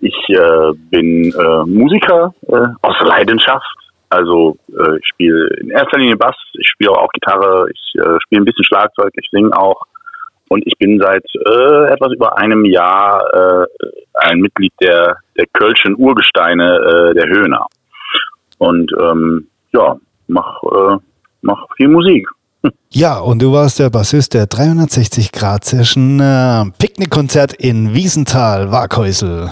Ich 0.00 0.16
äh, 0.28 0.72
bin 0.90 1.32
äh, 1.32 1.64
Musiker 1.64 2.34
äh, 2.48 2.66
aus 2.82 2.96
Leidenschaft. 3.00 3.66
Also 4.10 4.56
äh, 4.68 4.98
ich 4.98 5.06
spiele 5.06 5.48
in 5.60 5.70
erster 5.70 5.98
Linie 5.98 6.16
Bass, 6.16 6.36
ich 6.52 6.68
spiele 6.68 6.90
auch 6.90 7.10
Gitarre, 7.12 7.66
ich 7.72 7.94
äh, 7.94 8.18
spiele 8.22 8.42
ein 8.42 8.44
bisschen 8.44 8.64
Schlagzeug, 8.64 9.10
ich 9.14 9.28
singe 9.30 9.56
auch. 9.56 9.82
Und 10.48 10.66
ich 10.66 10.76
bin 10.78 11.00
seit 11.00 11.24
äh, 11.34 11.92
etwas 11.92 12.12
über 12.12 12.36
einem 12.38 12.64
Jahr 12.64 13.22
äh, 13.32 13.66
ein 14.14 14.40
Mitglied 14.40 14.72
der, 14.80 15.16
der 15.36 15.46
Kölschen 15.52 15.96
Urgesteine 15.96 17.10
äh, 17.10 17.14
der 17.14 17.26
Höhner. 17.28 17.66
Und 18.58 18.92
ähm, 19.00 19.48
ja, 19.72 19.96
mach, 20.28 20.62
äh, 20.62 20.96
mach 21.42 21.66
viel 21.76 21.88
Musik. 21.88 22.28
Ja, 22.94 23.18
und 23.18 23.40
du 23.40 23.52
warst 23.52 23.78
der 23.78 23.88
Bassist 23.88 24.34
der 24.34 24.44
360-Grad-Session 24.44 26.20
äh, 26.20 26.64
Picknickkonzert 26.78 27.54
in 27.54 27.94
Wiesenthal, 27.94 28.70
Waghäusel. 28.70 29.50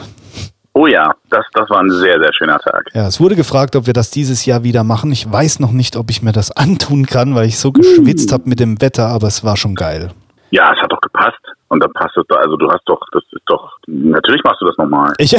Oh 0.73 0.87
ja, 0.87 1.13
das, 1.31 1.45
das 1.55 1.69
war 1.69 1.81
ein 1.81 1.91
sehr, 1.91 2.21
sehr 2.21 2.33
schöner 2.33 2.59
Tag. 2.59 2.85
Ja, 2.95 3.09
es 3.09 3.21
wurde 3.21 3.35
gefragt, 3.35 3.75
ob 3.75 3.87
wir 3.87 3.93
das 3.93 4.11
dieses 4.11 4.47
Jahr 4.47 4.63
wieder 4.63 4.85
machen. 4.85 5.11
Ich 5.11 5.31
weiß 5.31 5.59
noch 5.59 5.73
nicht, 5.73 5.97
ob 5.97 6.11
ich 6.11 6.23
mir 6.23 6.33
das 6.33 6.51
antun 6.57 7.07
kann, 7.07 7.35
weil 7.35 7.47
ich 7.47 7.59
so 7.59 7.73
geschwitzt 7.73 8.33
habe 8.33 8.49
mit 8.49 8.61
dem 8.61 8.81
Wetter, 8.81 9.09
aber 9.09 9.27
es 9.27 9.43
war 9.43 9.57
schon 9.57 9.75
geil. 9.75 10.11
Ja, 10.51 10.73
es 10.73 10.81
hat 10.81 10.93
doch 10.93 11.01
gepasst. 11.01 11.39
Und 11.69 11.81
dann 11.81 11.93
passt 11.93 12.17
es 12.17 12.25
doch, 12.29 12.37
also 12.37 12.57
du 12.57 12.69
hast 12.69 12.83
doch, 12.87 13.01
das 13.13 13.23
ist 13.31 13.43
doch, 13.47 13.79
natürlich 13.87 14.43
machst 14.43 14.61
du 14.61 14.67
das 14.67 14.77
nochmal. 14.77 15.13
Ich, 15.19 15.37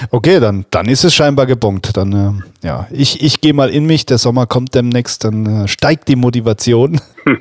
okay, 0.12 0.38
dann, 0.38 0.64
dann 0.70 0.86
ist 0.86 1.02
es 1.02 1.12
scheinbar 1.12 1.46
gebongt. 1.46 1.96
Dann, 1.96 2.12
äh, 2.12 2.66
ja, 2.66 2.86
ich, 2.92 3.24
ich 3.24 3.40
gehe 3.40 3.52
mal 3.52 3.68
in 3.68 3.84
mich, 3.84 4.06
der 4.06 4.18
Sommer 4.18 4.46
kommt 4.46 4.76
demnächst, 4.76 5.24
dann 5.24 5.64
äh, 5.64 5.68
steigt 5.68 6.06
die 6.06 6.14
Motivation. 6.14 7.00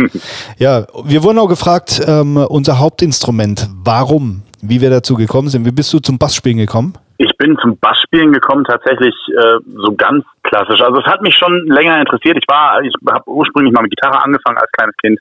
ja, 0.58 0.88
wir 1.04 1.24
wurden 1.24 1.38
auch 1.38 1.48
gefragt, 1.48 2.02
ähm, 2.08 2.38
unser 2.38 2.80
Hauptinstrument, 2.80 3.70
warum, 3.84 4.42
wie 4.64 4.82
wir 4.82 4.90
dazu 4.90 5.14
gekommen 5.14 5.50
sind. 5.50 5.66
Wie 5.66 5.72
bist 5.72 5.94
du 5.94 6.00
zum 6.00 6.18
Bassspielen 6.18 6.58
gekommen? 6.58 6.94
Ich 7.20 7.36
bin 7.38 7.56
zum 7.62 7.78
Bassspielen 7.78 8.32
gekommen, 8.32 8.64
tatsächlich 8.64 9.14
äh, 9.30 9.60
so 9.76 9.94
ganz 9.96 10.24
klassisch. 10.42 10.82
Also 10.82 11.00
es 11.02 11.06
hat 11.06 11.22
mich 11.22 11.36
schon 11.36 11.68
länger 11.68 12.00
interessiert. 12.00 12.38
Ich 12.38 12.48
war, 12.48 12.82
ich 12.82 12.94
habe 13.10 13.30
ursprünglich 13.30 13.74
mal 13.74 13.82
mit 13.82 13.92
Gitarre 13.92 14.24
angefangen 14.24 14.58
als 14.58 14.72
kleines 14.72 14.96
Kind. 14.98 15.20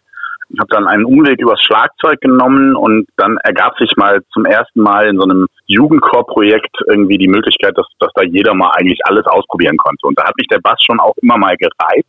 Ich 0.56 0.60
habe 0.60 0.74
dann 0.74 0.88
einen 0.88 1.04
Umweg 1.04 1.38
übers 1.38 1.60
Schlagzeug 1.60 2.18
genommen 2.22 2.74
und 2.76 3.06
dann 3.18 3.36
ergab 3.44 3.76
sich 3.76 3.94
mal 3.96 4.22
zum 4.32 4.46
ersten 4.46 4.80
Mal 4.80 5.06
in 5.06 5.18
so 5.18 5.24
einem 5.24 5.46
Jugendchor-Projekt 5.66 6.74
irgendwie 6.88 7.18
die 7.18 7.28
Möglichkeit, 7.28 7.76
dass, 7.76 7.84
dass 8.00 8.10
da 8.14 8.22
jeder 8.22 8.54
mal 8.54 8.70
eigentlich 8.70 8.98
alles 9.04 9.26
ausprobieren 9.26 9.76
konnte. 9.76 10.06
Und 10.06 10.18
da 10.18 10.24
hat 10.24 10.34
mich 10.38 10.46
der 10.48 10.60
Bass 10.60 10.82
schon 10.82 10.98
auch 10.98 11.12
immer 11.20 11.36
mal 11.36 11.54
gereizt. 11.58 12.08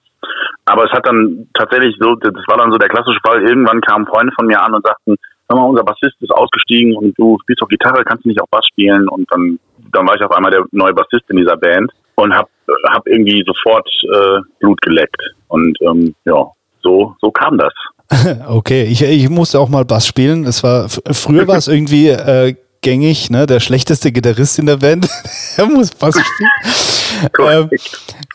Aber 0.63 0.85
es 0.85 0.91
hat 0.93 1.05
dann 1.05 1.49
tatsächlich 1.55 1.97
so, 1.99 2.15
das 2.15 2.31
war 2.47 2.57
dann 2.57 2.71
so 2.71 2.77
der 2.77 2.87
klassische 2.87 3.19
Fall, 3.19 3.43
irgendwann 3.43 3.81
kamen 3.81 4.07
Freunde 4.07 4.31
von 4.33 4.47
mir 4.47 4.61
an 4.61 4.73
und 4.73 4.85
sagten, 4.85 5.17
hör 5.49 5.57
mal, 5.57 5.65
unser 5.65 5.83
Bassist 5.83 6.15
ist 6.21 6.31
ausgestiegen 6.31 6.95
und 6.95 7.19
du 7.19 7.37
spielst 7.41 7.61
doch 7.61 7.67
Gitarre, 7.67 8.05
kannst 8.05 8.23
du 8.23 8.29
nicht 8.29 8.41
auch 8.41 8.47
Bass 8.49 8.65
spielen? 8.67 9.09
Und 9.09 9.29
dann, 9.29 9.59
dann 9.91 10.07
war 10.07 10.15
ich 10.15 10.23
auf 10.23 10.31
einmal 10.31 10.51
der 10.51 10.63
neue 10.71 10.93
Bassist 10.93 11.29
in 11.29 11.35
dieser 11.35 11.57
Band 11.57 11.91
und 12.15 12.33
hab, 12.33 12.47
hab 12.87 13.05
irgendwie 13.07 13.43
sofort 13.45 13.89
äh, 14.03 14.39
Blut 14.61 14.81
geleckt. 14.81 15.21
Und 15.49 15.77
ähm, 15.81 16.15
ja, 16.23 16.45
so, 16.81 17.13
so 17.19 17.29
kam 17.29 17.57
das. 17.57 17.73
Okay, 18.47 18.83
ich, 18.83 19.01
ich 19.01 19.29
musste 19.29 19.59
auch 19.59 19.69
mal 19.69 19.85
Bass 19.85 20.07
spielen. 20.07 20.45
Es 20.45 20.63
war, 20.63 20.87
früher 21.11 21.47
war 21.47 21.57
es 21.57 21.67
irgendwie 21.67 22.09
äh, 22.09 22.55
gängig, 22.81 23.29
ne? 23.29 23.45
Der 23.45 23.59
schlechteste 23.59 24.11
Gitarrist 24.11 24.59
in 24.59 24.65
der 24.65 24.77
Band, 24.77 25.07
er 25.57 25.65
muss 25.65 25.91
Bass 25.91 26.15
spielen. 26.15 26.49
ähm, 27.49 27.69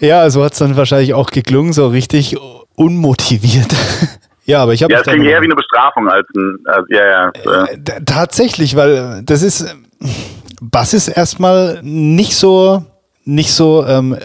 ja, 0.00 0.28
so 0.30 0.44
hat 0.44 0.52
es 0.52 0.58
dann 0.58 0.76
wahrscheinlich 0.76 1.14
auch 1.14 1.30
geklungen, 1.30 1.72
so 1.72 1.88
richtig 1.88 2.36
unmotiviert. 2.74 3.68
ja, 4.44 4.62
aber 4.62 4.72
ich 4.74 4.82
habe 4.82 4.92
Ja, 4.92 5.00
es 5.00 5.06
klingt 5.06 5.24
eher 5.26 5.40
wie 5.40 5.46
eine 5.46 5.54
Bestrafung 5.54 6.08
als 6.08 6.26
ein, 6.36 6.58
als, 6.66 6.86
ja, 6.90 7.06
ja. 7.44 7.64
Äh, 7.64 7.78
T- 7.78 8.04
Tatsächlich, 8.04 8.74
weil 8.76 9.18
äh, 9.20 9.22
das 9.22 9.42
ist 9.42 9.62
äh, 9.62 9.74
Bass 10.60 10.94
ist 10.94 11.08
erstmal 11.08 11.80
nicht 11.82 12.34
so 12.34 12.84
nicht 13.24 13.52
so 13.52 13.84
ähm, 13.86 14.16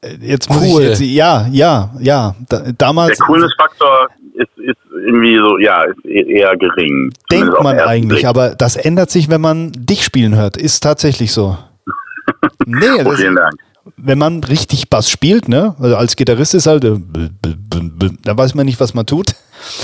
äh, 0.00 0.14
jetzt 0.20 0.48
muss 0.50 0.62
Cool. 0.62 0.82
ich 0.82 0.88
jetzt 0.88 1.00
ja 1.00 1.46
ja 1.50 1.90
ja 2.00 2.34
da, 2.48 2.62
damals 2.78 3.18
der 3.18 3.26
Coolness-Faktor 3.26 4.08
ist, 4.36 4.48
ist 4.58 4.76
irgendwie 4.92 5.36
so, 5.38 5.58
ja, 5.58 5.82
ist 5.84 6.04
e- 6.04 6.32
eher 6.38 6.56
gering. 6.56 7.12
denkt 7.30 7.54
man 7.62 7.78
eigentlich, 7.78 8.20
Blick. 8.20 8.24
aber 8.26 8.50
das 8.50 8.76
ändert 8.76 9.10
sich, 9.10 9.28
wenn 9.30 9.40
man 9.40 9.72
dich 9.72 10.04
spielen 10.04 10.34
hört. 10.36 10.56
Ist 10.56 10.82
tatsächlich 10.82 11.32
so. 11.32 11.56
Nee, 12.66 12.86
Oh, 13.00 13.04
das, 13.04 13.20
vielen 13.20 13.36
Dank. 13.36 13.54
wenn 13.96 14.18
man 14.18 14.42
richtig 14.44 14.90
Bass 14.90 15.08
spielt, 15.10 15.48
ne, 15.48 15.74
also 15.80 15.96
als 15.96 16.16
Gitarrist 16.16 16.54
ist 16.54 16.66
halt, 16.66 16.84
äh, 16.84 16.96
da 18.22 18.36
weiß 18.36 18.54
man 18.54 18.66
nicht, 18.66 18.80
was 18.80 18.94
man 18.94 19.06
tut. 19.06 19.32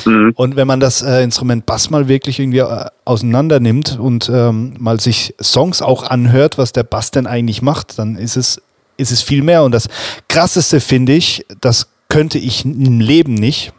Mhm. 0.04 0.32
Und 0.36 0.56
wenn 0.56 0.66
man 0.66 0.80
das 0.80 1.02
äh, 1.02 1.22
Instrument 1.22 1.64
Bass 1.66 1.88
mal 1.90 2.08
wirklich 2.08 2.38
irgendwie 2.38 2.58
äh, 2.58 2.86
auseinander 3.04 3.58
nimmt 3.60 3.98
und 3.98 4.30
ähm, 4.32 4.74
mal 4.78 5.00
sich 5.00 5.34
Songs 5.40 5.82
auch 5.82 6.02
anhört, 6.04 6.58
was 6.58 6.72
der 6.72 6.82
Bass 6.84 7.10
denn 7.10 7.26
eigentlich 7.26 7.62
macht, 7.62 7.98
dann 7.98 8.16
ist 8.16 8.36
es, 8.36 8.60
ist 8.96 9.12
es 9.12 9.22
viel 9.22 9.42
mehr. 9.42 9.62
Und 9.64 9.72
das 9.72 9.88
Krasseste 10.28 10.80
finde 10.80 11.12
ich, 11.14 11.46
das 11.60 11.88
könnte 12.08 12.38
ich 12.38 12.64
im 12.66 13.00
Leben 13.00 13.34
nicht, 13.34 13.72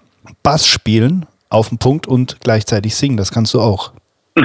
Bass 0.43 0.67
spielen 0.67 1.25
auf 1.49 1.69
den 1.69 1.77
Punkt 1.79 2.07
und 2.07 2.37
gleichzeitig 2.41 2.95
singen. 2.95 3.17
Das 3.17 3.31
kannst 3.31 3.53
du 3.53 3.61
auch. 3.61 3.91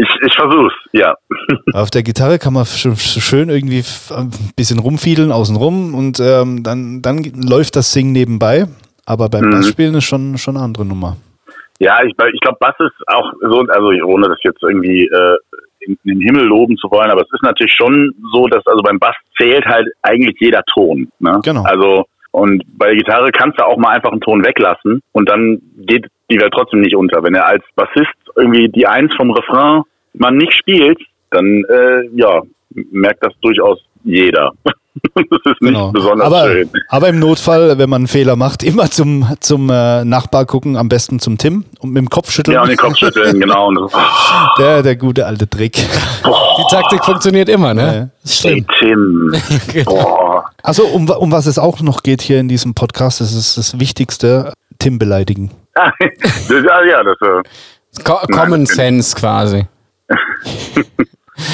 Ich, 0.00 0.08
ich 0.24 0.32
versuch's, 0.36 0.74
ja. 0.92 1.12
Auf 1.74 1.90
der 1.90 2.04
Gitarre 2.04 2.38
kann 2.38 2.52
man 2.52 2.62
sch- 2.62 3.20
schön 3.20 3.48
irgendwie 3.48 3.82
ein 4.14 4.30
bisschen 4.54 4.78
rumfiedeln 4.78 5.32
außenrum 5.32 5.92
und 5.92 6.20
ähm, 6.20 6.62
dann, 6.62 7.02
dann 7.02 7.18
läuft 7.24 7.74
das 7.74 7.92
Singen 7.92 8.12
nebenbei. 8.12 8.68
Aber 9.06 9.28
beim 9.28 9.46
Mhm. 9.46 9.50
Bassspielen 9.50 9.94
ist 9.96 10.04
schon, 10.04 10.38
schon 10.38 10.54
eine 10.56 10.64
andere 10.64 10.84
Nummer. 10.84 11.16
Ja, 11.80 11.98
ich, 12.04 12.10
ich 12.32 12.40
glaube, 12.40 12.58
Bass 12.60 12.76
ist 12.78 12.92
auch 13.08 13.32
so, 13.40 13.62
also 13.68 13.86
ohne 14.06 14.28
das 14.28 14.38
jetzt 14.44 14.62
irgendwie 14.62 15.06
äh, 15.06 15.36
in, 15.80 15.98
in 16.04 16.18
den 16.18 16.20
Himmel 16.20 16.44
loben 16.44 16.76
zu 16.76 16.88
wollen, 16.92 17.10
aber 17.10 17.22
es 17.22 17.32
ist 17.32 17.42
natürlich 17.42 17.72
schon 17.74 18.14
so, 18.32 18.46
dass 18.46 18.64
also 18.68 18.82
beim 18.82 19.00
Bass 19.00 19.16
zählt 19.36 19.64
halt 19.66 19.88
eigentlich 20.02 20.36
jeder 20.38 20.62
Ton. 20.72 21.10
Ne? 21.18 21.40
Genau. 21.42 21.64
Also 21.64 22.04
und 22.30 22.62
bei 22.76 22.86
der 22.86 22.96
Gitarre 22.96 23.30
kannst 23.32 23.58
du 23.58 23.64
auch 23.64 23.76
mal 23.76 23.96
einfach 23.96 24.12
einen 24.12 24.20
Ton 24.20 24.44
weglassen 24.44 25.02
und 25.12 25.28
dann 25.28 25.60
geht 25.78 26.06
die 26.30 26.40
Welt 26.40 26.52
trotzdem 26.54 26.80
nicht 26.80 26.96
unter. 26.96 27.22
Wenn 27.22 27.34
er 27.34 27.46
als 27.46 27.64
Bassist 27.74 28.14
irgendwie 28.36 28.68
die 28.68 28.86
Eins 28.86 29.14
vom 29.16 29.30
Refrain 29.30 29.82
man 30.14 30.36
nicht 30.36 30.52
spielt, 30.52 31.00
dann 31.30 31.64
äh, 31.68 32.08
ja 32.14 32.42
merkt 32.70 33.24
das 33.24 33.32
durchaus 33.40 33.82
jeder. 34.04 34.52
das 35.14 35.24
ist 35.44 35.46
nicht 35.46 35.58
Genau. 35.60 35.90
besonders 35.92 36.26
aber, 36.26 36.46
schön. 36.50 36.70
aber 36.88 37.08
im 37.08 37.18
Notfall, 37.18 37.78
wenn 37.78 37.88
man 37.90 38.00
einen 38.02 38.08
Fehler 38.08 38.36
macht, 38.36 38.62
immer 38.64 38.90
zum, 38.90 39.26
zum 39.40 39.68
äh, 39.70 40.04
Nachbar 40.04 40.46
gucken, 40.46 40.76
am 40.76 40.88
besten 40.88 41.18
zum 41.20 41.38
Tim 41.38 41.64
und 41.80 41.90
mit 41.92 42.00
dem 42.02 42.08
Kopf 42.10 42.30
schütteln. 42.30 42.54
Ja, 42.54 42.62
und 42.62 42.68
den 42.68 42.76
Kopf 42.76 42.96
schütteln, 42.96 43.38
genau. 43.40 43.70
So, 43.74 43.90
Der, 44.58 44.82
der 44.82 44.96
gute 44.96 45.26
alte 45.26 45.48
Trick. 45.48 45.74
Die 45.74 46.64
Taktik 46.74 47.04
funktioniert 47.04 47.48
immer, 47.48 47.74
ne? 47.74 48.10
Ist 48.24 48.44
Hey. 48.44 48.64
Tim, 48.78 49.32
boah. 49.84 50.44
Also 50.62 50.84
um, 50.86 51.08
um 51.08 51.32
was 51.32 51.46
es 51.46 51.58
auch 51.58 51.80
noch 51.80 52.02
geht 52.02 52.22
hier 52.22 52.40
in 52.40 52.48
diesem 52.48 52.74
Podcast, 52.74 53.20
das 53.20 53.32
ist 53.34 53.56
das 53.56 53.78
Wichtigste, 53.80 54.52
Tim 54.78 54.98
beleidigen. 54.98 55.50
ja, 55.76 56.84
ja, 56.84 57.02
das, 57.02 57.16
äh, 57.20 58.02
Co 58.04 58.14
Common 58.32 58.66
Sense 58.66 59.16
quasi. 59.16 59.66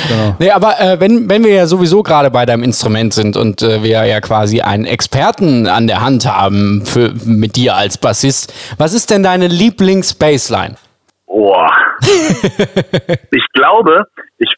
Genau. 0.08 0.36
Nee, 0.38 0.50
aber 0.50 0.80
äh, 0.80 1.00
wenn, 1.00 1.28
wenn 1.28 1.44
wir 1.44 1.52
ja 1.52 1.66
sowieso 1.66 2.02
gerade 2.02 2.30
bei 2.30 2.46
deinem 2.46 2.62
Instrument 2.62 3.12
sind 3.12 3.36
und 3.36 3.62
äh, 3.62 3.82
wir 3.82 4.04
ja 4.04 4.20
quasi 4.20 4.60
einen 4.60 4.84
Experten 4.84 5.66
an 5.66 5.86
der 5.86 6.00
Hand 6.00 6.26
haben 6.26 6.84
für, 6.84 7.12
mit 7.24 7.56
dir 7.56 7.76
als 7.76 7.98
Bassist, 7.98 8.52
was 8.78 8.94
ist 8.94 9.10
denn 9.10 9.22
deine 9.22 9.48
Lieblings-Bassline? 9.48 10.76
boah. 11.44 11.70
ich 13.30 13.46
glaube, 13.52 14.06
ich, 14.38 14.54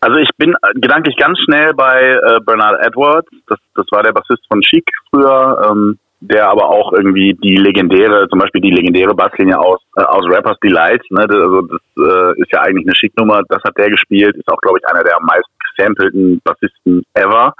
also 0.00 0.16
ich 0.18 0.30
bin 0.36 0.54
gedanklich 0.74 1.16
ganz 1.16 1.38
schnell 1.40 1.72
bei 1.74 2.00
äh, 2.02 2.40
Bernard 2.44 2.80
Edwards. 2.84 3.28
Das, 3.46 3.58
das 3.74 3.86
war 3.90 4.02
der 4.02 4.12
Bassist 4.12 4.46
von 4.48 4.60
Chic 4.60 4.84
früher, 5.10 5.68
ähm, 5.70 5.98
der 6.20 6.48
aber 6.48 6.68
auch 6.68 6.92
irgendwie 6.92 7.34
die 7.34 7.56
legendäre, 7.56 8.28
zum 8.28 8.38
Beispiel 8.38 8.60
die 8.60 8.70
legendäre 8.70 9.14
Basslinie 9.14 9.58
aus, 9.58 9.80
äh, 9.96 10.02
aus 10.02 10.24
Rappers 10.26 10.58
Delight, 10.60 11.02
ne, 11.10 11.26
das, 11.26 11.38
also 11.38 11.62
das 11.62 11.80
äh, 11.96 12.40
ist 12.40 12.52
ja 12.52 12.62
eigentlich 12.62 12.86
eine 12.86 12.94
Chic-Nummer, 12.94 13.42
das 13.48 13.62
hat 13.62 13.76
der 13.78 13.90
gespielt, 13.90 14.36
ist 14.36 14.48
auch, 14.48 14.60
glaube 14.60 14.78
ich, 14.78 14.88
einer 14.88 15.04
der 15.04 15.16
am 15.16 15.24
meisten 15.24 15.52
gesampelten 15.76 16.40
Bassisten 16.44 17.02
ever. 17.14 17.54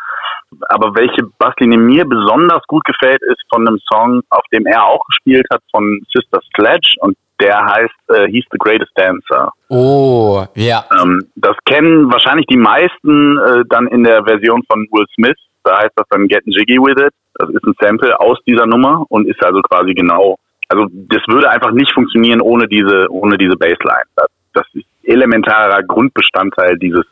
Aber 0.71 0.95
welche 0.95 1.25
Basslinie 1.39 1.79
mir 1.79 2.05
besonders 2.05 2.63
gut 2.69 2.83
gefällt, 2.85 3.21
ist 3.23 3.43
von 3.53 3.67
einem 3.67 3.79
Song, 3.93 4.23
auf 4.31 4.43
dem 4.53 4.67
er 4.67 4.83
auch 4.85 5.05
gespielt 5.07 5.47
hat, 5.53 5.61
von 5.71 6.01
Sister 6.11 6.41
Sledge 6.55 6.95
und 7.01 7.17
der 7.41 7.65
heißt 7.65 7.95
äh, 8.09 8.27
He's 8.29 8.45
the 8.51 8.59
Greatest 8.59 8.91
Dancer. 8.97 9.53
Oh, 9.69 10.45
ja. 10.55 10.85
Ähm, 11.01 11.23
das 11.37 11.57
kennen 11.67 12.11
wahrscheinlich 12.11 12.47
die 12.47 12.57
meisten 12.57 13.39
äh, 13.39 13.63
dann 13.69 13.87
in 13.89 14.05
der 14.05 14.25
Version 14.25 14.63
von 14.71 14.89
Will 14.91 15.07
Smith. 15.15 15.37
Da 15.63 15.79
heißt 15.79 15.93
das 15.97 16.07
dann 16.11 16.27
Getting 16.27 16.53
Jiggy 16.53 16.79
with 16.79 17.01
It. 17.01 17.13
Das 17.39 17.49
ist 17.51 17.65
ein 17.65 17.75
Sample 17.81 18.19
aus 18.21 18.39
dieser 18.47 18.67
Nummer 18.67 19.07
und 19.09 19.29
ist 19.29 19.43
also 19.45 19.61
quasi 19.63 19.95
genau, 19.95 20.39
also 20.69 20.87
das 20.91 21.23
würde 21.29 21.51
einfach 21.51 21.71
nicht 21.71 21.93
funktionieren 21.93 22.41
ohne 22.41 22.69
diese, 22.69 23.07
ohne 23.11 23.39
diese 23.39 23.57
Bassline. 23.57 24.05
Das, 24.17 24.27
das 24.53 24.67
ist 24.75 24.87
elementarer 25.05 25.83
Grundbestandteil 25.83 26.77
dieses, 26.79 27.07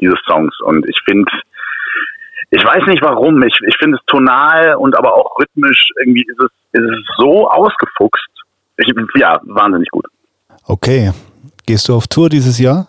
dieses 0.00 0.18
Songs 0.26 0.58
und 0.62 0.88
ich 0.88 0.98
finde, 1.04 1.30
ich 2.50 2.64
weiß 2.64 2.86
nicht 2.86 3.02
warum, 3.02 3.42
ich, 3.42 3.58
ich 3.66 3.76
finde 3.76 3.98
es 3.98 4.04
tonal 4.06 4.74
und 4.76 4.96
aber 4.96 5.14
auch 5.14 5.38
rhythmisch 5.38 5.90
irgendwie 6.00 6.24
ist 6.26 6.40
es, 6.40 6.50
ist 6.72 6.90
es 6.90 7.16
so 7.18 7.48
ausgefuchst. 7.50 8.26
Ich, 8.78 8.92
ja, 9.16 9.38
wahnsinnig 9.42 9.90
gut. 9.90 10.06
Okay. 10.66 11.12
Gehst 11.66 11.88
du 11.88 11.94
auf 11.94 12.06
Tour 12.06 12.30
dieses 12.30 12.58
Jahr? 12.58 12.88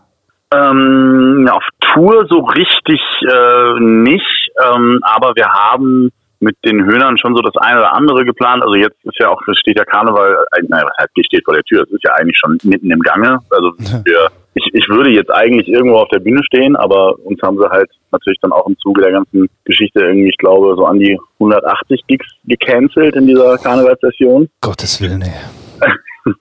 Ähm, 0.53 1.49
auf 1.51 1.63
Tour 1.81 2.25
so 2.29 2.39
richtig 2.39 3.01
äh, 3.21 3.79
nicht, 3.79 4.51
ähm, 4.63 4.99
aber 5.03 5.35
wir 5.35 5.47
haben 5.47 6.11
mit 6.39 6.55
den 6.65 6.85
Höhnern 6.85 7.17
schon 7.17 7.35
so 7.35 7.41
das 7.41 7.55
eine 7.57 7.79
oder 7.79 7.93
andere 7.93 8.23
geplant. 8.23 8.63
Also 8.63 8.75
jetzt 8.75 8.97
ist 9.03 9.19
ja 9.19 9.29
auch, 9.29 9.41
steht 9.53 9.77
ja 9.77 9.85
Karneval, 9.85 10.45
äh, 10.57 10.61
naja, 10.67 10.85
was 10.85 10.97
heißt, 10.99 11.25
steht 11.25 11.43
vor 11.45 11.53
der 11.53 11.63
Tür, 11.63 11.83
es 11.83 11.91
ist 11.91 12.03
ja 12.03 12.13
eigentlich 12.13 12.37
schon 12.37 12.57
mitten 12.63 12.91
im 12.91 13.01
Gange. 13.01 13.39
Also 13.49 13.73
wir, 14.05 14.29
ich, 14.53 14.69
ich 14.73 14.89
würde 14.89 15.09
jetzt 15.09 15.31
eigentlich 15.31 15.67
irgendwo 15.67 15.97
auf 15.97 16.09
der 16.09 16.19
Bühne 16.19 16.43
stehen, 16.43 16.75
aber 16.75 17.17
uns 17.19 17.41
haben 17.41 17.57
sie 17.57 17.69
halt 17.69 17.89
natürlich 18.11 18.39
dann 18.41 18.51
auch 18.51 18.67
im 18.67 18.77
Zuge 18.79 19.01
der 19.01 19.11
ganzen 19.11 19.49
Geschichte 19.65 19.99
irgendwie, 19.99 20.29
ich 20.29 20.37
glaube, 20.37 20.75
so 20.75 20.85
an 20.85 20.99
die 20.99 21.19
180 21.39 22.01
Gigs 22.07 22.27
gecancelt 22.45 23.15
in 23.15 23.27
dieser 23.27 23.57
Karnevalssession. 23.57 24.49
Gottes 24.61 25.01
Willen, 25.01 25.21
ey. 25.21 25.33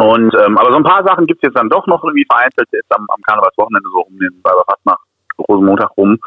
Und 0.00 0.34
ähm, 0.34 0.58
aber 0.58 0.70
so 0.70 0.76
ein 0.76 0.82
paar 0.82 1.04
Sachen 1.04 1.26
gibt's 1.26 1.42
jetzt 1.44 1.56
dann 1.56 1.70
doch 1.70 1.86
noch 1.86 2.02
irgendwie 2.02 2.26
vereinzelt 2.28 2.68
jetzt 2.72 2.92
am, 2.92 3.06
am 3.08 3.22
Karnevalswochenende 3.22 3.88
so 3.92 4.00
um 4.00 4.18
den 4.18 4.40
Weiberfastnacht, 4.42 4.98
Rosenmontag 5.48 5.96
rum. 5.96 6.18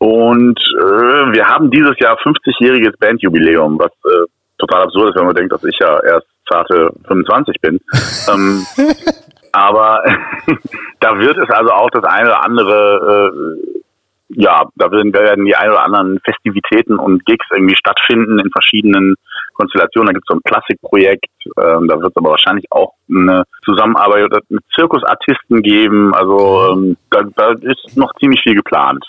Und 0.00 0.58
äh, 0.58 1.32
wir 1.32 1.46
haben 1.46 1.70
dieses 1.70 1.98
Jahr 1.98 2.16
50-jähriges 2.20 2.98
Bandjubiläum, 2.98 3.78
was 3.78 3.92
äh, 4.06 4.26
total 4.58 4.84
absurd 4.84 5.10
ist, 5.10 5.16
wenn 5.16 5.26
man 5.26 5.34
denkt, 5.34 5.52
dass 5.52 5.62
ich 5.62 5.78
ja 5.78 6.00
erst 6.02 6.26
zarte 6.50 6.90
25 7.06 7.60
bin. 7.60 7.78
ähm, 8.32 8.66
aber 9.52 10.02
da 11.00 11.18
wird 11.18 11.36
es 11.36 11.50
also 11.50 11.70
auch 11.72 11.90
das 11.90 12.04
eine 12.04 12.28
oder 12.28 12.44
andere 12.44 13.32
äh, 13.34 13.80
ja, 14.36 14.64
da 14.76 14.90
werden, 14.90 15.12
werden 15.12 15.44
die 15.44 15.56
ein 15.56 15.70
oder 15.70 15.82
anderen 15.82 16.20
Festivitäten 16.24 16.96
und 16.96 17.26
Gigs 17.26 17.46
irgendwie 17.52 17.76
stattfinden 17.76 18.38
in 18.38 18.50
verschiedenen 18.50 19.16
Konstellationen. 19.54 20.06
Da 20.06 20.12
gibt 20.12 20.24
es 20.24 20.32
so 20.32 20.38
ein 20.38 20.42
Klassikprojekt, 20.44 21.26
ähm, 21.58 21.88
da 21.88 22.00
wird 22.00 22.10
es 22.10 22.16
aber 22.16 22.30
wahrscheinlich 22.30 22.64
auch 22.70 22.94
eine 23.10 23.44
Zusammenarbeit 23.64 24.30
mit 24.48 24.62
Zirkusartisten 24.74 25.62
geben. 25.62 26.14
Also 26.14 26.72
ähm, 26.72 26.96
da, 27.10 27.22
da 27.34 27.52
ist 27.60 27.96
noch 27.96 28.14
ziemlich 28.20 28.40
viel 28.42 28.54
geplant. 28.54 29.04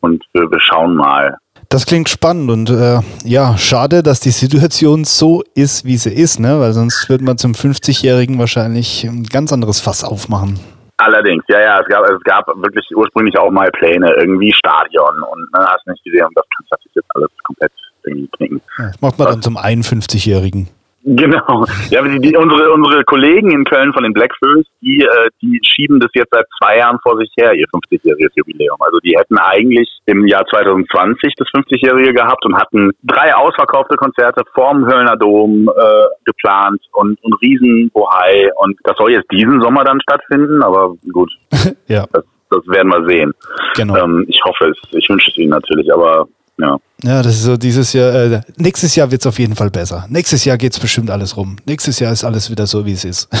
Und 0.00 0.24
wir, 0.32 0.50
wir 0.50 0.60
schauen 0.60 0.96
mal. 0.96 1.36
Das 1.68 1.86
klingt 1.86 2.08
spannend 2.08 2.50
und 2.50 2.70
äh, 2.70 3.00
ja, 3.24 3.56
schade, 3.56 4.02
dass 4.02 4.18
die 4.18 4.30
Situation 4.30 5.04
so 5.04 5.44
ist, 5.54 5.84
wie 5.84 5.96
sie 5.96 6.12
ist, 6.12 6.40
ne? 6.40 6.58
Weil 6.58 6.72
sonst 6.72 7.08
würde 7.08 7.22
man 7.22 7.38
zum 7.38 7.52
50-Jährigen 7.52 8.38
wahrscheinlich 8.38 9.04
ein 9.04 9.24
ganz 9.24 9.52
anderes 9.52 9.80
Fass 9.80 10.02
aufmachen. 10.02 10.58
Allerdings, 10.96 11.44
ja, 11.48 11.60
ja, 11.60 11.80
es 11.80 11.86
gab, 11.86 12.04
es 12.10 12.22
gab 12.24 12.46
wirklich 12.48 12.86
ursprünglich 12.94 13.38
auch 13.38 13.50
mal 13.50 13.70
Pläne, 13.70 14.12
irgendwie 14.18 14.52
Stadion 14.52 15.14
und 15.30 15.52
ne, 15.52 15.66
hast 15.66 15.86
nicht 15.86 16.02
gesehen, 16.04 16.26
und 16.26 16.36
das 16.36 16.44
kannst 16.54 16.84
du 16.84 16.90
jetzt 16.94 17.08
alles 17.14 17.30
komplett 17.44 17.72
irgendwie 18.04 18.28
knicken. 18.36 18.60
Ja, 18.78 18.86
Das 18.88 19.00
macht 19.00 19.18
man 19.18 19.28
dann 19.28 19.42
zum 19.42 19.56
51-Jährigen. 19.56 20.68
Genau. 21.04 21.64
Ja, 21.88 22.02
die, 22.02 22.18
die, 22.20 22.36
unsere, 22.36 22.70
unsere 22.72 23.04
Kollegen 23.04 23.50
in 23.52 23.64
Köln 23.64 23.92
von 23.92 24.02
den 24.02 24.12
Blackfills, 24.12 24.66
die, 24.82 25.02
äh, 25.02 25.30
die 25.40 25.58
schieben 25.62 25.98
das 25.98 26.10
jetzt 26.14 26.30
seit 26.30 26.46
zwei 26.58 26.78
Jahren 26.78 26.98
vor 27.02 27.16
sich 27.16 27.30
her, 27.38 27.54
ihr 27.54 27.66
50-jähriges 27.68 28.32
Jubiläum. 28.36 28.76
Also 28.80 28.98
die 28.98 29.16
hätten 29.16 29.38
eigentlich 29.38 29.88
im 30.06 30.26
Jahr 30.26 30.44
2020 30.46 31.34
das 31.36 31.48
50-jährige 31.48 32.12
gehabt 32.12 32.44
und 32.44 32.56
hatten 32.56 32.90
drei 33.04 33.34
ausverkaufte 33.34 33.96
Konzerte 33.96 34.42
vorm 34.54 34.84
Kölner 34.84 35.16
Dom 35.16 35.68
äh, 35.68 35.82
geplant 36.24 36.82
und, 36.92 37.22
und 37.22 37.34
Riesenbohai. 37.40 38.50
Und 38.56 38.76
das 38.84 38.96
soll 38.98 39.12
jetzt 39.12 39.30
diesen 39.32 39.60
Sommer 39.62 39.84
dann 39.84 40.00
stattfinden, 40.02 40.62
aber 40.62 40.94
gut, 41.12 41.30
Ja, 41.88 42.06
das, 42.12 42.24
das 42.50 42.66
werden 42.68 42.88
wir 42.92 43.06
sehen. 43.06 43.32
genau. 43.74 43.96
Ähm, 43.96 44.26
ich 44.28 44.40
hoffe 44.44 44.70
es, 44.70 44.78
ich 44.92 45.08
wünsche 45.08 45.30
es 45.30 45.38
ihnen 45.38 45.50
natürlich, 45.50 45.92
aber 45.92 46.26
ja. 46.60 46.78
Ja, 47.02 47.22
das 47.22 47.34
ist 47.34 47.44
so 47.44 47.56
dieses 47.56 47.92
Jahr, 47.92 48.14
äh, 48.14 48.40
nächstes 48.56 48.94
Jahr 48.94 49.10
wird 49.10 49.22
es 49.22 49.26
auf 49.26 49.38
jeden 49.38 49.56
Fall 49.56 49.70
besser. 49.70 50.06
Nächstes 50.08 50.44
Jahr 50.44 50.58
geht 50.58 50.72
es 50.72 50.80
bestimmt 50.80 51.10
alles 51.10 51.36
rum. 51.36 51.56
Nächstes 51.64 51.98
Jahr 51.98 52.12
ist 52.12 52.24
alles 52.24 52.50
wieder 52.50 52.66
so, 52.66 52.84
wie 52.84 52.92
es 52.92 53.04
ist. 53.04 53.28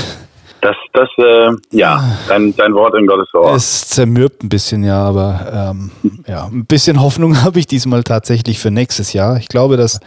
Das, 0.62 0.76
das, 0.92 1.08
äh, 1.16 1.52
ja, 1.70 2.18
dein, 2.28 2.54
dein 2.54 2.74
Wort 2.74 2.94
in 2.94 3.06
Gottes 3.06 3.32
Ohr. 3.32 3.54
Es 3.54 3.88
zermürbt 3.88 4.42
ein 4.42 4.50
bisschen, 4.50 4.84
ja, 4.84 5.02
aber 5.02 5.72
ähm, 5.72 5.90
ja, 6.26 6.44
ein 6.44 6.66
bisschen 6.66 7.00
Hoffnung 7.00 7.42
habe 7.42 7.58
ich 7.58 7.66
diesmal 7.66 8.02
tatsächlich 8.02 8.58
für 8.58 8.70
nächstes 8.70 9.14
Jahr. 9.14 9.38
Ich 9.38 9.48
glaube, 9.48 9.78
dass 9.78 10.00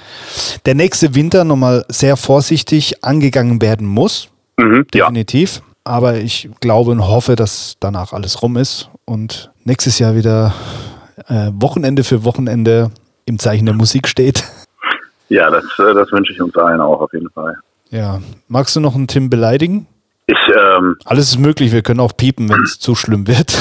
der 0.65 0.75
nächste 0.75 1.15
Winter 1.15 1.43
nochmal 1.43 1.85
sehr 1.89 2.17
vorsichtig 2.17 3.03
angegangen 3.03 3.63
werden 3.63 3.87
muss. 3.87 4.29
Mhm, 4.57 4.85
ja. 4.93 5.05
Definitiv. 5.05 5.63
Aber 5.85 6.17
ich 6.17 6.49
glaube 6.61 6.91
und 6.91 7.07
hoffe, 7.07 7.35
dass 7.35 7.73
danach 7.79 8.13
alles 8.13 8.41
rum 8.41 8.55
ist 8.55 8.89
und 9.05 9.51
nächstes 9.65 9.97
Jahr 9.99 10.15
wieder 10.15 10.53
äh, 11.27 11.49
Wochenende 11.53 12.03
für 12.03 12.23
Wochenende 12.23 12.91
im 13.25 13.39
Zeichen 13.39 13.65
der 13.65 13.75
Musik 13.75 14.07
steht. 14.07 14.43
Ja, 15.29 15.49
das, 15.49 15.63
äh, 15.79 15.95
das 15.95 16.11
wünsche 16.11 16.31
ich 16.31 16.41
uns 16.41 16.55
allen 16.57 16.79
auch 16.79 17.01
auf 17.01 17.13
jeden 17.13 17.29
Fall. 17.31 17.57
Ja. 17.89 18.19
Magst 18.49 18.75
du 18.75 18.79
noch 18.79 18.93
einen 18.93 19.07
Tim 19.07 19.31
beleidigen? 19.31 19.87
Ich, 20.27 20.37
ähm, 20.55 20.95
Alles 21.05 21.29
ist 21.29 21.39
möglich, 21.39 21.71
wir 21.71 21.81
können 21.81 22.01
auch 22.01 22.15
piepen, 22.15 22.49
wenn 22.49 22.61
es 22.61 22.77
zu 22.77 22.93
schlimm 22.93 23.25
wird. 23.25 23.51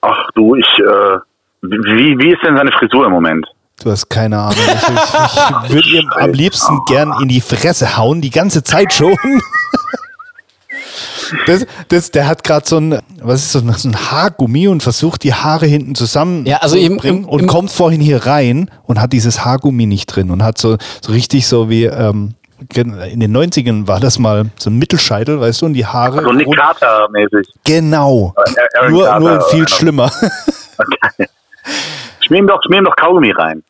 ach 0.00 0.30
du, 0.34 0.56
ich, 0.56 0.66
äh, 0.78 1.18
wie, 1.62 2.18
wie 2.18 2.32
ist 2.32 2.42
denn 2.42 2.56
seine 2.56 2.72
Frisur 2.72 3.06
im 3.06 3.12
Moment? 3.12 3.46
Du 3.82 3.90
hast 3.90 4.08
keine 4.08 4.38
Ahnung. 4.38 4.58
Ich, 4.58 4.74
ich, 4.74 5.68
ich 5.68 5.74
würde 5.74 5.88
ihm 5.98 6.10
am 6.10 6.32
liebsten 6.32 6.80
gern 6.86 7.14
in 7.20 7.28
die 7.28 7.40
Fresse 7.40 7.96
hauen, 7.96 8.20
die 8.20 8.30
ganze 8.30 8.64
Zeit 8.64 8.92
schon. 8.92 9.16
Das, 11.46 11.66
das, 11.88 12.10
der 12.10 12.26
hat 12.26 12.44
gerade 12.44 12.66
so 12.66 12.78
ein, 12.78 12.98
was 13.20 13.42
ist 13.44 13.54
das, 13.54 13.82
so 13.82 13.88
ein 13.88 13.96
Haargummi 14.10 14.68
und 14.68 14.82
versucht 14.82 15.22
die 15.24 15.34
Haare 15.34 15.66
hinten 15.66 15.94
zusammen 15.94 16.44
Ja, 16.46 16.58
also 16.58 16.76
zu 16.76 16.82
im- 16.82 16.96
bringen 16.96 17.22
im- 17.24 17.28
und 17.28 17.40
im- 17.40 17.46
kommt 17.46 17.70
vorhin 17.70 18.00
hier 18.00 18.26
rein 18.26 18.70
und 18.84 19.00
hat 19.00 19.12
dieses 19.12 19.44
Haargummi 19.44 19.86
nicht 19.86 20.06
drin 20.06 20.30
und 20.30 20.42
hat 20.42 20.58
so, 20.58 20.76
so 21.00 21.12
richtig 21.12 21.46
so 21.46 21.68
wie, 21.70 21.84
ähm, 21.84 22.34
in 22.74 23.18
den 23.18 23.32
90ern 23.36 23.88
war 23.88 23.98
das 23.98 24.20
mal 24.20 24.46
so 24.56 24.70
ein 24.70 24.78
Mittelscheitel, 24.78 25.40
weißt 25.40 25.62
du, 25.62 25.66
und 25.66 25.72
die 25.74 25.84
Haare. 25.84 26.22
So 26.22 26.32
Nick 26.32 26.46
rund- 26.46 26.58
Carter-mäßig. 26.58 27.48
Genau. 27.64 28.34
Äh, 28.36 28.78
Aaron 28.78 28.92
Nur, 28.92 29.04
Carter 29.06 29.20
nur 29.20 29.40
viel 29.50 29.58
einer. 29.60 29.68
schlimmer. 29.68 30.12
Okay. 30.78 31.26
Schmier 32.20 32.38
ihm 32.38 32.46
doch, 32.46 32.60
schmier 32.64 32.78
ihm 32.78 32.84
doch 32.84 32.94
Kaugummi 32.96 33.32
rein. 33.32 33.62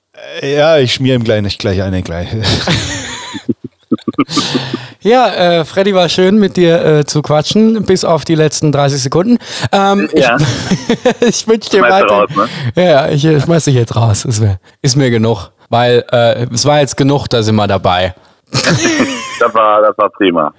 ja, 0.43 0.77
ich 0.79 0.93
schmier 0.95 1.15
ihm 1.15 1.25
gleich 1.25 1.41
nicht 1.43 1.59
gleich 1.59 1.81
eine 1.83 2.03
gleich. 2.03 2.29
Ja, 5.03 5.29
äh, 5.61 5.65
Freddy 5.65 5.95
war 5.95 6.09
schön 6.09 6.39
mit 6.39 6.57
dir 6.57 6.85
äh, 6.85 7.05
zu 7.05 7.23
quatschen, 7.23 7.85
bis 7.85 8.05
auf 8.05 8.25
die 8.25 8.35
letzten 8.37 8.71
30 8.73 9.03
Sekunden. 9.03 9.39
Ähm, 9.73 10.09
Ja. 10.15 10.37
Ich, 11.21 11.29
ich 11.29 11.49
wünsche 11.49 11.71
dir 11.71 11.83
weiter. 11.83 12.07
raus, 12.07 12.31
ne? 12.37 12.49
Ja, 12.77 12.83
ja, 12.83 13.09
ich 13.09 13.25
äh, 13.25 13.41
schmeiß 13.41 13.65
dich 13.65 13.75
jetzt 13.75 13.95
raus. 13.97 14.25
Ist 14.25 14.41
mir, 14.41 14.59
ist 14.83 14.97
mir 14.97 15.11
genug. 15.11 15.51
Weil 15.71 16.05
äh, 16.13 16.47
es 16.53 16.65
war 16.67 16.81
jetzt 16.81 16.97
genug, 16.97 17.29
da 17.29 17.43
sind 17.43 17.57
wir 17.57 17.67
dabei. 17.67 18.15
Das 19.41 19.53
war, 19.55 19.83
das 19.83 19.99
war 19.99 20.09
prima. 20.11 20.55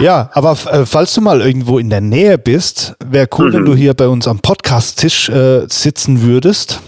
ja, 0.00 0.30
aber 0.32 0.52
äh, 0.70 0.86
falls 0.86 1.12
du 1.12 1.20
mal 1.20 1.42
irgendwo 1.42 1.78
in 1.78 1.90
der 1.90 2.00
Nähe 2.00 2.38
bist, 2.38 2.94
wäre 3.04 3.28
cool, 3.36 3.52
wenn 3.52 3.66
du 3.66 3.74
hier 3.74 3.92
bei 3.92 4.08
uns 4.08 4.26
am 4.26 4.38
Podcast-Tisch 4.38 5.28
äh, 5.28 5.66
sitzen 5.68 6.22
würdest. 6.22 6.80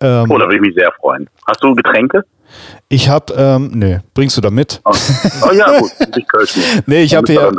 Ähm, 0.00 0.30
Oh, 0.30 0.38
da 0.38 0.44
würde 0.44 0.56
ich 0.56 0.60
mich 0.60 0.74
sehr 0.76 0.92
freuen. 1.00 1.28
Hast 1.48 1.62
du 1.64 1.74
Getränke? 1.74 2.22
Ich 2.88 3.08
habe, 3.08 3.32
ähm, 3.36 3.70
nö, 3.74 3.98
bringst 4.14 4.36
du 4.36 4.40
da 4.40 4.50
mit? 4.50 4.80
Oh, 4.84 4.92
oh 5.42 5.52
ja, 5.52 5.78
gut. 5.80 5.90
Ich 6.16 6.56
mit. 6.56 6.88
Nee, 6.88 7.02
ich 7.02 7.14
habe 7.14 7.32
hier, 7.32 7.52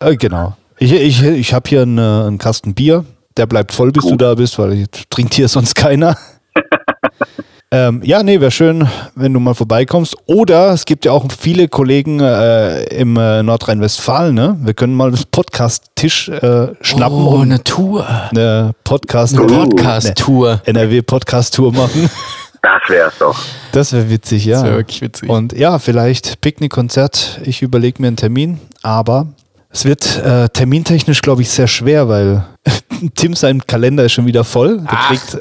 äh, 0.00 0.16
genau. 0.16 0.56
Ich, 0.78 0.92
ich, 0.92 1.22
ich 1.22 1.54
habe 1.54 1.68
hier 1.68 1.82
einen, 1.82 1.98
einen 1.98 2.38
Kasten 2.38 2.74
Bier. 2.74 3.04
Der 3.36 3.46
bleibt 3.46 3.72
voll, 3.72 3.92
bis 3.92 4.04
du 4.04 4.16
da 4.16 4.34
bist, 4.34 4.58
weil 4.58 4.72
ich, 4.72 4.86
trinkt 5.08 5.34
hier 5.34 5.48
sonst 5.48 5.74
keiner. 5.74 6.16
ähm, 7.70 8.02
ja, 8.04 8.22
nee, 8.22 8.40
wäre 8.40 8.50
schön, 8.50 8.86
wenn 9.14 9.32
du 9.32 9.40
mal 9.40 9.54
vorbeikommst. 9.54 10.14
Oder 10.26 10.72
es 10.72 10.84
gibt 10.84 11.06
ja 11.06 11.12
auch 11.12 11.24
viele 11.38 11.68
Kollegen 11.68 12.20
äh, 12.20 12.82
im 12.94 13.16
äh, 13.16 13.42
Nordrhein-Westfalen. 13.42 14.34
Ne? 14.34 14.56
Wir 14.60 14.74
können 14.74 14.94
mal 14.94 15.10
das 15.10 15.24
Podcast-Tisch 15.24 16.28
äh, 16.28 16.68
schnappen 16.82 17.16
Oh, 17.26 17.36
und 17.36 17.42
eine 17.52 17.64
Tour. 17.64 18.06
eine 18.30 18.74
Podcast- 18.84 19.38
Eine 19.38 19.46
Podcast-Tour. 19.46 20.60
eine 20.66 20.80
NRW-Podcast-Tour 20.80 21.72
machen. 21.72 22.10
Das 22.62 22.82
wär's 22.88 23.18
doch. 23.18 23.38
Das 23.72 23.92
wäre 23.92 24.08
witzig, 24.08 24.44
ja. 24.44 24.54
Das 24.60 24.64
wär 24.64 24.76
wirklich 24.76 25.00
witzig. 25.00 25.28
Und 25.28 25.52
ja, 25.52 25.78
vielleicht 25.78 26.40
Picknick-Konzert. 26.40 27.40
Ich 27.44 27.60
überlege 27.60 28.00
mir 28.00 28.08
einen 28.08 28.16
Termin, 28.16 28.60
aber 28.82 29.26
es 29.70 29.84
wird 29.84 30.18
äh, 30.18 30.48
termintechnisch, 30.48 31.22
glaube 31.22 31.42
ich, 31.42 31.50
sehr 31.50 31.66
schwer, 31.66 32.08
weil 32.08 32.44
Tim 33.16 33.34
sein 33.34 33.66
Kalender 33.66 34.04
ist 34.04 34.12
schon 34.12 34.26
wieder 34.26 34.44
voll. 34.44 34.78
Der 34.78 34.86
Ach. 34.92 35.08
kriegt 35.08 35.34
äh, 35.34 35.40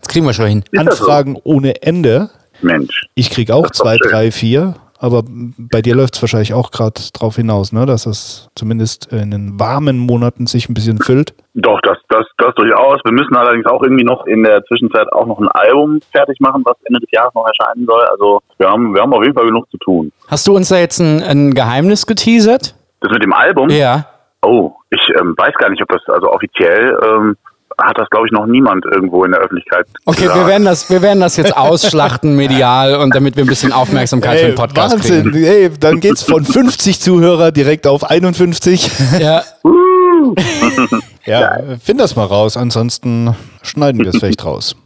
Das 0.00 0.08
kriegen 0.08 0.26
wir 0.26 0.34
schon 0.34 0.46
hin. 0.46 0.64
Das 0.72 0.98
so? 0.98 1.04
Anfragen 1.04 1.36
ohne 1.44 1.82
Ende. 1.82 2.30
Mensch. 2.62 3.06
Ich 3.14 3.30
kriege 3.30 3.54
auch 3.54 3.70
zwei, 3.70 3.96
schön. 3.96 4.10
drei, 4.10 4.32
vier. 4.32 4.74
Aber 4.98 5.22
bei 5.26 5.82
dir 5.82 5.94
läuft 5.94 6.16
es 6.16 6.22
wahrscheinlich 6.22 6.54
auch 6.54 6.70
gerade 6.70 7.00
drauf 7.12 7.36
hinaus, 7.36 7.72
ne? 7.72 7.86
dass 7.86 8.06
es 8.06 8.48
zumindest 8.54 9.12
in 9.12 9.30
den 9.30 9.60
warmen 9.60 9.98
Monaten 9.98 10.46
sich 10.46 10.68
ein 10.68 10.74
bisschen 10.74 10.98
füllt. 10.98 11.34
Doch, 11.54 11.80
das, 11.82 11.98
das, 12.08 12.26
das 12.38 12.54
durchaus. 12.54 13.00
Wir 13.04 13.12
müssen 13.12 13.34
allerdings 13.34 13.66
auch 13.66 13.82
irgendwie 13.82 14.04
noch 14.04 14.26
in 14.26 14.42
der 14.42 14.64
Zwischenzeit 14.64 15.10
auch 15.12 15.26
noch 15.26 15.38
ein 15.38 15.48
Album 15.48 16.00
fertig 16.12 16.38
machen, 16.40 16.62
was 16.64 16.76
Ende 16.84 17.00
des 17.00 17.10
Jahres 17.10 17.34
noch 17.34 17.46
erscheinen 17.46 17.86
soll. 17.86 18.02
Also 18.10 18.40
wir 18.58 18.68
haben, 18.68 18.94
wir 18.94 19.02
haben 19.02 19.12
auf 19.12 19.22
jeden 19.22 19.34
Fall 19.34 19.46
genug 19.46 19.70
zu 19.70 19.78
tun. 19.78 20.12
Hast 20.28 20.46
du 20.46 20.54
uns 20.54 20.68
da 20.68 20.76
jetzt 20.76 21.00
ein, 21.00 21.22
ein 21.22 21.54
Geheimnis 21.54 22.06
geteasert? 22.06 22.74
Das 23.00 23.12
mit 23.12 23.22
dem 23.22 23.32
Album? 23.32 23.68
Ja. 23.70 24.06
Oh, 24.42 24.72
ich 24.90 25.00
ähm, 25.18 25.34
weiß 25.36 25.54
gar 25.54 25.70
nicht, 25.70 25.82
ob 25.82 25.88
das, 25.88 26.02
also 26.08 26.30
offiziell 26.30 26.98
ähm, 27.04 27.36
hat 27.78 27.98
das, 27.98 28.08
glaube 28.10 28.26
ich, 28.26 28.32
noch 28.32 28.46
niemand 28.46 28.84
irgendwo 28.86 29.24
in 29.24 29.32
der 29.32 29.40
Öffentlichkeit 29.40 29.86
Okay, 30.06 30.22
gesagt. 30.22 30.40
wir 30.40 30.46
werden, 30.46 30.64
das, 30.64 30.88
wir 30.90 31.02
werden 31.02 31.20
das 31.20 31.36
jetzt 31.36 31.56
ausschlachten 31.56 32.34
medial 32.36 32.94
und 32.96 33.14
damit 33.14 33.36
wir 33.36 33.44
ein 33.44 33.48
bisschen 33.48 33.72
Aufmerksamkeit 33.72 34.40
für 34.40 34.46
den 34.46 34.54
Podcast 34.54 34.94
Wahnsinn. 34.94 35.30
kriegen. 35.30 35.44
Ey, 35.44 35.70
dann 35.78 36.00
geht's 36.00 36.22
von 36.22 36.44
50 36.44 37.00
Zuhörer 37.00 37.52
direkt 37.52 37.86
auf 37.86 38.04
51. 38.10 38.90
Ja, 39.20 39.42
Ja, 41.26 41.58
find 41.82 42.00
das 42.00 42.16
mal 42.16 42.24
raus. 42.24 42.56
Ansonsten 42.56 43.34
schneiden 43.62 44.00
wir 44.02 44.08
es 44.10 44.16
vielleicht 44.18 44.44
raus. 44.44 44.76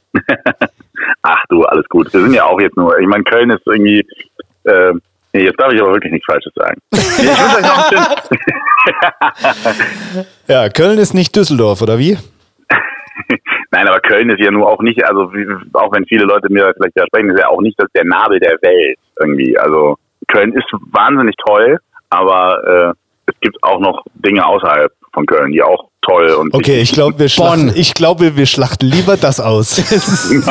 Ach 1.23 1.43
du, 1.49 1.65
alles 1.65 1.87
gut. 1.89 2.13
Wir 2.13 2.23
sind 2.23 2.33
ja 2.35 2.45
auch 2.45 2.61
jetzt 2.61 2.77
nur, 2.77 2.99
ich 2.99 3.07
meine, 3.07 3.23
Köln 3.25 3.51
ist 3.51 3.63
irgendwie, 3.67 4.01
äh, 4.65 4.93
nee, 5.33 5.45
jetzt 5.45 5.61
darf 5.61 5.73
ich 5.73 5.81
aber 5.81 5.93
wirklich 5.93 6.13
nichts 6.13 6.27
Falsches 6.27 6.53
sagen. 6.57 6.79
Nee, 6.93 6.99
ich 6.99 7.19
wünsche 7.29 7.57
euch 7.57 7.63
noch 7.63 7.93
einen 7.93 8.09
schönen, 8.89 10.27
Ja, 10.49 10.69
Köln 10.71 10.99
ist 10.99 11.15
nicht 11.15 11.35
Düsseldorf, 11.37 11.83
oder 11.83 11.99
wie? 11.99 12.19
Nein, 13.73 13.87
aber 13.87 14.01
Köln 14.01 14.31
ist 14.31 14.41
ja 14.41 14.51
nur 14.51 14.69
auch 14.69 14.83
nicht, 14.83 15.05
also 15.05 15.33
wie, 15.33 15.47
auch 15.75 15.93
wenn 15.93 16.05
viele 16.07 16.25
Leute 16.25 16.53
mir 16.53 16.73
vielleicht 16.77 16.97
widersprechen, 16.97 17.31
ist 17.31 17.41
ja 17.41 17.49
auch 17.49 17.61
nicht 17.61 17.79
das 17.81 17.89
der 17.95 18.05
Nabel 18.05 18.41
der 18.41 18.59
Welt 18.63 18.99
irgendwie. 19.21 19.57
Also 19.59 19.97
Köln 20.29 20.53
ist 20.55 20.67
wahnsinnig 20.93 21.37
toll, 21.47 21.79
aber 22.11 22.95
äh, 22.97 23.31
es 23.31 23.35
gibt 23.41 23.63
auch 23.63 23.79
noch 23.79 24.03
Dinge 24.15 24.45
außerhalb 24.45 24.93
von 25.13 25.27
Köln, 25.27 25.53
die 25.53 25.63
auch 25.63 25.89
toll 26.03 26.31
und 26.31 26.55
Okay, 26.55 26.81
ich 26.81 26.93
glaube, 26.93 27.19
wir, 27.19 27.29
schlachten- 27.29 27.73
ich 27.75 27.95
glaube, 27.95 28.37
wir 28.37 28.47
schlachten 28.47 28.87
lieber 28.87 29.17
das 29.17 29.39
aus. 29.41 29.77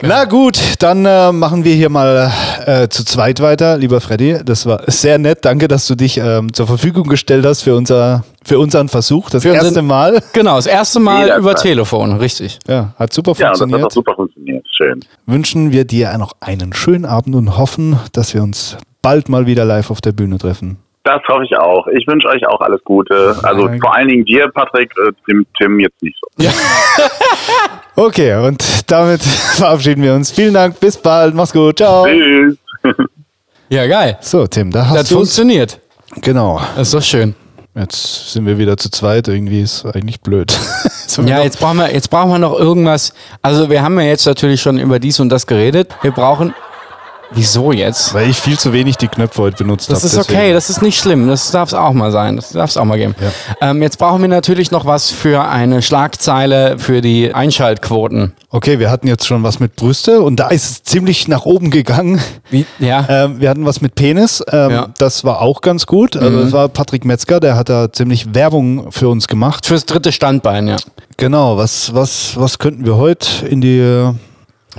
Na 0.00 0.26
gut, 0.26 0.60
dann 0.78 1.04
äh, 1.06 1.32
machen 1.32 1.64
wir 1.64 1.74
hier 1.74 1.88
mal 1.88 2.30
äh, 2.64 2.88
zu 2.88 3.04
zweit 3.04 3.40
weiter. 3.40 3.76
Lieber 3.76 4.00
Freddy, 4.00 4.38
das 4.44 4.64
war 4.64 4.82
sehr 4.86 5.18
nett. 5.18 5.44
Danke, 5.44 5.66
dass 5.66 5.88
du 5.88 5.96
dich 5.96 6.18
ähm, 6.18 6.52
zur 6.52 6.68
Verfügung 6.68 7.08
gestellt 7.08 7.44
hast 7.44 7.62
für, 7.62 7.74
unser, 7.74 8.22
für 8.44 8.60
unseren 8.60 8.88
Versuch. 8.88 9.28
Das 9.30 9.42
Für 9.42 9.48
unseren- 9.50 9.64
erste 9.66 9.82
Mal. 9.82 10.22
genau, 10.32 10.54
das 10.54 10.66
erste 10.66 11.00
Mal 11.00 11.22
Jederzeit. 11.22 11.40
über 11.40 11.54
Telefon, 11.56 12.12
richtig. 12.18 12.60
Ja, 12.68 12.94
hat 12.96 13.12
super 13.12 13.32
ja, 13.32 13.34
das 13.34 13.40
hat 13.40 13.58
funktioniert. 13.58 13.86
auch 13.86 13.90
super 13.90 14.14
funktioniert. 14.14 14.64
Schön. 14.70 15.00
Wünschen 15.26 15.72
wir 15.72 15.84
dir 15.84 16.16
noch 16.16 16.32
einen 16.38 16.72
schönen 16.74 17.04
Abend 17.04 17.34
und 17.34 17.58
hoffen, 17.58 17.98
dass 18.12 18.34
wir 18.34 18.44
uns 18.44 18.76
bald 19.02 19.28
mal 19.28 19.46
wieder 19.46 19.64
live 19.64 19.90
auf 19.90 20.00
der 20.00 20.12
Bühne 20.12 20.38
treffen. 20.38 20.78
Das 21.08 21.22
hoffe 21.26 21.44
ich 21.44 21.56
auch. 21.56 21.86
Ich 21.86 22.06
wünsche 22.06 22.28
euch 22.28 22.46
auch 22.46 22.60
alles 22.60 22.84
Gute. 22.84 23.34
Also 23.42 23.62
Danke. 23.62 23.80
vor 23.80 23.94
allen 23.96 24.08
Dingen 24.08 24.26
dir, 24.26 24.46
Patrick, 24.52 24.92
äh, 24.98 25.10
Tim, 25.24 25.46
Tim 25.56 25.80
jetzt 25.80 26.02
nicht 26.02 26.16
so. 26.20 26.46
Okay, 27.96 28.34
und 28.46 28.62
damit 28.90 29.22
verabschieden 29.56 30.02
wir 30.02 30.12
uns. 30.14 30.30
Vielen 30.30 30.52
Dank, 30.54 30.78
bis 30.78 30.96
bald, 30.98 31.34
mach's 31.34 31.52
gut, 31.52 31.78
ciao. 31.78 32.04
Tschüss. 32.06 32.56
Ja, 33.70 33.86
geil. 33.86 34.16
So, 34.22 34.46
Tim, 34.46 34.70
da 34.70 34.80
Das 34.80 34.88
hast 34.98 35.10
du 35.10 35.16
funktioniert. 35.16 35.78
Genau. 36.22 36.58
Das 36.76 36.88
ist 36.88 36.94
doch 36.94 37.02
schön. 37.02 37.34
Jetzt 37.74 38.32
sind 38.32 38.46
wir 38.46 38.56
wieder 38.56 38.76
zu 38.78 38.90
zweit. 38.90 39.28
Irgendwie 39.28 39.60
ist 39.60 39.84
eigentlich 39.84 40.20
blöd. 40.22 40.58
Ja, 41.26 41.36
noch- 41.36 41.44
jetzt 41.44 41.60
brauchen, 41.60 41.76
wir, 41.76 41.92
jetzt 41.92 42.08
brauchen 42.08 42.30
wir 42.30 42.38
noch 42.38 42.58
irgendwas. 42.58 43.12
Also, 43.42 43.68
wir 43.68 43.82
haben 43.82 43.98
ja 44.00 44.06
jetzt 44.06 44.26
natürlich 44.26 44.62
schon 44.62 44.78
über 44.78 44.98
dies 44.98 45.20
und 45.20 45.28
das 45.28 45.46
geredet. 45.46 45.94
Wir 46.00 46.12
brauchen. 46.12 46.54
Wieso 47.32 47.72
jetzt? 47.72 48.14
Weil 48.14 48.30
ich 48.30 48.38
viel 48.38 48.58
zu 48.58 48.72
wenig 48.72 48.96
die 48.96 49.08
Knöpfe 49.08 49.42
heute 49.42 49.56
benutzt 49.58 49.88
habe. 49.88 50.00
Das 50.00 50.04
ist 50.04 50.18
okay, 50.18 50.52
das 50.52 50.70
ist 50.70 50.80
nicht 50.82 50.98
schlimm. 50.98 51.28
Das 51.28 51.50
darf 51.50 51.68
es 51.68 51.74
auch 51.74 51.92
mal 51.92 52.10
sein. 52.10 52.36
Das 52.36 52.50
darf 52.50 52.70
es 52.70 52.76
auch 52.76 52.84
mal 52.84 52.96
geben. 52.98 53.14
Ähm, 53.60 53.82
jetzt 53.82 53.98
brauchen 53.98 54.22
wir 54.22 54.28
natürlich 54.28 54.70
noch 54.70 54.86
was 54.86 55.10
für 55.10 55.44
eine 55.46 55.82
Schlagzeile 55.82 56.78
für 56.78 57.00
die 57.00 57.34
Einschaltquoten. 57.34 58.32
Okay, 58.50 58.78
wir 58.78 58.90
hatten 58.90 59.06
jetzt 59.08 59.26
schon 59.26 59.42
was 59.42 59.60
mit 59.60 59.76
Brüste 59.76 60.22
und 60.22 60.36
da 60.36 60.48
ist 60.48 60.70
es 60.70 60.82
ziemlich 60.82 61.28
nach 61.28 61.44
oben 61.44 61.70
gegangen. 61.70 62.18
Wie, 62.50 62.64
ja. 62.78 63.04
Ähm, 63.08 63.40
wir 63.40 63.50
hatten 63.50 63.66
was 63.66 63.80
mit 63.82 63.94
Penis. 63.94 64.42
Ähm, 64.50 64.70
Ja. 64.70 64.86
Mhm. 64.86 64.94
Das 64.98 65.22
war 65.24 65.42
auch 65.42 65.60
ganz 65.60 65.86
gut. 65.86 66.16
Also 66.16 66.42
das 66.42 66.52
war 66.52 66.68
Patrick 66.68 67.04
Metzger, 67.04 67.40
der 67.40 67.56
hat 67.56 67.68
da 67.68 67.92
ziemlich 67.92 68.34
Werbung 68.34 68.90
für 68.90 69.08
uns 69.08 69.28
gemacht. 69.28 69.66
Fürs 69.66 69.84
dritte 69.84 70.12
Standbein, 70.12 70.66
ja. 70.68 70.76
Genau, 71.18 71.56
was, 71.56 71.92
was, 71.94 72.38
was 72.38 72.58
könnten 72.58 72.86
wir 72.86 72.96
heute 72.96 73.46
in 73.46 73.60
die. 73.60 74.12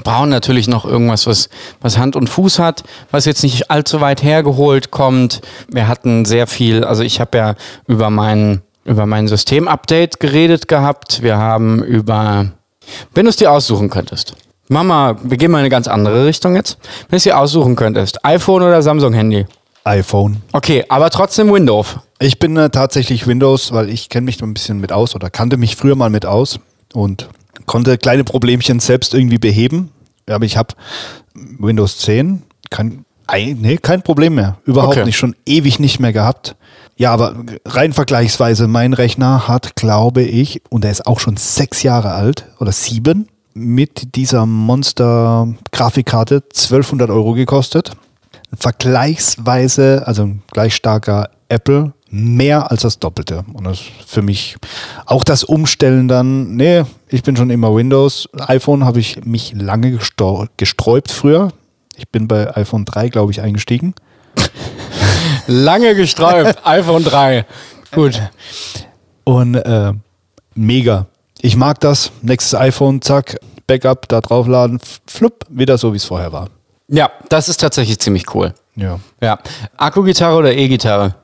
Brauchen 0.04 0.30
natürlich 0.30 0.68
noch 0.68 0.86
irgendwas, 0.86 1.28
was, 1.28 1.50
was 1.82 1.97
Hand 1.97 2.16
und 2.16 2.30
Fuß 2.30 2.60
hat, 2.60 2.84
was 3.12 3.26
jetzt 3.26 3.43
nicht 3.43 3.70
allzu 3.72 4.02
weit 4.02 4.24
hergeholt 4.24 4.91
kommt. 4.91 5.41
Wir 5.70 5.88
hatten 5.88 6.26
sehr 6.26 6.47
viel, 6.47 6.84
also 6.84 7.04
ich 7.04 7.20
habe 7.20 7.38
ja 7.38 7.56
über 7.88 8.10
mein, 8.10 8.62
über 8.86 9.06
mein 9.06 9.28
Systemupdate 9.28 10.20
geredet 10.20 10.68
gehabt. 10.68 11.22
Wir 11.22 11.38
haben 11.38 11.84
über, 11.84 12.47
wenn 13.14 13.26
du 13.26 13.30
es 13.30 13.36
dir 13.36 13.52
aussuchen 13.52 13.89
könntest. 13.89 14.36
Mama, 14.68 15.18
wir 15.24 15.38
gehen 15.38 15.50
mal 15.50 15.60
in 15.60 15.62
eine 15.62 15.70
ganz 15.70 15.88
andere 15.88 16.26
Richtung 16.26 16.56
jetzt. 16.56 16.78
Wenn 17.02 17.12
du 17.12 17.18
es 17.18 17.24
dir 17.24 17.39
aussuchen 17.39 17.76
könntest, 17.76 18.24
iPhone 18.24 18.62
oder 18.62 18.82
Samsung-Handy. 18.82 19.47
iPhone. 19.84 20.43
Okay, 20.52 20.86
aber 20.89 21.10
trotzdem 21.10 21.52
Windows. 21.52 21.97
Ich 22.20 22.38
bin 22.38 22.56
äh, 22.56 22.70
tatsächlich 22.70 23.26
Windows, 23.26 23.72
weil 23.72 23.89
ich 23.89 24.10
kenne 24.10 24.26
mich 24.26 24.41
ein 24.43 24.54
bisschen 24.54 24.80
mit 24.80 24.91
aus 24.91 25.16
oder 25.16 25.30
kannte 25.30 25.58
mich 25.58 25.76
früher 25.76 25.95
mal 25.95 26.10
mit 26.12 26.26
aus 26.26 26.60
und 26.93 27.30
konnte 27.70 27.98
kleine 28.00 28.24
Problemchen 28.24 28.80
selbst 28.80 29.14
irgendwie 29.14 29.38
beheben. 29.38 29.92
Aber 30.28 30.44
ich 30.46 30.58
habe 30.58 30.74
Windows 31.34 32.00
10, 32.00 32.42
kein, 32.72 33.06
ei- 33.28 33.56
nee, 33.58 33.78
kein 33.78 34.02
Problem 34.02 34.36
mehr. 34.36 34.58
Überhaupt 34.66 34.98
Okay. 34.98 35.06
nicht, 35.06 35.18
schon 35.18 35.36
ewig 35.46 35.80
nicht 35.80 36.00
mehr 36.00 36.12
gehabt. 36.12 36.56
Ja, 36.98 37.12
aber 37.14 37.36
rein 37.66 37.94
vergleichsweise, 37.94 38.68
mein 38.68 38.94
Rechner 38.94 39.48
hat, 39.48 39.76
glaube 39.76 40.24
ich, 40.24 40.62
und 40.70 40.84
er 40.84 40.92
ist 40.92 41.06
auch 41.08 41.20
schon 41.20 41.38
sechs 41.38 41.84
Jahre 41.84 42.12
alt 42.12 42.46
oder 42.60 42.72
sieben, 42.72 43.28
mit 43.54 44.16
dieser 44.16 44.46
Monster-Grafikkarte 44.46 46.44
1200 46.54 47.10
Euro 47.10 47.34
gekostet 47.34 47.92
vergleichsweise, 48.58 50.04
also 50.06 50.24
ein 50.24 50.42
gleich 50.52 50.74
starker 50.76 51.30
Apple, 51.50 51.94
mehr 52.10 52.72
als 52.72 52.82
das 52.82 52.99
Doppelte. 52.99 53.45
Und 53.53 53.66
das 53.66 53.80
ist 53.80 53.89
für 54.07 54.22
mich 54.22 54.57
auch 55.05 55.24
das 55.24 55.43
Umstellen 55.43 56.07
dann, 56.07 56.55
nee, 56.55 56.84
ich 57.07 57.24
bin 57.24 57.36
schon 57.36 57.49
immer 57.49 57.76
Windows. 57.76 58.30
iPhone 58.47 58.86
habe 58.86 58.99
ich 58.99 59.26
mich 59.26 59.53
lange 59.55 59.99
gesträubt 60.57 61.12
früher. 61.12 61.51
Ich 61.95 62.07
bin 62.10 62.28
bei 62.28 62.55
iPhone 62.55 62.86
3, 62.86 63.10
glaube 63.10 63.32
ich, 63.32 63.41
eingestiegen. 63.41 63.93
Lange 65.47 65.95
gesträubt. 65.95 66.60
iPhone 66.66 67.03
3. 67.03 67.45
Gut. 67.91 68.22
Und 69.24 69.55
äh, 69.55 69.93
mega. 70.55 71.07
Ich 71.41 71.55
mag 71.55 71.80
das. 71.80 72.12
Nächstes 72.22 72.57
iPhone, 72.57 73.01
zack, 73.01 73.38
Backup 73.68 74.07
da 74.07 74.22
draufladen, 74.22 74.80
flupp, 75.07 75.45
wieder 75.49 75.78
so 75.78 75.93
wie 75.93 75.97
es 75.97 76.05
vorher 76.05 76.32
war. 76.32 76.49
Ja, 76.88 77.12
das 77.30 77.49
ist 77.49 77.60
tatsächlich 77.60 77.99
ziemlich 77.99 78.34
cool. 78.34 78.53
Ja. 78.76 78.99
Ja. 79.22 79.39
Akkugitarre 79.78 80.38
oder 80.38 80.53
E-Gitarre? 80.53 81.16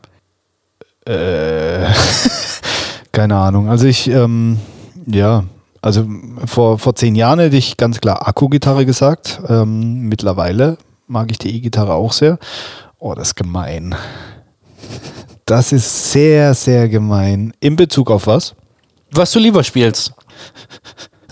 Keine 3.12 3.36
Ahnung. 3.36 3.70
Also 3.70 3.86
ich, 3.86 4.10
ähm, 4.10 4.60
ja, 5.06 5.44
also 5.82 6.08
vor, 6.46 6.80
vor 6.80 6.96
zehn 6.96 7.16
Jahren 7.16 7.40
hätte 7.40 7.58
ich 7.58 7.78
ganz 7.78 8.02
klar 8.02 8.28
Akkugitarre 8.28 8.86
gesagt. 8.86 9.40
Ähm, 9.48 10.10
mittlerweile 10.10 10.78
mag 11.08 11.30
ich 11.30 11.38
die 11.38 11.56
E-Gitarre 11.56 11.94
auch 11.94 12.12
sehr. 12.12 12.40
Oh, 12.98 13.14
das 13.14 13.30
ist 13.30 13.36
gemein. 13.36 13.96
Das 15.46 15.72
ist 15.72 16.12
sehr, 16.12 16.56
sehr 16.56 16.90
gemein. 16.90 17.54
In 17.60 17.76
Bezug 17.76 18.10
auf 18.10 18.26
was? 18.26 18.56
Was 19.12 19.32
du 19.32 19.40
lieber 19.40 19.64
spielst. 19.64 20.14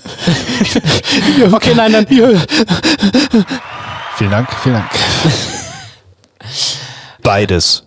okay, 1.51 1.73
nein, 1.75 1.91
nein. 1.91 2.05
Vielen 4.15 4.31
Dank, 4.31 4.49
vielen 4.61 4.75
Dank. 4.75 4.91
Beides. 7.23 7.83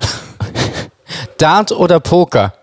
Dart 1.38 1.72
oder 1.72 2.00
Poker? 2.00 2.54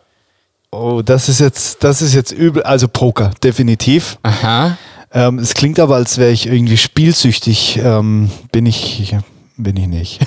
Oh, 0.71 1.01
das 1.03 1.29
ist 1.29 1.39
jetzt, 1.39 1.83
das 1.83 2.01
ist 2.01 2.13
jetzt 2.13 2.31
übel. 2.31 2.63
Also 2.63 2.87
Poker, 2.87 3.31
definitiv. 3.43 4.17
Aha. 4.23 4.77
Ähm, 5.11 5.37
es 5.37 5.53
klingt 5.53 5.79
aber, 5.79 5.95
als 5.95 6.17
wäre 6.17 6.31
ich 6.31 6.47
irgendwie 6.47 6.77
spielsüchtig. 6.77 7.79
Ähm, 7.83 8.31
bin 8.51 8.65
ich, 8.65 9.15
bin 9.57 9.77
ich 9.77 9.87
nicht. 9.87 10.19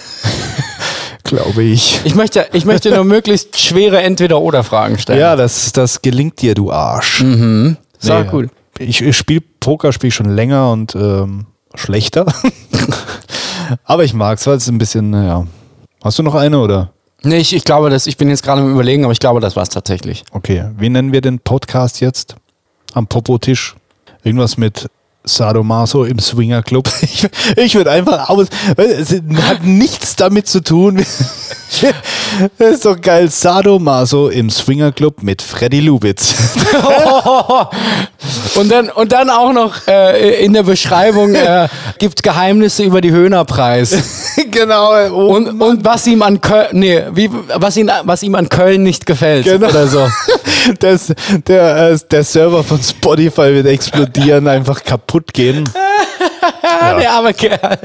Glaube 1.24 1.64
ich. 1.64 2.00
Ich 2.04 2.14
möchte, 2.14 2.46
ich 2.52 2.64
möchte 2.64 2.90
nur 2.94 3.04
möglichst 3.04 3.58
schwere 3.58 4.00
Entweder-Oder-Fragen 4.00 4.98
stellen. 4.98 5.18
Ja, 5.18 5.34
das, 5.34 5.72
das 5.72 6.00
gelingt 6.00 6.40
dir, 6.40 6.54
du 6.54 6.70
Arsch. 6.70 7.24
Sag 7.98 8.26
Nee, 8.26 8.30
gut. 8.30 8.50
Ich, 8.78 9.00
ich 9.00 9.16
spiele 9.16 9.42
Poker 9.58 9.92
spiele 9.92 10.08
ich 10.08 10.14
schon 10.14 10.30
länger 10.30 10.70
und 10.70 10.94
ähm, 10.94 11.46
schlechter. 11.74 12.26
aber 13.84 14.04
ich 14.04 14.14
mag 14.14 14.38
es, 14.38 14.46
weil 14.46 14.58
es 14.58 14.68
ein 14.68 14.78
bisschen, 14.78 15.10
naja. 15.10 15.44
Hast 16.04 16.20
du 16.20 16.22
noch 16.22 16.36
eine 16.36 16.60
oder? 16.60 16.92
Nee, 17.26 17.38
ich, 17.38 17.52
ich 17.52 17.64
glaube, 17.64 17.90
dass 17.90 18.06
ich 18.06 18.16
bin 18.16 18.28
jetzt 18.28 18.44
gerade 18.44 18.60
am 18.60 18.70
überlegen, 18.70 19.02
aber 19.02 19.12
ich 19.12 19.18
glaube, 19.18 19.40
das 19.40 19.56
war 19.56 19.64
es 19.64 19.68
tatsächlich. 19.68 20.24
Okay, 20.30 20.66
wie 20.78 20.88
nennen 20.88 21.12
wir 21.12 21.20
den 21.20 21.40
Podcast 21.40 22.00
jetzt? 22.00 22.36
Am 22.94 23.08
Popotisch? 23.08 23.74
Irgendwas 24.22 24.56
mit 24.56 24.88
Sadomaso 25.24 26.04
im 26.04 26.20
Swinger 26.20 26.62
Club. 26.62 26.88
Ich, 27.02 27.26
ich 27.56 27.74
würde 27.74 27.90
einfach 27.90 28.28
aus. 28.28 28.46
Es 28.76 29.10
hat 29.10 29.64
nichts 29.64 30.14
damit 30.16 30.46
zu 30.46 30.62
tun. 30.62 30.96
Das 30.96 31.92
ist 32.72 32.84
doch 32.84 33.00
geil. 33.00 33.28
Sadomaso 33.28 34.28
im 34.28 34.48
Swinger 34.48 34.92
Club 34.92 35.22
mit 35.22 35.42
Freddy 35.42 35.80
Lubitz. 35.80 36.34
Und 38.54 38.70
dann, 38.70 38.88
und 38.88 39.12
dann 39.12 39.28
auch 39.28 39.52
noch 39.52 39.86
äh, 39.86 40.42
in 40.42 40.52
der 40.54 40.62
Beschreibung 40.62 41.34
äh, 41.34 41.68
gibt 41.98 42.22
Geheimnisse 42.22 42.84
über 42.84 43.00
die 43.00 43.10
Höhnerpreis. 43.10 44.25
genau. 44.50 44.90
Oh, 45.10 45.34
Und, 45.36 45.60
und 45.60 45.84
was 45.84 46.06
ihm 46.06 46.22
an 46.22 46.40
Köln, 46.40 46.68
nee, 46.72 47.02
wie, 47.12 47.30
was, 47.54 47.76
ihn, 47.76 47.90
was 48.04 48.22
ihm 48.22 48.34
an 48.34 48.48
Köln 48.48 48.82
nicht 48.82 49.06
gefällt. 49.06 49.44
Genau. 49.44 49.68
Oder 49.68 49.86
so. 49.86 50.06
das, 50.80 51.12
der, 51.46 51.90
äh, 51.92 51.98
der 52.10 52.24
Server 52.24 52.62
von 52.64 52.82
Spotify 52.82 53.52
wird 53.54 53.66
explodieren, 53.66 54.46
einfach 54.48 54.82
kaputt 54.82 55.32
gehen. 55.32 55.68
Ja. 56.62 56.98
Der 56.98 57.12
arme 57.12 57.32
Kerl. 57.34 57.78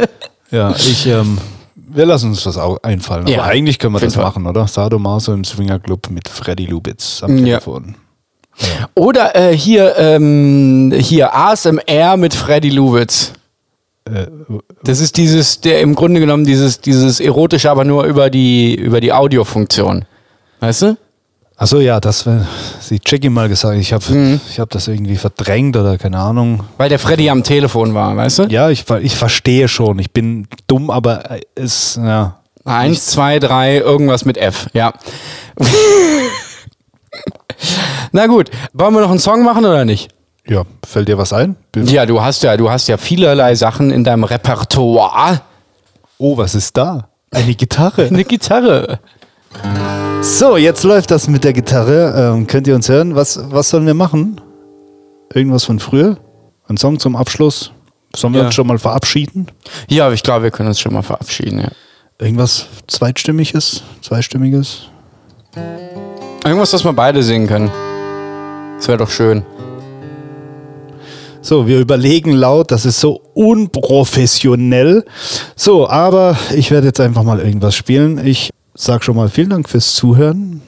Ja, 0.52 0.72
ich, 0.76 1.06
ähm, 1.08 1.38
wir 1.76 2.06
lassen 2.06 2.30
uns 2.30 2.44
das 2.44 2.58
auch 2.58 2.78
einfallen. 2.84 3.26
Ja, 3.28 3.40
Aber 3.40 3.48
eigentlich 3.52 3.80
können 3.80 3.94
wir 3.94 4.00
das 4.00 4.16
Fall. 4.16 4.24
machen, 4.24 4.46
oder? 4.46 4.68
Sadomaso 4.68 5.34
im 5.34 5.44
Swinger 5.44 5.80
Club 5.80 6.10
mit 6.10 6.28
Freddy 6.28 6.66
Lubitz 6.66 7.22
am 7.24 7.38
Ja. 7.38 7.60
Telefon. 7.60 7.96
Oder 8.96 9.36
äh, 9.36 9.56
hier, 9.56 9.96
ähm, 9.98 10.94
hier 10.98 11.34
ASMR 11.34 12.18
mit 12.18 12.34
Freddy 12.34 12.70
Lubitz. 12.70 13.34
Äh, 14.06 14.26
Das 14.84 15.00
ist 15.00 15.18
dieses, 15.18 15.62
der 15.62 15.82
im 15.82 15.96
Grunde 15.96 16.20
genommen 16.20 16.46
dieses, 16.46 16.82
dieses 16.82 17.20
erotische, 17.20 17.70
aber 17.70 17.86
nur 17.86 18.06
über 18.06 18.30
die, 18.30 18.76
über 18.76 19.00
die 19.02 19.14
Audiofunktion. 19.14 20.06
Weißt 20.60 20.82
du? 20.84 20.98
Achso, 21.58 21.80
ja, 21.80 22.00
das 22.00 22.26
wäre, 22.26 22.48
sie 22.80 23.00
Jackie 23.06 23.30
mal 23.30 23.48
gesagt, 23.48 23.78
ich 23.78 23.94
habe 23.94 24.04
Mhm. 24.12 24.42
ich 24.50 24.60
hab 24.60 24.72
das 24.72 24.88
irgendwie 24.88 25.16
verdrängt 25.18 25.78
oder 25.78 26.00
keine 26.00 26.18
Ahnung. 26.18 26.64
Weil 26.78 26.90
der 26.90 26.98
Freddy 26.98 27.30
am 27.30 27.44
Telefon 27.44 27.94
war, 27.94 28.16
weißt 28.18 28.40
du? 28.40 28.44
Ja, 28.46 28.70
ich, 28.72 28.86
ich 29.02 29.16
verstehe 29.16 29.68
schon. 29.68 30.00
Ich 30.00 30.12
bin 30.12 30.48
dumm, 30.66 30.90
aber 30.90 31.38
es, 31.54 32.00
ja. 32.02 32.40
Eins, 32.66 33.06
zwei, 33.08 33.38
drei, 33.38 33.78
irgendwas 33.78 34.26
mit 34.26 34.38
F, 34.38 34.68
ja. 34.74 34.94
Na 38.12 38.28
gut, 38.28 38.50
wollen 38.74 38.94
wir 38.94 39.02
noch 39.02 39.10
einen 39.12 39.20
Song 39.20 39.44
machen 39.44 39.66
oder 39.66 39.86
nicht? 39.86 40.10
Ja, 40.52 40.64
fällt 40.86 41.08
dir 41.08 41.18
was 41.18 41.32
ein? 41.32 41.56
Ja, 41.78 42.06
du 42.06 42.22
hast 42.22 42.44
ja, 42.44 42.58
du 42.58 42.70
hast 42.70 42.88
ja 42.90 42.98
vielerlei 42.98 43.56
Sachen 43.56 43.90
in 43.90 44.04
deinem 44.04 44.26
Repertoire. 44.26 45.40
Oh, 46.18 46.36
was 46.36 46.56
ist 46.56 46.76
da? 46.76 47.08
Eine 47.32 47.56
Gitarre. 47.56 48.08
Eine 48.12 48.26
Gitarre. 48.26 49.00
So, 50.22 50.58
jetzt 50.58 50.84
läuft 50.84 51.10
das 51.12 51.30
mit 51.30 51.46
der 51.46 51.54
Gitarre. 51.54 52.34
Ähm, 52.36 52.48
könnt 52.48 52.68
ihr 52.68 52.76
uns 52.76 52.90
hören? 52.90 53.16
Was, 53.16 53.40
was 53.50 53.70
sollen 53.70 53.86
wir 53.86 53.94
machen? 53.94 54.42
Irgendwas 55.34 55.64
von 55.64 55.80
früher? 55.80 56.18
Ein 56.68 56.76
Song 56.76 57.00
zum 57.00 57.16
Abschluss? 57.16 57.72
Sollen 58.14 58.34
wir 58.34 58.42
Ja. 58.42 58.48
uns 58.48 58.56
schon 58.56 58.68
mal 58.68 58.78
verabschieden? 58.78 59.48
Ja, 59.88 60.12
ich 60.12 60.22
glaube, 60.22 60.44
wir 60.44 60.52
können 60.52 60.68
uns 60.68 60.82
schon 60.82 60.92
mal 60.94 61.02
verabschieden. 61.02 61.60
Ja. 61.62 61.70
Irgendwas 62.20 62.66
zweitstimmiges? 62.88 63.84
Zweistimmiges? 64.02 64.90
Irgendwas, 66.44 66.74
was 66.74 66.84
wir 66.84 66.92
beide 66.92 67.24
singen 67.24 67.48
können. 67.48 67.72
Das 68.78 68.90
wäre 68.90 68.98
doch 68.98 69.10
schön. 69.10 69.46
So, 71.44 71.68
wir 71.68 71.80
überlegen 71.80 72.34
laut, 72.34 72.72
das 72.72 72.86
ist 72.86 73.00
so 73.00 73.20
unprofessionell. 73.34 75.04
So, 75.56 75.90
aber 75.90 76.38
ich 76.56 76.70
werde 76.70 76.88
jetzt 76.88 77.00
einfach 77.00 77.24
mal 77.24 77.40
irgendwas 77.40 77.76
spielen. 77.76 78.26
Ich 78.26 78.52
sag 78.76 79.04
schon 79.04 79.16
mal 79.16 79.28
vielen 79.28 79.50
Dank 79.50 79.68
fürs 79.68 79.96
Zuhören. 79.96 80.62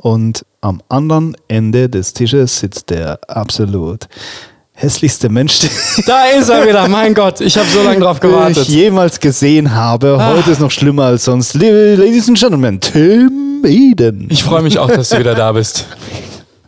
Und 0.00 0.44
am 0.62 0.82
anderen 0.88 1.36
Ende 1.48 1.88
des 1.90 2.14
Tisches 2.14 2.58
sitzt 2.60 2.90
der 2.90 3.18
absolut 3.28 4.06
hässlichste 4.72 5.28
Mensch, 5.28 5.60
Da 6.06 6.26
ist 6.30 6.48
er 6.48 6.66
wieder, 6.66 6.88
mein 6.88 7.14
Gott, 7.14 7.40
ich 7.40 7.56
habe 7.56 7.68
so 7.68 7.82
lange 7.82 8.00
drauf 8.00 8.16
ich 8.16 8.22
gewartet. 8.22 8.66
jemals 8.68 9.20
gesehen 9.20 9.72
habe. 9.74 10.18
Heute 10.20 10.50
ist 10.50 10.60
noch 10.60 10.70
schlimmer 10.70 11.04
als 11.04 11.24
sonst. 11.26 11.54
Ladies 11.54 12.28
and 12.28 12.38
Gentlemen, 12.38 12.80
Tim 12.80 13.62
Eden. 13.64 14.26
Ich 14.30 14.42
freue 14.42 14.62
mich 14.62 14.78
auch, 14.78 14.90
dass 14.90 15.10
du 15.10 15.18
wieder 15.18 15.34
da 15.34 15.52
bist. 15.52 15.86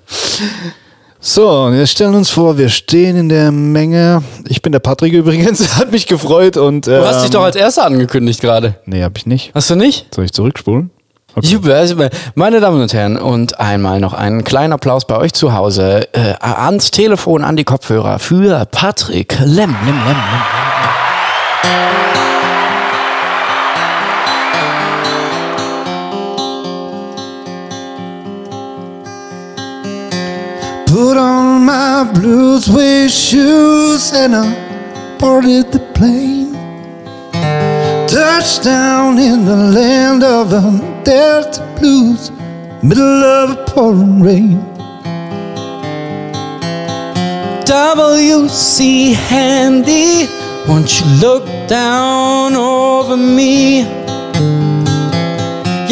So, 1.29 1.51
und 1.51 1.72
wir 1.72 1.89
stellen 1.89 2.14
uns 2.14 2.31
vor, 2.31 2.57
wir 2.57 2.68
stehen 2.68 3.16
in 3.16 3.29
der 3.29 3.51
Menge. 3.51 4.22
Ich 4.47 4.62
bin 4.62 4.70
der 4.70 4.79
Patrick 4.79 5.12
übrigens, 5.12 5.77
hat 5.77 5.91
mich 5.91 6.07
gefreut 6.07 6.57
und. 6.57 6.87
Du 6.87 7.05
hast 7.05 7.24
dich 7.24 7.31
doch 7.31 7.43
als 7.43 7.57
Erster 7.57 7.85
angekündigt 7.85 8.41
gerade. 8.41 8.77
Nee, 8.85 9.03
hab 9.03 9.18
ich 9.18 9.27
nicht. 9.27 9.51
Hast 9.53 9.68
du 9.68 9.74
nicht? 9.74 10.14
Soll 10.14 10.27
ich 10.27 10.33
zurückspulen? 10.33 10.91
Super. 11.43 12.11
Meine 12.37 12.61
Damen 12.61 12.81
und 12.81 12.95
Herren, 12.95 13.16
und 13.16 13.59
einmal 13.59 13.99
noch 13.99 14.14
einen 14.14 14.45
kleinen 14.45 14.72
Applaus 14.72 15.05
bei 15.05 15.16
euch 15.18 15.33
zu 15.33 15.53
Hause. 15.53 16.07
Äh, 16.12 16.35
ans 16.41 16.93
Telefon, 16.93 17.43
an 17.43 17.57
die 17.57 17.64
Kopfhörer 17.64 18.20
für 18.20 18.64
Patrick 18.70 19.37
Lem. 19.41 19.74
Lem, 19.85 19.97
Lem, 19.97 19.97
Lem. 20.07 20.16
Put 30.97 31.18
on 31.18 31.66
my 31.66 32.11
blue 32.11 32.59
suede 32.59 33.11
shoes 33.11 34.14
and 34.14 34.34
I 34.34 35.18
boarded 35.18 35.70
the 35.70 35.80
plane. 35.92 36.55
Touchdown 38.09 39.18
in 39.18 39.44
the 39.44 39.57
land 39.57 40.24
of 40.24 40.49
the 40.49 40.62
Delta 41.05 41.61
Blues, 41.78 42.30
middle 42.82 43.22
of 43.22 43.59
a 43.59 43.64
pouring 43.66 44.22
rain. 44.22 44.59
W.C. 47.66 49.12
Handy, 49.12 50.26
won't 50.66 50.99
you 50.99 51.07
look 51.20 51.44
down 51.68 52.55
over 52.57 53.18
me? 53.18 53.82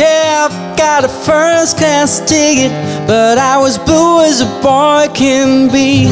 Yeah, 0.05 0.49
I've 0.51 0.77
got 0.77 1.05
a 1.05 1.09
first 1.09 1.79
class 1.79 2.21
ticket, 2.21 2.71
but 3.07 3.39
I 3.39 3.57
was 3.57 3.79
blue 3.79 4.21
as 4.21 4.43
a 4.43 4.51
boy 4.61 5.09
can 5.15 5.69
be. 5.73 6.11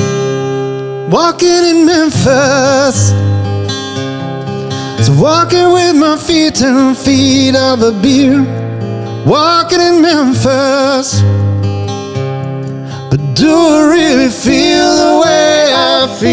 Walking 1.15 1.63
in 1.71 1.85
Memphis. 1.85 3.13
So 5.05 5.13
walking 5.21 5.73
with 5.77 5.95
my 5.95 6.17
feet 6.17 6.63
and 6.63 6.97
feet 6.97 7.55
of 7.55 7.83
a 7.83 7.93
beer. 7.93 8.41
Walking 9.27 9.83
in 9.89 10.01
Memphis. 10.01 11.21
But 13.11 13.21
do 13.35 13.53
I 13.53 13.81
really 13.97 14.31
feel 14.31 14.89
the 15.05 15.13
way 15.23 15.71
I 15.75 16.07
feel? 16.19 16.33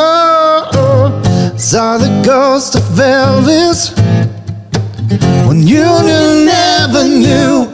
Oh, 0.00 0.70
oh. 0.72 1.08
Saw 1.58 1.98
the 1.98 2.22
ghost 2.24 2.76
of 2.76 2.82
Elvis 2.98 4.05
when 5.46 5.66
you 5.66 5.84
knew, 6.02 6.44
never 6.44 7.04
knew. 7.04 7.70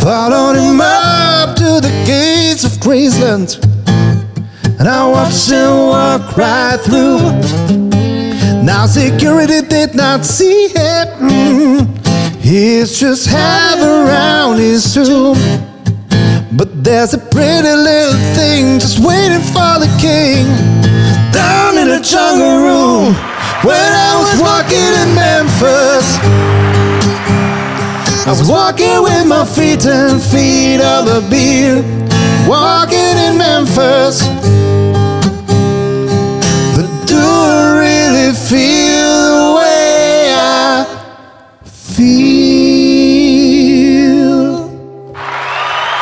Followed 0.00 0.56
him 0.56 0.80
up 0.80 1.56
to 1.56 1.80
the 1.80 1.92
gates 2.06 2.64
of 2.64 2.72
Graceland, 2.80 3.62
and 4.78 4.88
I 4.88 5.06
watched 5.06 5.48
him 5.50 5.76
walk 5.88 6.36
right 6.36 6.78
through. 6.80 7.20
Now 8.62 8.86
security 8.86 9.62
did 9.66 9.94
not 9.94 10.24
see 10.24 10.68
him. 10.68 11.86
He's 12.40 12.98
just 12.98 13.28
half 13.28 13.78
around 13.78 14.58
his 14.58 14.92
tomb. 14.92 15.36
But 16.54 16.84
there's 16.84 17.14
a 17.14 17.18
pretty 17.18 17.74
little 17.88 18.18
thing 18.34 18.78
just 18.78 18.98
waiting 18.98 19.40
for 19.40 19.78
the 19.78 19.90
king 20.00 20.46
down 21.32 21.78
in 21.78 21.88
the 21.88 22.00
jungle 22.00 22.58
room 22.58 23.14
when 23.64 23.92
I 24.08 24.12
was 24.20 24.40
walking 24.40 24.92
in 25.02 25.14
Memphis. 25.14 26.71
I 28.24 28.30
was 28.30 28.48
walking 28.48 29.02
with 29.02 29.26
my 29.26 29.44
feet 29.44 29.84
and 29.84 30.22
feet 30.22 30.80
of 30.80 31.06
the 31.06 31.20
beer, 31.28 31.82
walking 32.46 33.18
in 33.18 33.36
Memphis. 33.36 34.22
But 36.76 36.86
do 37.04 37.18
I 37.18 37.78
really 37.82 38.32
feel 38.32 39.12
the 39.26 39.54
way 39.58 40.32
I 40.34 40.86
feel? 41.64 42.22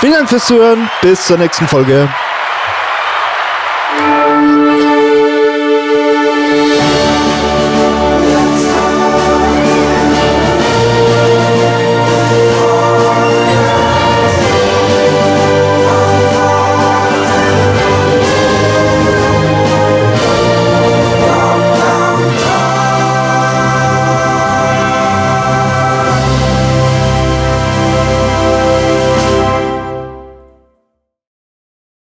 Vielen 0.01 0.13
Dank 0.13 0.29
fürs 0.29 0.45
Zuhören. 0.45 0.91
Bis 1.01 1.27
zur 1.27 1.39
nächsten 1.39 1.67
Folge. 1.67 2.07